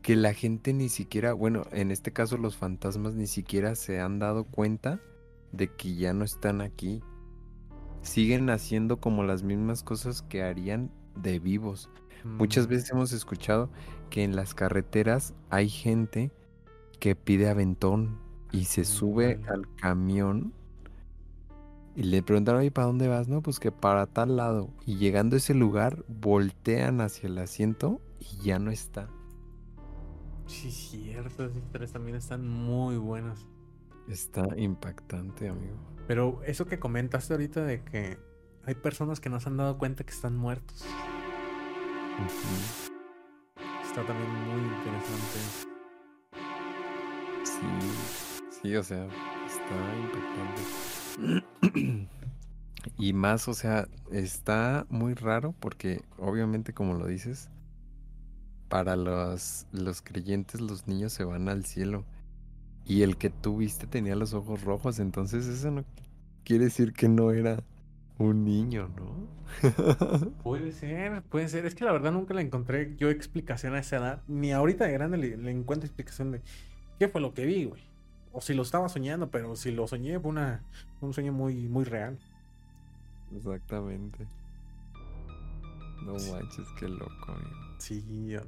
que 0.03 0.15
la 0.15 0.33
gente 0.33 0.73
ni 0.73 0.89
siquiera, 0.89 1.33
bueno, 1.33 1.63
en 1.71 1.89
este 1.89 2.13
caso 2.13 2.37
los 2.37 2.57
fantasmas 2.57 3.15
ni 3.15 3.25
siquiera 3.25 3.75
se 3.75 3.99
han 3.99 4.19
dado 4.19 4.43
cuenta 4.43 4.99
de 5.51 5.67
que 5.67 5.95
ya 5.95 6.13
no 6.13 6.25
están 6.25 6.61
aquí. 6.61 7.01
Siguen 8.03 8.49
haciendo 8.49 8.99
como 8.99 9.23
las 9.23 9.41
mismas 9.41 9.83
cosas 9.83 10.21
que 10.21 10.43
harían 10.43 10.91
de 11.15 11.39
vivos. 11.39 11.89
Muchas 12.23 12.67
mm. 12.67 12.69
veces 12.69 12.91
hemos 12.91 13.13
escuchado 13.13 13.71
que 14.11 14.23
en 14.23 14.35
las 14.35 14.53
carreteras 14.53 15.33
hay 15.49 15.69
gente 15.69 16.31
que 17.01 17.15
pide 17.15 17.49
aventón 17.49 18.19
y 18.51 18.65
se 18.65 18.85
sube 18.85 19.41
al 19.49 19.67
camión 19.75 20.53
y 21.95 22.03
le 22.03 22.23
preguntaron, 22.23 22.63
¿y 22.63 22.69
para 22.69 22.87
dónde 22.87 23.07
vas? 23.07 23.27
No, 23.27 23.41
pues 23.41 23.59
que 23.59 23.71
para 23.71 24.05
tal 24.05 24.37
lado. 24.37 24.69
Y 24.85 24.95
llegando 24.95 25.35
a 25.35 25.37
ese 25.37 25.53
lugar, 25.53 26.05
voltean 26.07 27.01
hacia 27.01 27.27
el 27.27 27.37
asiento 27.39 27.99
y 28.19 28.43
ya 28.43 28.59
no 28.59 28.71
está. 28.71 29.09
Sí, 30.45 30.71
cierto, 30.71 31.45
esas 31.45 31.57
historias 31.57 31.91
también 31.91 32.15
están 32.15 32.47
muy 32.47 32.97
buenas. 32.97 33.47
Está 34.07 34.47
impactante, 34.55 35.49
amigo. 35.49 35.75
Pero 36.07 36.41
eso 36.45 36.65
que 36.65 36.79
comentaste 36.79 37.33
ahorita 37.33 37.65
de 37.65 37.83
que 37.83 38.19
hay 38.63 38.75
personas 38.75 39.19
que 39.19 39.29
no 39.29 39.39
se 39.39 39.49
han 39.49 39.57
dado 39.57 39.77
cuenta 39.77 40.03
que 40.03 40.11
están 40.11 40.37
muertos. 40.37 40.85
Está 43.83 44.05
también 44.05 44.29
muy 44.45 44.61
interesante. 44.61 45.70
Sí, 48.61 48.75
o 48.75 48.83
sea, 48.83 49.07
está 49.47 49.75
impactante. 50.03 50.61
Y 52.97 53.13
más, 53.13 53.47
o 53.47 53.53
sea, 53.53 53.87
está 54.11 54.85
muy 54.89 55.13
raro 55.13 55.53
porque 55.59 56.01
obviamente, 56.17 56.73
como 56.73 56.93
lo 56.93 57.07
dices, 57.07 57.49
para 58.69 58.95
los, 58.95 59.67
los 59.71 60.01
creyentes 60.01 60.61
los 60.61 60.87
niños 60.87 61.13
se 61.13 61.23
van 61.23 61.49
al 61.49 61.65
cielo. 61.65 62.05
Y 62.85 63.03
el 63.03 63.17
que 63.17 63.29
tú 63.29 63.57
viste 63.57 63.87
tenía 63.87 64.15
los 64.15 64.33
ojos 64.33 64.63
rojos, 64.63 64.99
entonces 64.99 65.45
eso 65.47 65.71
no 65.71 65.85
quiere 66.43 66.65
decir 66.65 66.93
que 66.93 67.07
no 67.07 67.31
era 67.31 67.63
un 68.17 68.43
niño, 68.45 68.89
¿no? 68.95 69.27
Puede 70.43 70.71
ser, 70.71 71.21
puede 71.23 71.49
ser. 71.49 71.65
Es 71.65 71.75
que 71.75 71.85
la 71.85 71.91
verdad 71.91 72.11
nunca 72.11 72.33
le 72.33 72.41
encontré 72.41 72.95
yo 72.97 73.09
explicación 73.09 73.75
a 73.75 73.79
esa 73.79 73.97
edad. 73.97 74.21
Ni 74.27 74.51
ahorita 74.51 74.85
de 74.85 74.93
grande 74.93 75.17
le 75.17 75.51
encuentro 75.51 75.87
explicación 75.87 76.31
de 76.31 76.41
qué 77.01 77.07
fue 77.07 77.19
lo 77.19 77.33
que 77.33 77.47
vi, 77.47 77.65
güey. 77.65 77.81
O 78.31 78.41
si 78.41 78.53
lo 78.53 78.61
estaba 78.61 78.87
soñando, 78.87 79.31
pero 79.31 79.55
si 79.55 79.71
lo 79.71 79.87
soñé 79.87 80.19
fue 80.19 80.29
una, 80.29 80.61
un 81.01 81.15
sueño 81.15 81.33
muy, 81.33 81.67
muy 81.67 81.83
real. 81.83 82.19
Exactamente. 83.35 84.27
No 86.05 86.19
Sí. 86.19 86.31
manches, 86.31 86.67
qué 86.79 86.87
loco, 86.87 87.31
amigo. 87.31 87.75
Sí, 87.79 88.27
yo- 88.27 88.41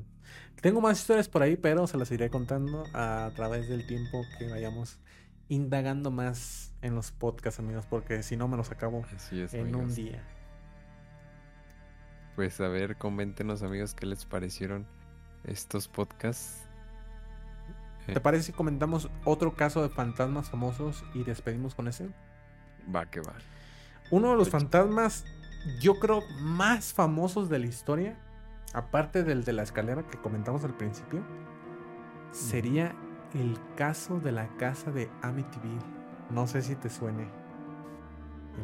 tengo 0.62 0.82
más 0.82 0.99
historias 0.99 1.28
por 1.30 1.41
ahí, 1.41 1.58
pero 1.58 1.88
se 1.88 1.97
las 1.97 2.12
iré 2.12 2.30
contando 2.30 2.84
a 2.93 3.32
través 3.36 3.68
del 3.68 3.88
tiempo 3.88 4.22
que 4.38 4.47
vayamos 4.47 4.99
indagando 5.49 6.12
más 6.12 6.72
en 6.84 6.93
los 6.93 7.12
podcasts, 7.12 7.60
amigos, 7.60 7.88
porque 7.88 8.22
si 8.22 8.38
no 8.38 8.47
me 8.47 8.56
los 8.56 8.70
acabo 8.70 9.04
Así 9.16 9.41
es, 9.41 9.56
en 9.56 9.76
un 9.76 9.93
día. 9.95 10.24
Pues 12.36 12.62
a 12.62 12.68
ver, 12.68 12.97
coméntenos 12.97 13.64
amigos 13.64 13.95
qué 13.95 14.06
les 14.06 14.26
parecieron 14.26 14.86
estos 15.43 15.88
podcasts. 15.88 16.62
¿Te 18.06 18.20
parece 18.20 18.45
si 18.45 18.51
comentamos 18.51 19.10
otro 19.24 19.56
caso 19.56 19.82
de 19.82 19.89
fantasmas 19.89 20.49
famosos 20.49 21.04
y 21.14 21.24
despedimos 21.24 21.74
con 21.76 21.88
ese? 21.88 22.10
Va 22.93 23.06
que 23.06 23.22
va. 23.22 23.34
Uno 24.12 24.32
de 24.32 24.36
los 24.36 24.49
fantasmas, 24.49 25.26
yo 25.80 25.99
creo, 25.99 26.22
más 26.41 26.93
famosos 26.93 27.49
de 27.49 27.60
la 27.60 27.68
historia, 27.68 28.18
aparte 28.74 29.24
del 29.24 29.43
de 29.45 29.54
la 29.54 29.64
escalera 29.64 30.04
que 30.04 30.18
comentamos 30.18 30.64
al 30.66 30.76
principio, 30.76 31.22
sería 32.32 32.93
el 33.34 33.58
caso 33.76 34.20
de 34.20 34.32
la 34.34 34.47
casa 34.58 34.91
de 34.91 35.10
Amityville. 35.22 35.80
No 36.30 36.47
sé 36.47 36.62
si 36.62 36.76
te 36.76 36.89
suene. 36.89 37.28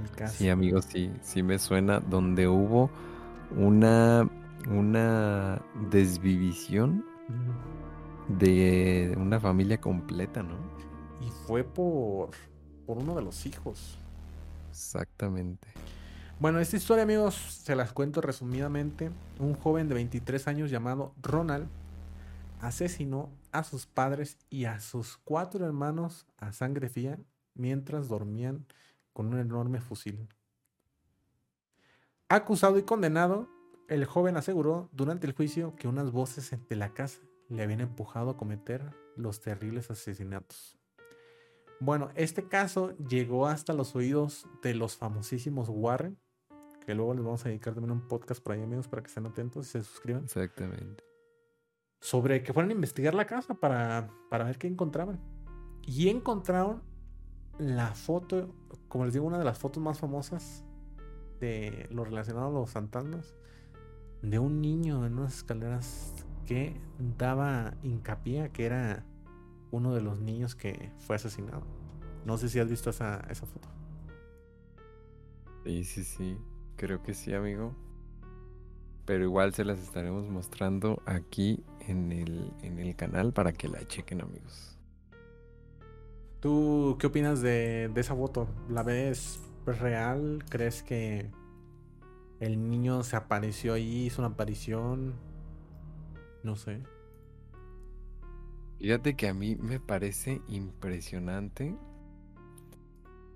El 0.04 0.12
caso. 0.12 0.36
Sí, 0.36 0.50
amigos, 0.50 0.86
sí, 0.86 1.12
sí 1.22 1.42
me 1.44 1.58
suena 1.58 2.00
donde 2.00 2.48
hubo 2.48 2.90
una 3.56 4.30
una 4.68 5.62
desvivisión 5.90 7.06
Ujú. 7.30 7.79
De 8.38 9.16
una 9.18 9.40
familia 9.40 9.82
completa, 9.82 10.44
¿no? 10.44 10.56
Y 11.22 11.30
fue 11.48 11.64
por, 11.64 12.32
por 12.86 12.98
uno 12.98 13.16
de 13.16 13.22
los 13.24 13.46
hijos. 13.46 13.98
Exactamente. 14.70 15.68
Bueno, 16.40 16.60
esta 16.60 16.78
historia, 16.78 17.04
amigos, 17.04 17.36
se 17.36 17.76
las 17.76 17.92
cuento 17.92 18.22
resumidamente. 18.22 19.12
Un 19.40 19.56
joven 19.56 19.90
de 19.90 19.96
23 19.96 20.48
años 20.48 20.72
llamado 20.72 21.14
Ronald 21.22 21.68
asesinó 22.62 23.30
a 23.52 23.64
sus 23.64 23.86
padres 23.88 24.38
y 24.50 24.66
a 24.66 24.80
sus 24.80 25.18
cuatro 25.18 25.66
hermanos 25.66 26.28
a 26.38 26.54
sangre 26.54 26.88
fría 26.90 27.18
mientras 27.56 28.08
dormían 28.08 28.66
con 29.12 29.28
un 29.28 29.40
enorme 29.40 29.82
fusil. 29.82 30.30
Acusado 32.30 32.78
y 32.78 32.84
condenado, 32.84 33.50
el 33.88 34.06
joven 34.06 34.38
aseguró 34.38 34.88
durante 34.94 35.26
el 35.26 35.34
juicio 35.34 35.76
que 35.76 35.88
unas 35.88 36.12
voces 36.12 36.56
de 36.70 36.76
la 36.76 36.94
casa 36.94 37.20
le 37.50 37.64
habían 37.64 37.82
empujado 37.82 38.32
a 38.32 38.38
cometer 38.38 38.96
los 39.16 39.42
terribles 39.42 39.90
asesinatos. 39.92 40.78
Bueno, 41.80 42.10
este 42.16 42.48
caso 42.48 42.96
llegó 42.98 43.48
hasta 43.48 43.74
los 43.74 43.96
oídos 43.96 44.48
de 44.62 44.76
los 44.76 44.98
famosísimos 44.98 45.70
Warren, 45.70 46.18
que 46.86 46.94
luego 46.94 47.14
les 47.14 47.24
vamos 47.24 47.46
a 47.46 47.50
dedicar 47.50 47.74
también 47.74 47.92
un 47.92 48.08
podcast 48.08 48.42
por 48.44 48.54
ahí, 48.54 48.62
amigos, 48.62 48.88
para 48.88 49.02
que 49.02 49.08
estén 49.08 49.26
atentos 49.26 49.68
y 49.68 49.70
se 49.72 49.84
suscriban, 49.84 50.24
Exactamente. 50.26 51.04
sobre 52.02 52.44
que 52.44 52.54
fueran 52.54 52.72
a 52.72 52.74
investigar 52.74 53.14
la 53.14 53.26
casa 53.26 53.54
para, 53.54 54.10
para 54.30 54.46
ver 54.46 54.58
qué 54.58 54.68
encontraban. 54.68 55.20
Y 55.86 56.10
encontraron 56.10 56.84
la 57.58 57.94
foto, 57.94 58.54
como 58.88 59.06
les 59.06 59.14
digo, 59.14 59.26
una 59.26 59.40
de 59.40 59.46
las 59.46 59.58
fotos 59.58 59.82
más 59.82 60.00
famosas 60.00 60.64
de 61.40 61.88
lo 61.92 62.04
relacionado 62.04 62.48
a 62.48 62.52
los 62.52 62.70
fantasmas, 62.70 63.36
de 64.22 64.38
un 64.38 64.62
niño 64.62 65.06
en 65.06 65.18
unas 65.18 65.38
escaleras 65.38 66.14
que 66.50 66.74
daba 67.16 67.76
hincapié 67.84 68.42
a 68.42 68.50
que 68.50 68.66
era 68.66 69.06
uno 69.70 69.94
de 69.94 70.02
los 70.02 70.20
niños 70.20 70.56
que 70.56 70.92
fue 70.98 71.16
asesinado. 71.16 71.62
No 72.26 72.40
sé 72.40 72.50
si 72.50 72.58
has 72.60 72.68
visto 72.68 72.90
esa, 72.90 73.24
esa 73.30 73.46
foto. 73.46 73.70
Sí, 75.64 75.84
sí, 75.84 76.04
sí. 76.04 76.38
Creo 76.76 77.04
que 77.04 77.14
sí, 77.14 77.36
amigo. 77.36 77.76
Pero 79.06 79.26
igual 79.26 79.54
se 79.54 79.64
las 79.64 79.78
estaremos 79.78 80.28
mostrando 80.28 81.04
aquí 81.06 81.64
en 81.88 82.12
el, 82.12 82.52
en 82.64 82.80
el 82.80 82.96
canal 82.96 83.32
para 83.32 83.54
que 83.54 83.68
la 83.68 83.86
chequen, 83.86 84.22
amigos. 84.22 84.76
¿Tú 86.40 86.98
qué 87.00 87.06
opinas 87.06 87.42
de, 87.42 87.92
de 87.94 88.02
esa 88.02 88.16
foto? 88.16 88.48
¿La 88.70 88.82
ves 88.82 89.40
real? 89.68 90.44
¿Crees 90.50 90.82
que 90.82 91.30
el 92.40 92.72
niño 92.72 93.04
se 93.04 93.18
apareció 93.18 93.76
ahí, 93.76 94.08
hizo 94.08 94.24
una 94.24 94.30
aparición? 94.30 95.29
No 96.44 96.56
sé. 96.56 96.82
Fíjate 98.80 99.16
que 99.16 99.28
a 99.28 99.34
mí 99.34 99.58
me 99.58 99.80
parece 99.80 100.42
impresionante 100.48 101.76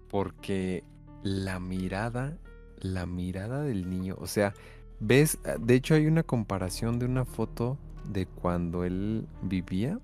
porque 0.10 0.84
la 1.22 1.60
mirada, 1.60 2.38
la 2.80 3.06
mirada 3.06 3.62
del 3.62 3.90
niño, 3.90 4.16
o 4.20 4.28
sea, 4.28 4.54
ves, 5.00 5.40
de 5.60 5.76
hecho 5.76 5.96
hay 5.96 6.08
una 6.08 6.24
comparación 6.24 6.98
de 6.98 7.06
una 7.06 7.26
foto 7.26 7.78
de 8.10 8.26
cuando 8.26 8.86
él 8.86 9.28
vivía 9.42 10.00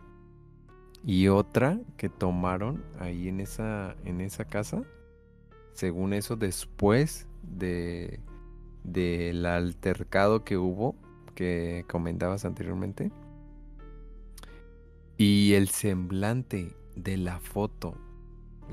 y 1.05 1.29
otra 1.29 1.79
que 1.95 2.09
tomaron 2.09 2.83
ahí 2.99 3.29
en 3.29 3.39
esa, 3.39 3.95
en 4.03 4.19
esa 4.19 4.43
casa, 4.43 4.83
según 5.73 6.13
eso 6.13 6.35
después 6.35 7.27
de 7.43 8.19
del 8.83 9.45
altercado 9.45 10.43
que 10.43 10.57
hubo 10.57 10.95
que 11.39 11.85
comentabas 11.87 12.43
anteriormente. 12.43 13.13
Y 15.15 15.53
el 15.53 15.69
semblante 15.69 16.75
de 16.97 17.15
la 17.15 17.39
foto 17.39 17.95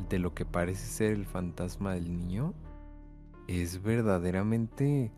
de 0.08 0.18
lo 0.18 0.34
que 0.34 0.44
parece 0.44 0.84
ser 0.84 1.12
el 1.12 1.26
fantasma 1.26 1.94
del 1.94 2.12
niño 2.12 2.54
es 3.46 3.84
verdaderamente... 3.84 5.12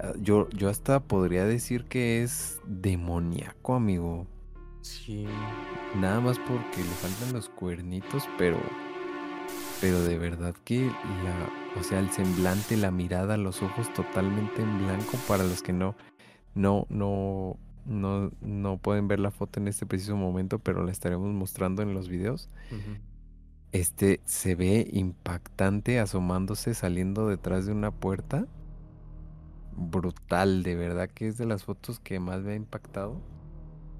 ah, 0.00 0.12
Yo, 0.20 0.48
yo 0.50 0.68
hasta 0.68 0.98
podría 0.98 1.44
decir 1.44 1.84
que 1.84 2.24
es 2.24 2.60
demoníaco, 2.66 3.76
amigo. 3.76 4.26
Sí. 4.80 5.24
Nada 6.00 6.18
más 6.20 6.36
porque 6.40 6.78
le 6.78 6.94
faltan 7.00 7.32
los 7.32 7.48
cuernitos, 7.48 8.24
pero... 8.38 8.58
Pero 9.80 10.00
de 10.02 10.18
verdad 10.18 10.56
que 10.64 10.86
la... 10.86 11.80
O 11.80 11.84
sea, 11.84 12.00
el 12.00 12.10
semblante, 12.10 12.76
la 12.76 12.90
mirada, 12.90 13.36
los 13.36 13.62
ojos 13.62 13.92
totalmente 13.94 14.62
en 14.62 14.78
blanco 14.78 15.16
para 15.28 15.44
los 15.44 15.62
que 15.62 15.72
no... 15.72 15.94
No, 16.58 16.86
no, 16.90 17.56
no, 17.86 18.32
no 18.40 18.78
pueden 18.78 19.08
ver 19.08 19.20
la 19.20 19.30
foto 19.30 19.60
en 19.60 19.68
este 19.68 19.86
preciso 19.86 20.16
momento, 20.16 20.58
pero 20.58 20.84
la 20.84 20.92
estaremos 20.92 21.32
mostrando 21.32 21.82
en 21.82 21.94
los 21.94 22.08
videos. 22.08 22.48
Este 23.72 24.20
se 24.26 24.54
ve 24.54 24.86
impactante 24.92 25.98
asomándose, 26.00 26.74
saliendo 26.74 27.28
detrás 27.28 27.66
de 27.66 27.72
una 27.72 27.90
puerta. 27.90 28.46
Brutal, 29.76 30.62
de 30.62 30.74
verdad 30.74 31.08
que 31.08 31.28
es 31.28 31.38
de 31.38 31.46
las 31.46 31.64
fotos 31.64 32.00
que 32.00 32.18
más 32.20 32.42
me 32.42 32.52
ha 32.52 32.56
impactado 32.56 33.20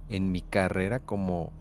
en 0.09 0.33
mi 0.33 0.43
carrera 0.43 1.01
como 1.01 1.53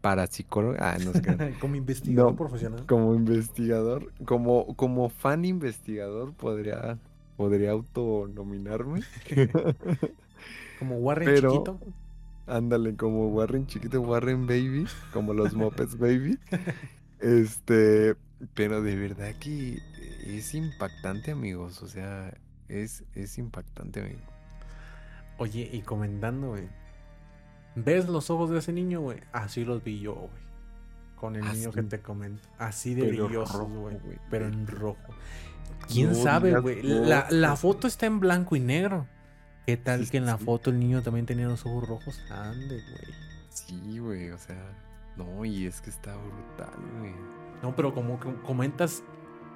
parapsicólogo. 0.00 0.76
Ah, 0.80 0.98
no 1.00 1.14
sé. 1.14 1.22
Como 1.60 1.76
investigador 1.76 2.32
No, 2.32 2.36
profesional. 2.36 2.86
como 2.86 3.14
investigador, 3.14 4.12
como, 4.24 4.74
como 4.76 5.08
fan 5.08 5.44
investigador 5.44 6.34
podría, 6.34 6.98
podría 7.36 7.72
autonominarme. 7.72 9.02
Como 10.78 10.98
Warren 10.98 11.26
Pero- 11.26 11.50
chiquito. 11.52 11.80
Ándale, 12.46 12.94
como 12.94 13.28
Warren 13.28 13.66
chiquito, 13.66 14.02
Warren 14.02 14.46
Baby, 14.46 14.86
como 15.14 15.32
los 15.32 15.54
Muppets 15.54 15.96
Baby. 15.96 16.38
Este, 17.18 18.16
pero 18.52 18.82
de 18.82 18.96
verdad 18.96 19.32
que 19.40 19.78
es 20.26 20.54
impactante, 20.54 21.30
amigos. 21.30 21.82
O 21.82 21.88
sea, 21.88 22.34
es, 22.68 23.02
es 23.14 23.38
impactante, 23.38 24.00
amigo. 24.00 24.20
Oye, 25.38 25.70
y 25.72 25.80
comentando, 25.80 26.48
güey. 26.50 26.68
¿Ves 27.76 28.10
los 28.10 28.28
ojos 28.28 28.50
de 28.50 28.58
ese 28.58 28.74
niño, 28.74 29.00
güey? 29.00 29.20
Así 29.32 29.64
los 29.64 29.82
vi 29.82 30.00
yo, 30.00 30.14
güey. 30.14 30.44
Con 31.16 31.36
el 31.36 31.44
niño 31.44 31.70
que 31.72 31.82
te 31.82 32.00
comento. 32.00 32.48
Así 32.58 32.94
de 32.94 33.10
rojo, 33.12 33.64
güey. 33.66 33.98
Pero 34.30 34.46
en 34.46 34.66
rojo. 34.66 35.14
¿Quién 35.88 36.08
No 36.10 36.14
sabe, 36.14 36.58
güey? 36.60 36.82
La, 36.82 37.26
la 37.30 37.56
foto 37.56 37.86
está 37.86 38.06
en 38.06 38.20
blanco 38.20 38.56
y 38.56 38.60
negro. 38.60 39.06
¿Qué 39.66 39.76
tal 39.76 40.04
Sí, 40.04 40.10
que 40.10 40.16
en 40.18 40.26
la 40.26 40.38
sí. 40.38 40.44
foto 40.44 40.70
el 40.70 40.78
niño 40.78 41.02
también 41.02 41.24
tenía 41.26 41.46
los 41.46 41.64
ojos 41.64 41.88
rojos? 41.88 42.20
Ande, 42.30 42.82
güey. 42.82 43.14
Sí, 43.48 43.98
güey, 43.98 44.30
o 44.30 44.38
sea, 44.38 44.76
no, 45.16 45.44
y 45.44 45.66
es 45.66 45.80
que 45.80 45.90
está 45.90 46.16
brutal, 46.16 46.74
güey. 46.98 47.14
No, 47.62 47.74
pero 47.74 47.94
como 47.94 48.18
que 48.20 48.34
comentas, 48.42 49.02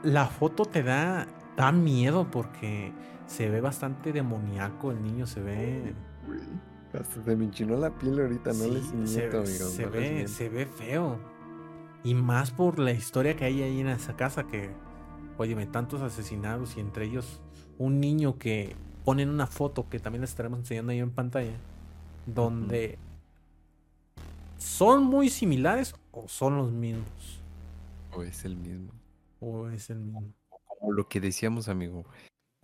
la 0.02 0.26
foto 0.26 0.64
te 0.64 0.82
da, 0.82 1.26
da 1.56 1.72
miedo 1.72 2.30
porque 2.30 2.92
se 3.26 3.50
ve 3.50 3.60
bastante 3.60 4.12
demoníaco 4.12 4.92
el 4.92 5.02
niño, 5.02 5.26
se 5.26 5.40
ve... 5.42 5.94
Güey, 6.26 6.40
Hasta 6.94 7.22
se 7.24 7.36
me 7.36 7.44
enchinó 7.44 7.76
la 7.76 7.90
piel 7.90 8.18
ahorita, 8.20 8.50
no 8.52 8.64
sí, 8.64 8.70
les 8.70 8.86
se, 8.86 8.96
miento, 8.96 9.44
se 9.46 9.82
no 9.84 9.90
les 9.90 9.92
ve, 9.92 10.28
se 10.28 10.48
ve 10.48 10.64
feo. 10.66 11.18
Y 12.04 12.14
más 12.14 12.50
por 12.50 12.78
la 12.78 12.92
historia 12.92 13.36
que 13.36 13.44
hay 13.44 13.62
ahí 13.62 13.80
en 13.80 13.88
esa 13.88 14.16
casa 14.16 14.46
que, 14.46 14.70
óyeme, 15.36 15.66
tantos 15.66 16.00
asesinados 16.00 16.76
y 16.76 16.80
entre 16.80 17.06
ellos 17.06 17.40
un 17.78 18.00
niño 18.00 18.38
que 18.38 18.76
ponen 19.04 19.30
una 19.30 19.46
foto 19.46 19.88
que 19.88 19.98
también 19.98 20.20
les 20.20 20.30
estaremos 20.30 20.60
enseñando 20.60 20.92
ahí 20.92 20.98
en 20.98 21.10
pantalla, 21.10 21.56
donde 22.26 22.98
son 24.58 25.04
muy 25.04 25.28
similares 25.28 25.94
o 26.10 26.28
son 26.28 26.56
los 26.56 26.70
mismos. 26.70 27.40
O 28.12 28.22
es 28.22 28.44
el 28.44 28.56
mismo. 28.56 28.92
O 29.40 29.68
es 29.68 29.90
el 29.90 30.00
mismo. 30.00 30.34
Como 30.66 30.92
lo 30.92 31.08
que 31.08 31.20
decíamos, 31.20 31.68
amigo, 31.68 32.04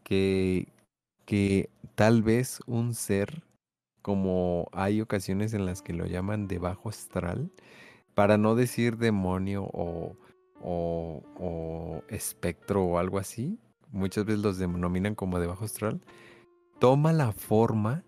que, 0.02 0.68
que 1.24 1.70
tal 1.94 2.22
vez 2.22 2.60
un 2.66 2.94
ser, 2.94 3.42
como 4.02 4.68
hay 4.72 5.00
ocasiones 5.00 5.54
en 5.54 5.66
las 5.66 5.82
que 5.82 5.92
lo 5.92 6.06
llaman 6.06 6.46
de 6.48 6.58
bajo 6.58 6.88
astral, 6.88 7.50
para 8.14 8.38
no 8.38 8.54
decir 8.54 8.96
demonio 8.96 9.64
o, 9.64 10.16
o, 10.60 11.22
o 11.38 12.02
espectro 12.08 12.84
o 12.84 12.98
algo 12.98 13.18
así, 13.18 13.58
muchas 13.90 14.24
veces 14.24 14.42
los 14.42 14.58
denominan 14.58 15.14
como 15.14 15.38
de 15.40 15.46
bajo 15.46 15.64
astral, 15.64 16.00
toma 16.78 17.12
la 17.12 17.32
forma 17.32 18.04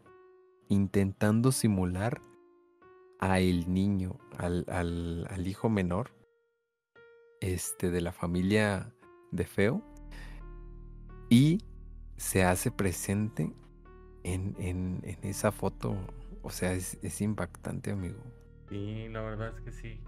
intentando 0.69 1.53
simular 1.53 2.21
a 3.19 3.41
el 3.41 3.73
niño, 3.73 4.19
al, 4.37 4.65
al, 4.69 5.47
hijo 5.47 5.69
menor, 5.69 6.11
este, 7.41 7.91
de 7.91 8.01
la 8.01 8.13
familia 8.13 8.93
de 9.31 9.45
Feo, 9.45 9.83
y 11.31 11.59
se 12.17 12.45
hace 12.45 12.71
presente 12.71 13.55
en, 14.23 14.55
en, 14.59 15.01
en 15.05 15.19
esa 15.23 15.53
foto. 15.53 15.97
O 16.43 16.51
sea, 16.51 16.73
es, 16.73 16.99
es 17.03 17.21
impactante, 17.21 17.91
amigo. 17.91 18.19
Sí, 18.69 19.09
la 19.11 19.21
verdad 19.21 19.53
es 19.57 19.61
que 19.63 19.73
sí. 19.73 20.01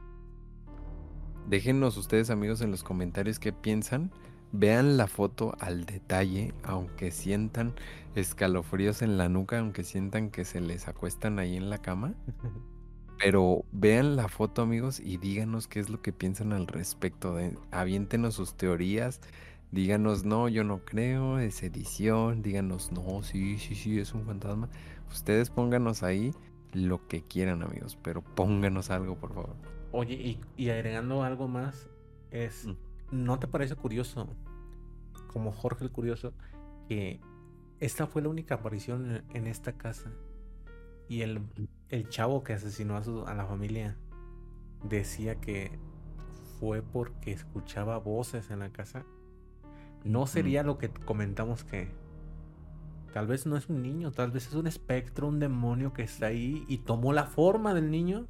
Déjenos 1.48 1.96
ustedes, 1.96 2.30
amigos, 2.30 2.60
en 2.60 2.70
los 2.70 2.82
comentarios 2.82 3.38
qué 3.38 3.52
piensan. 3.52 4.10
Vean 4.52 4.96
la 4.96 5.06
foto 5.06 5.54
al 5.60 5.84
detalle, 5.84 6.54
aunque 6.62 7.10
sientan 7.10 7.74
escalofríos 8.14 9.02
en 9.02 9.18
la 9.18 9.28
nuca, 9.28 9.58
aunque 9.58 9.84
sientan 9.84 10.30
que 10.30 10.44
se 10.44 10.60
les 10.60 10.88
acuestan 10.88 11.38
ahí 11.38 11.56
en 11.56 11.70
la 11.70 11.78
cama. 11.78 12.14
Pero 13.18 13.64
vean 13.72 14.16
la 14.16 14.28
foto, 14.28 14.62
amigos, 14.62 15.00
y 15.00 15.16
díganos 15.16 15.66
qué 15.66 15.80
es 15.80 15.90
lo 15.90 16.00
que 16.00 16.12
piensan 16.12 16.52
al 16.52 16.66
respecto. 16.66 17.34
De, 17.34 17.56
aviéntenos 17.70 18.34
sus 18.34 18.54
teorías. 18.54 19.20
Díganos, 19.72 20.24
no, 20.24 20.48
yo 20.48 20.64
no 20.64 20.84
creo, 20.84 21.38
es 21.38 21.62
edición. 21.62 22.42
Díganos, 22.42 22.92
no, 22.92 23.22
sí, 23.22 23.58
sí, 23.58 23.74
sí, 23.74 23.98
es 23.98 24.14
un 24.14 24.24
fantasma. 24.24 24.68
Ustedes 25.10 25.50
pónganos 25.50 26.02
ahí 26.02 26.32
lo 26.72 27.06
que 27.08 27.22
quieran, 27.22 27.62
amigos, 27.62 27.96
pero 28.02 28.22
pónganos 28.22 28.90
algo, 28.90 29.16
por 29.16 29.34
favor. 29.34 29.56
Oye, 29.92 30.14
y, 30.14 30.40
y 30.56 30.70
agregando 30.70 31.22
algo 31.22 31.48
más, 31.48 31.88
es, 32.30 32.66
Mm. 32.66 32.76
¿no 33.24 33.38
te 33.38 33.46
parece 33.48 33.74
curioso, 33.74 34.28
como 35.32 35.50
Jorge 35.52 35.84
el 35.84 35.90
Curioso, 35.90 36.34
que 36.88 37.20
esta 37.80 38.06
fue 38.06 38.22
la 38.22 38.28
única 38.28 38.56
aparición 38.56 39.10
en, 39.10 39.24
en 39.34 39.46
esta 39.46 39.72
casa? 39.72 40.10
Y 41.08 41.22
el, 41.22 41.40
el 41.88 42.08
chavo 42.10 42.42
que 42.44 42.52
asesinó 42.52 42.96
a, 42.96 43.02
su- 43.02 43.26
a 43.26 43.32
la 43.34 43.46
familia 43.46 43.96
decía 44.84 45.36
que 45.40 45.78
fue 46.60 46.82
porque 46.82 47.32
escuchaba 47.32 47.98
voces 47.98 48.50
en 48.50 48.58
la 48.58 48.70
casa. 48.70 49.04
¿No 50.04 50.26
sería 50.26 50.62
lo 50.62 50.76
que 50.78 50.90
comentamos 50.90 51.64
que 51.64 51.90
tal 53.18 53.26
vez 53.26 53.46
no 53.46 53.56
es 53.56 53.68
un 53.68 53.82
niño, 53.82 54.12
tal 54.12 54.30
vez 54.30 54.46
es 54.46 54.54
un 54.54 54.68
espectro, 54.68 55.26
un 55.26 55.40
demonio 55.40 55.92
que 55.92 56.02
está 56.02 56.26
ahí 56.26 56.64
y 56.68 56.78
tomó 56.78 57.12
la 57.12 57.24
forma 57.24 57.74
del 57.74 57.90
niño? 57.90 58.28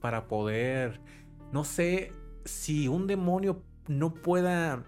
Para 0.00 0.26
poder, 0.26 1.00
no 1.52 1.62
sé 1.62 2.10
si 2.44 2.88
un 2.88 3.06
demonio 3.06 3.62
no 3.86 4.12
pueda 4.12 4.82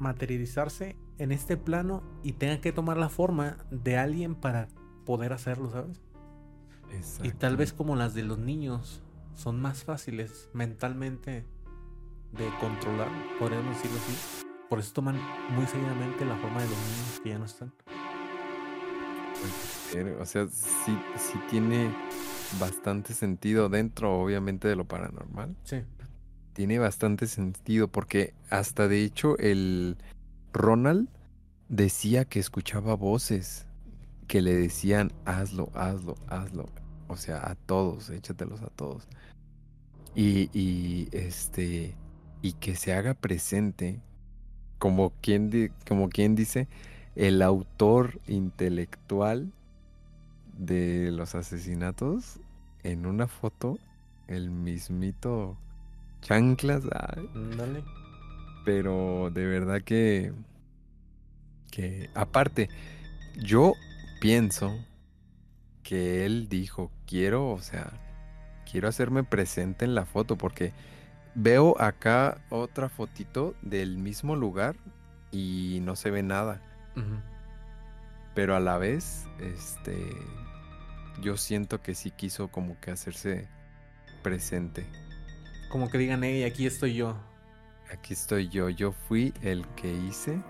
materializarse 0.00 0.96
en 1.18 1.30
este 1.30 1.56
plano 1.56 2.02
y 2.24 2.32
tenga 2.32 2.60
que 2.60 2.72
tomar 2.72 2.96
la 2.96 3.08
forma 3.08 3.58
de 3.70 3.96
alguien 3.96 4.34
para 4.34 4.66
poder 5.06 5.32
hacerlo, 5.32 5.70
¿sabes? 5.70 6.02
Y 7.22 7.30
tal 7.30 7.56
vez 7.56 7.72
como 7.72 7.94
las 7.94 8.12
de 8.12 8.24
los 8.24 8.40
niños 8.40 9.04
son 9.34 9.60
más 9.60 9.84
fáciles 9.84 10.50
mentalmente 10.52 11.46
de 12.32 12.48
controlar, 12.58 13.08
podríamos 13.38 13.76
decirlo 13.76 13.98
así. 13.98 14.41
Por 14.72 14.78
eso 14.78 14.94
toman 14.94 15.20
muy 15.50 15.66
seguidamente 15.66 16.24
la 16.24 16.34
forma 16.38 16.62
de 16.62 16.66
los 16.66 16.78
niños 16.78 17.20
que 17.22 17.28
ya 17.28 17.38
no 17.38 17.44
están. 17.44 17.74
Pero, 19.92 20.18
O 20.18 20.24
sea, 20.24 20.46
sí, 20.48 20.98
sí 21.18 21.38
tiene 21.50 21.94
bastante 22.58 23.12
sentido 23.12 23.68
dentro, 23.68 24.18
obviamente, 24.18 24.68
de 24.68 24.76
lo 24.76 24.86
paranormal. 24.86 25.54
Sí. 25.64 25.82
Tiene 26.54 26.78
bastante 26.78 27.26
sentido 27.26 27.88
porque 27.88 28.32
hasta 28.48 28.88
de 28.88 29.04
hecho 29.04 29.36
el 29.36 29.98
Ronald 30.54 31.10
decía 31.68 32.24
que 32.24 32.40
escuchaba 32.40 32.94
voces 32.94 33.66
que 34.26 34.40
le 34.40 34.54
decían 34.54 35.12
hazlo, 35.26 35.70
hazlo, 35.74 36.14
hazlo. 36.28 36.64
O 37.08 37.18
sea, 37.18 37.46
a 37.46 37.56
todos, 37.56 38.08
échatelos 38.08 38.62
a 38.62 38.68
todos. 38.68 39.06
Y, 40.14 40.48
y 40.58 41.10
este 41.12 41.94
y 42.40 42.54
que 42.54 42.74
se 42.74 42.94
haga 42.94 43.12
presente 43.12 44.00
como 44.82 45.12
quien 45.20 45.48
di- 45.48 45.70
como 45.88 46.08
quien 46.08 46.34
dice 46.34 46.66
el 47.14 47.40
autor 47.40 48.18
intelectual 48.26 49.52
de 50.58 51.12
los 51.12 51.36
asesinatos 51.36 52.40
en 52.82 53.06
una 53.06 53.28
foto 53.28 53.78
el 54.26 54.50
mismito 54.50 55.56
chanclas 56.20 56.82
ay, 56.92 57.28
Dale. 57.56 57.84
pero 58.64 59.30
de 59.32 59.46
verdad 59.46 59.82
que 59.82 60.32
que 61.70 62.10
aparte 62.16 62.68
yo 63.40 63.74
pienso 64.20 64.74
que 65.84 66.26
él 66.26 66.48
dijo 66.48 66.90
quiero 67.06 67.50
o 67.50 67.60
sea 67.60 67.92
quiero 68.68 68.88
hacerme 68.88 69.22
presente 69.22 69.84
en 69.84 69.94
la 69.94 70.06
foto 70.06 70.36
porque 70.36 70.72
veo 71.34 71.80
acá 71.80 72.38
otra 72.50 72.88
fotito 72.88 73.54
del 73.62 73.98
mismo 73.98 74.36
lugar 74.36 74.76
y 75.30 75.80
no 75.82 75.96
se 75.96 76.10
ve 76.10 76.22
nada. 76.22 76.60
Pero 78.34 78.56
a 78.56 78.60
la 78.60 78.78
vez 78.78 79.26
este 79.40 80.10
yo 81.20 81.36
siento 81.36 81.82
que 81.82 81.94
sí 81.94 82.10
quiso 82.10 82.48
como 82.48 82.78
que 82.80 82.90
hacerse 82.90 83.48
presente. 84.22 84.86
Como 85.70 85.90
que 85.90 85.98
digan, 85.98 86.22
hey, 86.24 86.44
aquí 86.44 86.66
estoy 86.66 86.94
yo. 86.94 87.16
aquí 87.92 88.12
estoy 88.12 88.48
yo. 88.48 88.68
Yo 88.68 88.92
fui 88.92 89.32
el 89.42 89.66
que 89.68 89.92
hice 89.92 90.40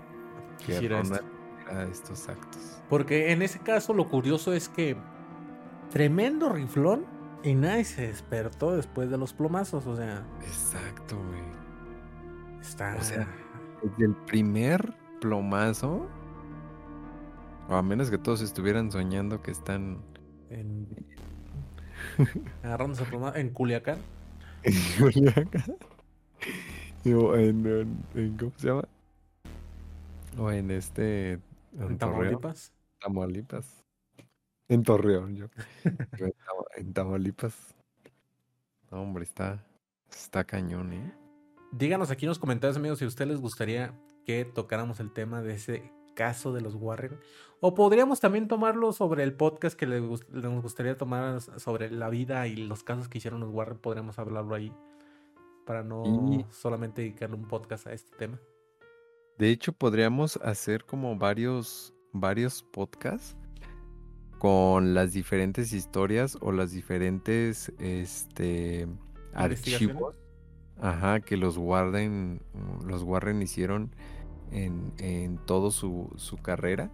que. 0.65 0.79
Ronald 0.87 1.23
hiciera 1.59 1.83
estos 1.83 2.27
actos. 2.29 2.81
Porque 2.89 3.31
en 3.31 3.41
ese 3.41 3.59
caso 3.59 3.93
lo 3.93 4.09
curioso 4.09 4.53
es 4.53 4.69
que 4.69 4.97
tremendo 5.91 6.49
riflón 6.49 7.05
y 7.43 7.55
nadie 7.55 7.83
se 7.83 8.07
despertó 8.07 8.75
después 8.75 9.09
de 9.09 9.17
los 9.17 9.33
plomazos. 9.33 9.85
O 9.87 9.95
sea, 9.95 10.23
exacto 10.41 11.17
güey 11.17 11.41
está. 12.61 12.95
O 12.99 13.03
sea, 13.03 13.27
desde 13.81 14.05
el 14.05 14.15
primer 14.15 14.93
plomazo 15.21 16.07
o 17.69 17.75
a 17.75 17.81
menos 17.83 18.09
que 18.09 18.17
todos 18.17 18.41
estuvieran 18.41 18.91
soñando 18.91 19.41
que 19.41 19.51
están 19.51 19.97
en, 20.49 20.87
agarrándose 22.63 23.03
a 23.03 23.05
ploma- 23.07 23.33
en 23.35 23.49
Culiacán. 23.49 23.97
en 24.63 24.73
Culiacán. 24.99 25.77
o 27.05 27.35
en, 27.35 27.65
en- 27.65 28.03
en- 28.15 28.37
¿cómo 28.37 28.51
se 28.57 28.67
llama? 28.67 28.83
O 30.37 30.51
en 30.51 30.71
este 30.71 31.33
En 31.33 31.41
en 31.91 31.97
Tamaulipas. 31.97 32.73
Tamaulipas. 33.01 33.82
En 34.73 34.81
Torreón, 34.81 35.35
yo. 35.35 35.45
En, 35.83 36.33
en 36.77 36.93
Tamaulipas. 36.93 37.75
No, 38.89 39.03
hombre, 39.03 39.23
está 39.23 39.63
está 40.09 40.43
cañón, 40.43 40.93
¿eh? 40.93 41.13
Díganos 41.71 42.09
aquí 42.09 42.25
en 42.25 42.29
los 42.29 42.39
comentarios, 42.39 42.77
amigos, 42.77 42.97
si 42.97 43.05
a 43.05 43.07
ustedes 43.07 43.29
les 43.29 43.39
gustaría 43.39 43.93
que 44.25 44.45
tocáramos 44.45 44.99
el 44.99 45.13
tema 45.13 45.43
de 45.43 45.53
ese 45.53 45.91
caso 46.15 46.53
de 46.53 46.61
los 46.61 46.73
Warren. 46.73 47.19
O 47.59 47.75
podríamos 47.75 48.19
también 48.19 48.47
tomarlo 48.47 48.93
sobre 48.93 49.21
el 49.21 49.33
podcast 49.33 49.77
que 49.77 49.85
les, 49.85 50.01
nos 50.29 50.63
gustaría 50.63 50.97
tomar 50.97 51.39
sobre 51.41 51.91
la 51.91 52.09
vida 52.09 52.47
y 52.47 52.55
los 52.55 52.83
casos 52.83 53.07
que 53.07 53.19
hicieron 53.19 53.41
los 53.41 53.51
Warren. 53.51 53.77
Podríamos 53.77 54.17
hablarlo 54.17 54.55
ahí. 54.55 54.73
Para 55.67 55.83
no 55.83 56.03
solamente 56.49 57.03
dedicarle 57.03 57.35
un 57.35 57.47
podcast 57.47 57.85
a 57.85 57.93
este 57.93 58.17
tema. 58.17 58.39
De 59.37 59.51
hecho, 59.51 59.71
podríamos 59.71 60.37
hacer 60.37 60.83
como 60.83 61.15
varios, 61.15 61.93
varios 62.11 62.63
podcasts 62.63 63.37
con 64.43 64.93
las 64.93 65.13
diferentes 65.13 65.71
historias 65.71 66.37
o 66.41 66.51
las 66.51 66.73
diferentes 66.73 67.71
este, 67.79 68.89
archivos 69.33 70.15
ajá, 70.81 71.21
que 71.21 71.37
los 71.37 71.55
Warren, 71.55 72.41
los 72.85 73.03
Warren 73.03 73.41
hicieron 73.41 73.95
en, 74.51 74.91
en 74.97 75.37
todo 75.37 75.71
su, 75.71 76.11
su 76.17 76.35
carrera 76.35 76.91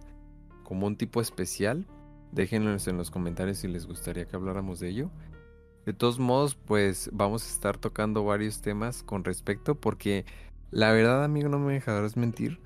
como 0.62 0.86
un 0.86 0.94
tipo 0.94 1.20
especial. 1.20 1.88
Déjenos 2.30 2.86
en 2.86 2.96
los 2.96 3.10
comentarios 3.10 3.58
si 3.58 3.66
les 3.66 3.84
gustaría 3.84 4.26
que 4.26 4.36
habláramos 4.36 4.78
de 4.78 4.90
ello. 4.90 5.10
De 5.86 5.92
todos 5.92 6.20
modos, 6.20 6.54
pues 6.54 7.10
vamos 7.12 7.44
a 7.44 7.52
estar 7.52 7.78
tocando 7.78 8.22
varios 8.22 8.62
temas 8.62 9.02
con 9.02 9.24
respecto 9.24 9.74
porque 9.74 10.24
la 10.70 10.92
verdad, 10.92 11.24
amigo, 11.24 11.48
no 11.48 11.58
me 11.58 11.72
dejarás 11.72 12.16
mentir. 12.16 12.60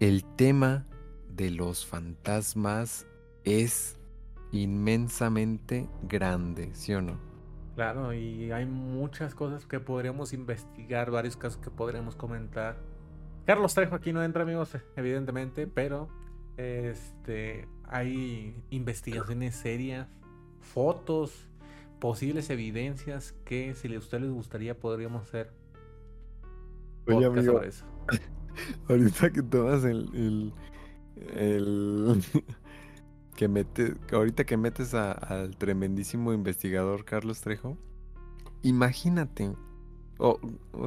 El 0.00 0.22
tema 0.36 0.86
de 1.30 1.50
los 1.50 1.86
fantasmas 1.86 3.06
es 3.44 3.98
inmensamente 4.52 5.88
grande, 6.02 6.70
¿sí 6.74 6.94
o 6.94 7.02
no? 7.02 7.18
Claro, 7.74 8.12
y 8.12 8.52
hay 8.52 8.66
muchas 8.66 9.34
cosas 9.34 9.64
que 9.66 9.80
podríamos 9.80 10.32
investigar, 10.34 11.10
varios 11.10 11.36
casos 11.36 11.58
que 11.58 11.70
podríamos 11.70 12.14
comentar. 12.16 12.76
Carlos 13.46 13.74
Trejo 13.74 13.94
aquí 13.94 14.12
no 14.12 14.22
entra, 14.22 14.42
amigos, 14.42 14.76
evidentemente, 14.96 15.66
pero 15.66 16.08
este, 16.58 17.66
hay 17.84 18.62
investigaciones 18.70 19.56
serias, 19.56 20.08
fotos, 20.60 21.48
posibles 21.98 22.50
evidencias 22.50 23.32
que 23.44 23.74
si 23.74 23.94
a 23.94 23.98
ustedes 23.98 24.24
les 24.24 24.32
gustaría 24.32 24.78
podríamos 24.78 25.22
hacer. 25.22 25.50
Oye, 27.06 27.26
amigo, 27.26 27.62
eso. 27.62 27.86
ahorita 28.88 29.30
que 29.30 29.42
tomas 29.42 29.84
el, 29.84 30.52
el, 31.34 32.22
que 33.36 33.48
metes, 33.48 33.94
ahorita 34.12 34.44
que 34.44 34.56
metes 34.56 34.94
al 34.94 35.56
tremendísimo 35.56 36.32
investigador 36.32 37.04
Carlos 37.04 37.40
Trejo, 37.40 37.76
imagínate, 38.62 39.52
o 40.18 40.38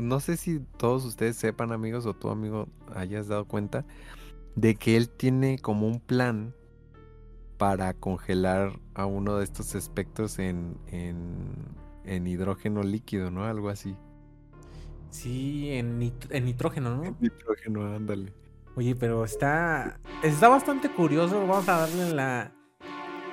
no 0.01 0.19
sé 0.19 0.37
si 0.37 0.59
todos 0.77 1.05
ustedes 1.05 1.35
sepan 1.35 1.71
amigos 1.71 2.05
o 2.05 2.13
tu 2.13 2.29
amigo 2.29 2.67
hayas 2.93 3.27
dado 3.27 3.45
cuenta, 3.45 3.85
de 4.55 4.75
que 4.75 4.95
él 4.95 5.09
tiene 5.09 5.59
como 5.59 5.87
un 5.87 5.99
plan 5.99 6.53
para 7.57 7.93
congelar 7.93 8.79
a 8.93 9.05
uno 9.05 9.37
de 9.37 9.43
estos 9.43 9.75
espectros 9.75 10.39
en, 10.39 10.77
en, 10.87 12.27
hidrógeno 12.27 12.83
líquido, 12.83 13.31
¿no? 13.31 13.45
Algo 13.45 13.69
así. 13.69 13.95
Sí, 15.09 15.69
en, 15.71 15.99
nitrógeno, 15.99 16.97
¿no? 16.97 17.03
En 17.05 17.15
nitrógeno, 17.19 17.95
ándale. 17.95 18.33
Oye, 18.75 18.95
pero 18.95 19.23
está 19.25 19.99
está 20.23 20.49
bastante 20.49 20.89
curioso. 20.89 21.45
Vamos 21.47 21.67
a 21.69 21.79
darle 21.79 22.13
la. 22.13 22.51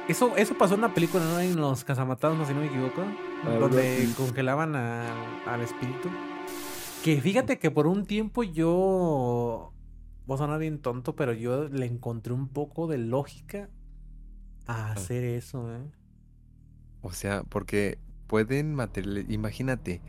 Eso, 0.09 0.37
eso 0.37 0.55
pasó 0.55 0.75
en 0.75 0.81
una 0.81 0.95
película, 0.95 1.25
¿no? 1.25 1.41
En 1.41 1.57
Los 1.57 1.85
Cazamatazos, 1.85 2.47
si 2.47 2.55
no 2.55 2.61
me 2.61 2.67
equivoco. 2.67 3.03
donde 3.45 4.09
congelaban 4.17 4.75
al 4.75 5.61
espíritu. 5.61 6.09
Que 7.05 7.21
fíjate 7.21 7.59
que 7.59 7.71
por 7.71 7.87
un 7.87 8.07
tiempo 8.07 8.43
yo 8.45 9.73
Vos 10.27 10.41
a 10.41 10.45
sonar 10.45 10.61
bien 10.61 10.79
tonto, 10.79 11.17
pero 11.17 11.33
yo 11.33 11.69
le 11.69 11.87
encontré 11.87 12.33
un 12.33 12.49
poco 12.49 12.87
de 12.87 12.99
lógica 12.99 13.69
a 14.67 14.87
ah. 14.87 14.93
hacer 14.93 15.25
eso, 15.25 15.75
¿eh? 15.75 15.83
O 17.03 17.13
sea, 17.13 17.43
porque 17.43 17.99
pueden 18.29 18.75
materializar. 18.75 19.33
Imagínate, 19.33 20.01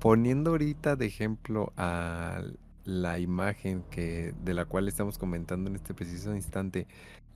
poniendo 0.00 0.50
ahorita 0.50 0.96
de 0.96 1.06
ejemplo 1.06 1.72
a 1.76 2.42
la 2.84 3.18
imagen 3.18 3.84
que 3.90 4.34
de 4.44 4.54
la 4.54 4.64
cual 4.64 4.88
estamos 4.88 5.18
comentando 5.18 5.70
en 5.70 5.76
este 5.76 5.94
preciso 5.94 6.34
instante, 6.34 6.86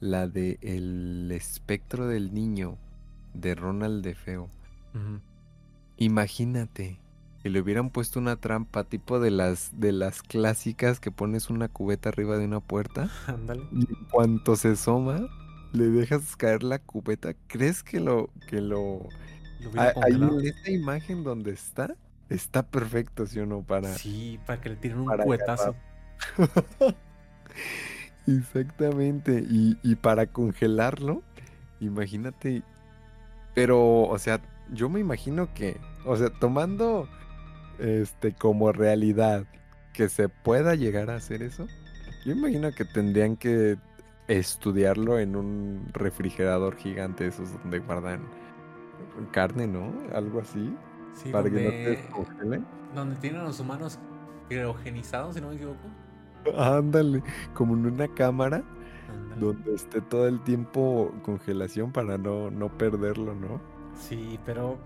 la 0.01 0.27
de 0.27 0.59
el 0.63 1.31
espectro 1.33 2.07
del 2.07 2.35
niño 2.35 2.77
de 3.35 3.55
Ronald 3.55 4.05
de 4.05 4.15
Feo. 4.15 4.49
Imagínate 5.99 6.99
que 7.43 7.51
le 7.51 7.61
hubieran 7.61 7.91
puesto 7.91 8.19
una 8.19 8.37
trampa 8.37 8.85
tipo 8.85 9.21
de 9.21 9.31
las 9.31 9.79
de 9.79 9.93
las 9.93 10.23
clásicas 10.23 11.01
que 11.01 11.11
pones 11.11 11.51
una 11.51 11.69
cubeta 11.69 12.09
arriba 12.09 12.39
de 12.39 12.47
una 12.47 12.61
puerta. 12.61 13.11
Ándale. 13.27 13.63
Y 13.73 13.81
en 13.81 14.05
cuanto 14.11 14.57
se 14.57 14.69
asoma, 14.69 15.29
le 15.73 15.87
dejas 15.89 16.37
caer 16.37 16.63
la 16.63 16.79
cubeta. 16.79 17.35
¿Crees 17.47 17.83
que 17.83 18.01
lo 18.01 18.31
que 18.49 18.61
lo, 18.61 19.09
en 19.61 20.47
esta 20.47 20.71
imagen 20.71 21.25
donde 21.25 21.53
está 21.53 21.95
está 22.29 22.63
perfecto, 22.65 23.27
¿sí 23.27 23.39
o 23.41 23.47
no? 23.47 23.63
Para 23.63 23.93
Sí, 23.95 24.39
para 24.47 24.61
que 24.61 24.71
le 24.71 24.77
tiren 24.77 25.01
un 25.01 25.17
cubetazo. 25.17 25.75
Exactamente. 28.27 29.45
Y, 29.49 29.79
y 29.83 29.97
para 29.97 30.27
congelarlo, 30.27 31.23
imagínate. 31.81 32.63
Pero, 33.55 34.03
o 34.03 34.19
sea, 34.19 34.41
yo 34.73 34.89
me 34.89 35.01
imagino 35.01 35.53
que, 35.55 35.79
o 36.05 36.17
sea, 36.17 36.31
tomando 36.31 37.09
este, 37.79 38.33
como 38.33 38.73
realidad 38.73 39.47
que 39.93 40.09
se 40.09 40.29
pueda 40.29 40.75
llegar 40.75 41.11
a 41.11 41.17
hacer 41.17 41.43
eso, 41.43 41.67
yo 42.25 42.33
imagino 42.33 42.73
que 42.73 42.85
tendrían 42.85 43.37
que 43.37 43.79
estudiarlo 44.29 45.19
en 45.19 45.37
un 45.37 45.89
refrigerador 45.93 46.77
gigante, 46.77 47.27
esos 47.27 47.53
donde 47.53 47.79
guardan 47.79 48.21
carne, 49.31 49.67
¿no? 49.67 49.93
Algo 50.13 50.41
así. 50.41 50.75
Para 51.33 51.51
que 51.51 51.65
no 51.65 51.71
te. 51.71 52.65
Donde 52.95 53.17
tienen 53.17 53.45
los 53.45 53.61
humanos 53.61 53.99
criogenizados, 54.49 55.35
si 55.35 55.41
no 55.41 55.49
me 55.49 55.57
equivoco. 55.57 55.89
Ándale, 56.57 57.23
como 57.55 57.75
en 57.75 57.87
una 57.87 58.09
cámara 58.09 58.63
donde 59.39 59.75
esté 59.75 60.01
todo 60.01 60.29
el 60.29 60.43
tiempo 60.43 61.13
congelación 61.23 61.93
para 61.93 62.17
no, 62.17 62.51
no 62.51 62.77
perderlo, 62.79 63.35
¿no? 63.35 63.61
Sí, 63.99 64.39
pero 64.45 64.79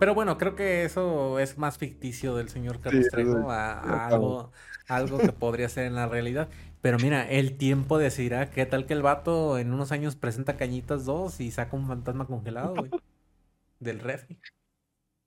pero 0.00 0.14
bueno, 0.14 0.38
creo 0.38 0.56
que 0.56 0.84
eso 0.84 1.38
es 1.38 1.58
más 1.58 1.76
ficticio 1.76 2.34
del 2.34 2.48
señor 2.48 2.80
Carlos 2.80 3.08
Trejo 3.10 3.50
a, 3.50 4.06
algo, 4.06 4.50
algo 4.88 5.18
que 5.18 5.30
podría 5.30 5.68
ser 5.68 5.84
en 5.84 5.94
la 5.94 6.08
realidad. 6.08 6.48
Pero 6.80 6.96
mira, 6.98 7.28
el 7.28 7.58
tiempo 7.58 7.98
decidirá 7.98 8.48
qué 8.48 8.64
tal 8.64 8.86
que 8.86 8.94
el 8.94 9.02
vato 9.02 9.58
en 9.58 9.74
unos 9.74 9.92
años 9.92 10.16
presenta 10.16 10.56
Cañitas 10.56 11.04
2 11.04 11.40
y 11.40 11.50
saca 11.50 11.76
un 11.76 11.86
fantasma 11.86 12.26
congelado, 12.26 12.76
güey. 12.76 12.90
del 13.78 14.00
refri. 14.00 14.38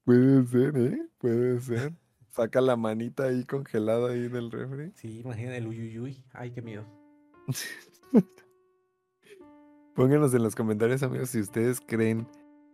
Puede 0.06 0.46
ser, 0.48 0.78
¿eh? 0.78 1.10
Puede 1.18 1.60
ser. 1.62 1.94
Saca 2.30 2.62
la 2.62 2.76
manita 2.76 3.26
ahí 3.26 3.46
congelada 3.46 4.12
ahí 4.12 4.28
del 4.28 4.52
refri. 4.52 4.92
Sí, 4.96 5.20
imagínate 5.20 5.58
el 5.58 5.68
uyuyuy. 5.68 6.26
Ay, 6.34 6.52
qué 6.52 6.62
miedo. 6.62 6.86
Pónganos 9.96 10.34
en 10.34 10.42
los 10.42 10.56
comentarios, 10.56 11.04
amigos, 11.04 11.30
si 11.30 11.40
ustedes 11.40 11.80
creen 11.80 12.28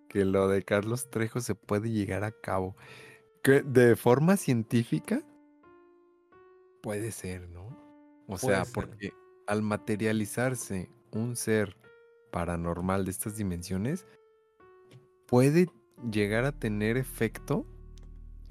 que 0.08 0.24
lo 0.24 0.48
de 0.48 0.64
Carlos 0.64 1.10
Trejo 1.10 1.42
se 1.42 1.56
puede 1.56 1.92
llegar 1.92 2.24
a 2.24 2.32
cabo. 2.32 2.78
Que 3.44 3.62
de 3.62 3.98
forma 3.98 4.38
científica 4.38 5.22
puede 6.82 7.12
ser, 7.12 7.50
¿no? 7.50 7.78
O 8.28 8.38
sea, 8.38 8.64
porque 8.74 9.12
al 9.48 9.62
materializarse 9.62 10.90
un 11.12 11.36
ser 11.36 11.76
paranormal 12.32 13.06
de 13.06 13.12
estas 13.12 13.36
dimensiones, 13.36 14.06
puede 15.26 15.68
llegar 16.12 16.46
a 16.46 16.52
tener 16.52 16.98
efecto 16.98 17.66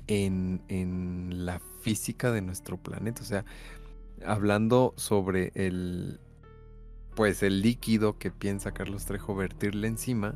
en, 0.07 0.63
en 0.69 1.47
la 1.47 1.61
física 1.81 2.31
de 2.33 2.43
nuestro 2.43 2.77
planeta. 2.77 3.23
O 3.23 3.25
sea, 3.25 3.45
hablando 4.25 4.95
sobre 4.97 5.53
el, 5.55 6.21
pues 7.15 7.43
el 7.43 7.63
líquido 7.63 8.19
que 8.19 8.31
piensa 8.31 8.73
Carlos 8.73 9.05
Trejo 9.05 9.35
vertirle 9.35 9.89
encima, 9.89 10.35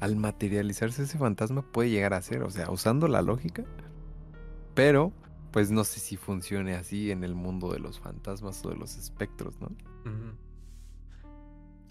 al 0.00 0.16
materializarse 0.16 1.04
ese 1.04 1.18
fantasma 1.18 1.62
puede 1.62 1.90
llegar 1.90 2.14
a 2.14 2.22
ser, 2.22 2.42
o 2.42 2.50
sea, 2.50 2.70
usando 2.70 3.06
la 3.08 3.22
lógica, 3.22 3.64
pero 4.74 5.12
pues 5.52 5.70
no 5.70 5.84
sé 5.84 6.00
si 6.00 6.16
funcione 6.16 6.74
así 6.74 7.10
en 7.10 7.24
el 7.24 7.34
mundo 7.34 7.72
de 7.72 7.78
los 7.78 8.00
fantasmas 8.00 8.64
o 8.64 8.70
de 8.70 8.76
los 8.76 8.96
espectros, 8.96 9.60
¿no? 9.60 9.68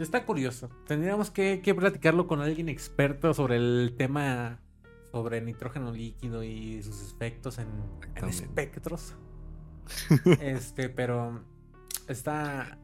Está 0.02 0.26
curioso. 0.26 0.70
Tendríamos 0.88 1.32
que, 1.32 1.62
platicarlo 1.78 2.28
con 2.28 2.42
alguien 2.42 2.70
experto 2.70 3.34
sobre 3.34 3.58
el 3.58 3.94
tema 3.98 4.60
sobre 5.12 5.42
nitrógeno 5.42 5.92
líquido 5.92 6.44
y 6.44 6.82
sus 6.84 7.12
efectos 7.12 7.58
en, 7.58 7.68
en 8.16 8.30
espectros. 8.30 9.16
este, 10.42 10.90
pero 10.90 11.44
está 12.08 12.78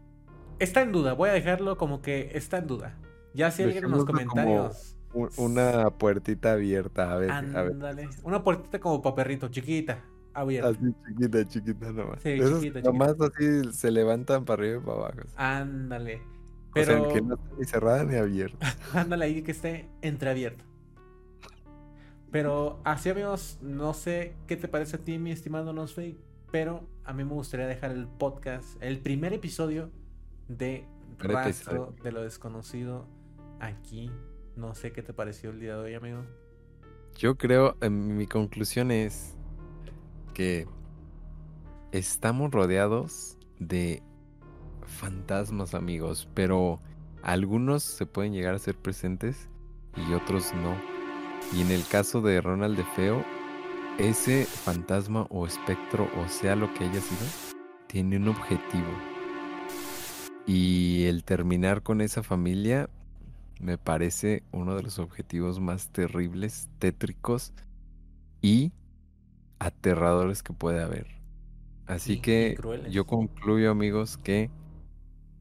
está 0.60 0.82
en 0.82 0.92
duda. 0.92 1.14
Voy 1.14 1.30
a 1.30 1.34
dejarlo 1.34 1.78
como 1.78 2.02
que 2.02 2.32
está 2.34 2.58
en 2.58 2.68
duda. 2.68 2.98
Ya 3.34 3.52
si 3.52 3.64
alguien 3.64 3.86
en 3.86 3.92
los 3.92 4.06
comentarios 4.06 4.98
una 5.38 5.90
puertita 5.92 6.54
abierta, 6.54 7.14
a 7.14 7.18
ver, 7.18 7.32
Una 8.24 8.44
puertita 8.44 8.80
como 8.80 9.02
para 9.02 9.16
perrito, 9.16 9.48
chiquita. 9.48 10.04
abierta. 10.34 10.70
Así 10.70 10.94
chiquita, 11.08 11.48
chiquita 11.48 11.92
nomás. 11.92 12.22
Sí, 12.22 12.30
Esos 12.30 12.62
chiquita, 12.62 12.82
nomás 12.82 13.16
así 13.22 13.74
se 13.74 13.92
levantan 13.92 14.46
para 14.46 14.62
arriba 14.62 14.82
y 14.82 14.86
para 14.86 14.98
abajo. 14.98 15.22
así. 15.96 16.37
O 16.82 16.84
sea, 16.84 17.08
que 17.14 17.22
no 17.22 17.36
está 17.36 17.50
ni 17.58 17.66
cerrada 17.66 18.04
ni 18.04 18.16
abierta. 18.16 18.76
ándale 18.94 19.26
ahí 19.26 19.42
que 19.42 19.52
esté 19.52 19.90
entreabierto. 20.02 20.64
Pero 22.32 22.80
así 22.84 23.10
amigos, 23.10 23.58
no 23.62 23.94
sé 23.94 24.36
qué 24.48 24.58
te 24.58 24.68
parece 24.68 24.98
a 24.98 25.00
ti, 25.00 25.18
mi 25.18 25.32
estimado 25.32 25.72
Nosfake, 25.74 26.18
pero 26.52 26.88
a 27.06 27.14
mí 27.14 27.24
me 27.24 27.34
gustaría 27.34 27.68
dejar 27.68 27.92
el 27.92 28.08
podcast, 28.08 28.82
el 28.82 29.00
primer 29.00 29.34
episodio 29.34 29.90
de 30.48 30.86
Rastro 31.20 31.96
de 32.04 32.12
lo 32.12 32.22
desconocido 32.22 33.08
aquí. 33.60 34.12
No 34.56 34.76
sé 34.76 34.92
qué 34.92 35.02
te 35.04 35.14
pareció 35.14 35.52
el 35.52 35.60
día 35.60 35.78
de 35.78 35.84
hoy, 35.84 35.94
amigo. 35.94 36.24
Yo 37.18 37.38
creo, 37.38 37.78
eh, 37.82 37.90
mi 37.90 38.28
conclusión 38.28 38.92
es 38.92 39.36
que 40.34 40.68
estamos 41.92 42.52
rodeados 42.52 43.38
de 43.60 44.04
fantasmas, 44.88 45.74
amigos, 45.74 46.28
pero 46.34 46.80
algunos 47.24 47.84
se 47.84 48.06
pueden 48.06 48.34
llegar 48.34 48.56
a 48.56 48.60
ser 48.60 48.76
presentes 48.76 49.50
y 49.96 50.14
otros 50.14 50.54
no. 50.56 50.76
Y 51.54 51.62
en 51.62 51.72
el 51.72 51.86
caso 51.86 52.22
de 52.22 52.42
Ronald 52.42 52.78
de 52.78 52.84
Feo, 52.84 53.24
ese 53.98 54.46
fantasma 54.46 55.28
o 55.30 55.48
espectro, 55.48 56.10
o 56.18 56.28
sea 56.28 56.56
lo 56.56 56.74
que 56.74 56.86
haya 56.86 57.02
sido, 57.02 57.26
tiene 57.88 58.18
un 58.18 58.30
objetivo. 58.30 58.88
Y 60.46 61.06
el 61.06 61.24
terminar 61.24 61.84
con 61.84 62.02
esa 62.02 62.24
familia 62.24 62.90
me 63.60 63.78
parece 63.78 64.44
uno 64.52 64.76
de 64.76 64.84
los 64.84 65.00
objetivos 65.00 65.60
más 65.60 65.90
terribles, 65.90 66.70
tétricos 66.80 67.54
y 68.42 68.72
aterradores 69.60 70.44
que 70.44 70.54
puede 70.54 70.82
haber. 70.82 71.08
Así 71.88 72.20
que 72.20 72.58
yo 72.92 73.08
concluyo, 73.08 73.72
amigos, 73.72 74.18
que 74.18 74.52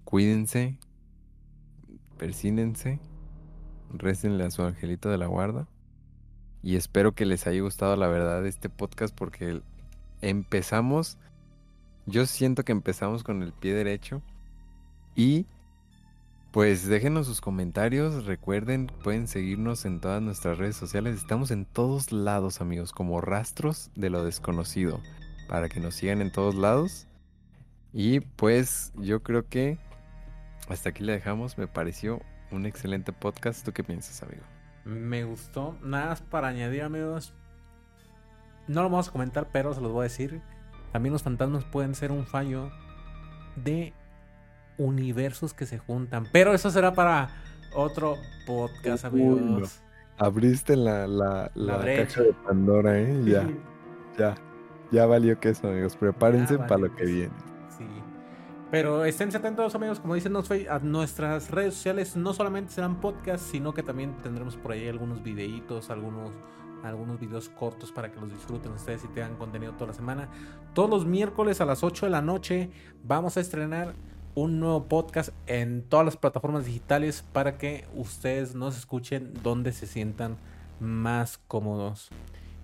cuídense, 0.07 0.79
persínense, 2.17 3.01
récenle 3.93 4.45
a 4.45 4.51
su 4.53 4.63
angelito 4.63 5.11
de 5.11 5.19
la 5.19 5.27
guarda. 5.27 5.67
Y 6.63 6.77
espero 6.77 7.13
que 7.13 7.27
les 7.27 7.47
haya 7.47 7.61
gustado 7.61 7.97
la 7.97 8.07
verdad 8.07 8.47
este 8.47 8.69
podcast 8.69 9.15
porque 9.15 9.61
empezamos, 10.23 11.19
yo 12.07 12.25
siento 12.25 12.65
que 12.65 12.73
empezamos 12.73 13.25
con 13.25 13.43
el 13.43 13.53
pie 13.53 13.75
derecho. 13.75 14.23
Y 15.17 15.47
pues 16.53 16.87
déjenos 16.87 17.27
sus 17.27 17.41
comentarios, 17.41 18.27
recuerden, 18.27 18.87
pueden 19.03 19.27
seguirnos 19.27 19.85
en 19.85 20.01
todas 20.01 20.23
nuestras 20.23 20.57
redes 20.57 20.77
sociales. 20.77 21.17
Estamos 21.17 21.51
en 21.51 21.65
todos 21.65 22.13
lados, 22.13 22.61
amigos, 22.61 22.93
como 22.93 23.21
rastros 23.21 23.91
de 23.97 24.11
lo 24.11 24.25
desconocido, 24.25 25.01
para 25.49 25.69
que 25.69 25.81
nos 25.81 25.97
sigan 25.97 26.23
en 26.23 26.31
todos 26.31 26.55
lados. 26.55 27.09
Y 27.93 28.21
pues 28.21 28.93
yo 28.97 29.23
creo 29.23 29.49
que 29.49 29.79
hasta 30.69 30.91
aquí 30.91 31.05
le 31.05 31.13
dejamos, 31.13 31.59
me 31.59 31.67
pareció 31.67 32.21
un 32.51 32.67
excelente 32.67 33.13
podcast. 33.13 33.65
¿Tú 33.65 33.73
qué 33.73 33.85
piensas, 33.85 34.23
amigo? 34.23 34.43
Me 34.85 35.25
gustó. 35.25 35.77
Nada 35.83 36.07
más 36.07 36.23
para 36.23 36.49
añadir, 36.49 36.83
amigos. 36.83 37.35
No 38.69 38.83
lo 38.83 38.91
vamos 38.91 39.09
a 39.09 39.13
comentar, 39.13 39.49
pero 39.53 39.75
se 39.75 39.81
los 39.81 39.93
voy 39.93 40.01
a 40.01 40.05
decir. 40.05 40.41
También 40.93 41.13
los 41.13 41.23
fantasmas 41.23 41.65
pueden 41.65 41.95
ser 41.95 42.11
un 42.13 42.27
fallo 42.27 42.71
de 43.57 43.93
universos 44.79 45.55
que 45.55 45.67
se 45.67 45.79
juntan. 45.79 46.27
Pero 46.33 46.53
eso 46.55 46.71
será 46.71 46.93
para 46.93 47.31
otro 47.75 48.17
podcast, 48.47 49.07
Uy, 49.13 49.23
no. 49.23 49.33
amigos. 49.37 49.81
Abriste 50.19 50.77
la, 50.77 51.07
la, 51.07 51.51
La 51.55 51.79
la 51.79 51.85
caja 52.05 52.23
de 52.23 52.33
Pandora, 52.45 52.99
¿eh? 52.99 53.21
Ya, 53.25 53.47
ya, 54.19 54.35
ya 54.91 55.05
valió 55.07 55.39
que 55.39 55.51
eso, 55.51 55.69
amigos. 55.69 55.97
Prepárense 55.97 56.59
para 56.59 56.79
lo 56.79 56.95
que 56.97 57.05
viene. 57.05 57.35
Pero 58.69 59.05
estén 59.05 59.35
atentos, 59.35 59.77
amigos, 59.77 60.01
como 60.01 60.17
dicen 60.17 60.35
a 60.37 60.79
nuestras 60.81 61.51
redes 61.53 61.75
sociales. 61.75 62.17
No 62.17 62.35
solamente 62.35 62.73
serán 62.73 63.01
podcasts, 63.01 63.47
sino 63.47 63.73
que 63.73 63.85
también 63.85 64.17
tendremos 64.23 64.57
por 64.57 64.73
ahí 64.73 64.89
algunos 64.89 65.23
videitos, 65.23 65.89
algunos, 65.89 66.33
algunos 66.83 67.21
videos 67.21 67.49
cortos 67.49 67.93
para 67.93 68.11
que 68.11 68.19
los 68.19 68.33
disfruten 68.33 68.73
ustedes 68.73 69.05
y 69.05 69.09
tengan 69.09 69.37
contenido 69.37 69.73
toda 69.75 69.89
la 69.89 69.93
semana. 69.93 70.29
Todos 70.75 70.91
los 70.91 71.07
miércoles 71.07 71.61
a 71.61 71.65
las 71.65 71.85
8 71.85 72.07
de 72.07 72.11
la 72.11 72.23
noche 72.23 72.71
vamos 73.05 73.37
a 73.37 73.41
estrenar 73.41 73.95
un 74.35 74.59
nuevo 74.59 74.89
podcast 74.89 75.31
en 75.47 75.85
todas 75.85 76.05
las 76.05 76.17
plataformas 76.17 76.67
digitales 76.67 77.25
para 77.33 77.59
que 77.59 77.87
ustedes 77.95 78.57
nos 78.57 78.77
escuchen 78.77 79.33
donde 79.45 79.71
se 79.73 79.87
sientan 79.87 80.39
más 80.81 81.39
cómodos. 81.39 82.11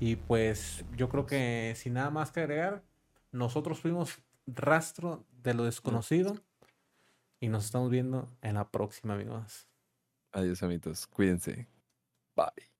Y 0.00 0.16
pues 0.16 0.84
yo 0.96 1.08
creo 1.08 1.26
que 1.26 1.74
sin 1.76 1.94
nada 1.94 2.10
más 2.10 2.32
que 2.32 2.40
agregar, 2.40 2.82
nosotros 3.30 3.78
fuimos 3.78 4.18
rastro 4.46 5.24
de 5.42 5.54
lo 5.54 5.64
desconocido 5.64 6.36
y 7.40 7.48
nos 7.48 7.64
estamos 7.64 7.90
viendo 7.90 8.28
en 8.40 8.54
la 8.54 8.70
próxima, 8.70 9.14
amigos. 9.14 9.66
Adiós, 10.32 10.62
amigos. 10.62 11.06
Cuídense. 11.06 11.68
Bye. 12.36 12.71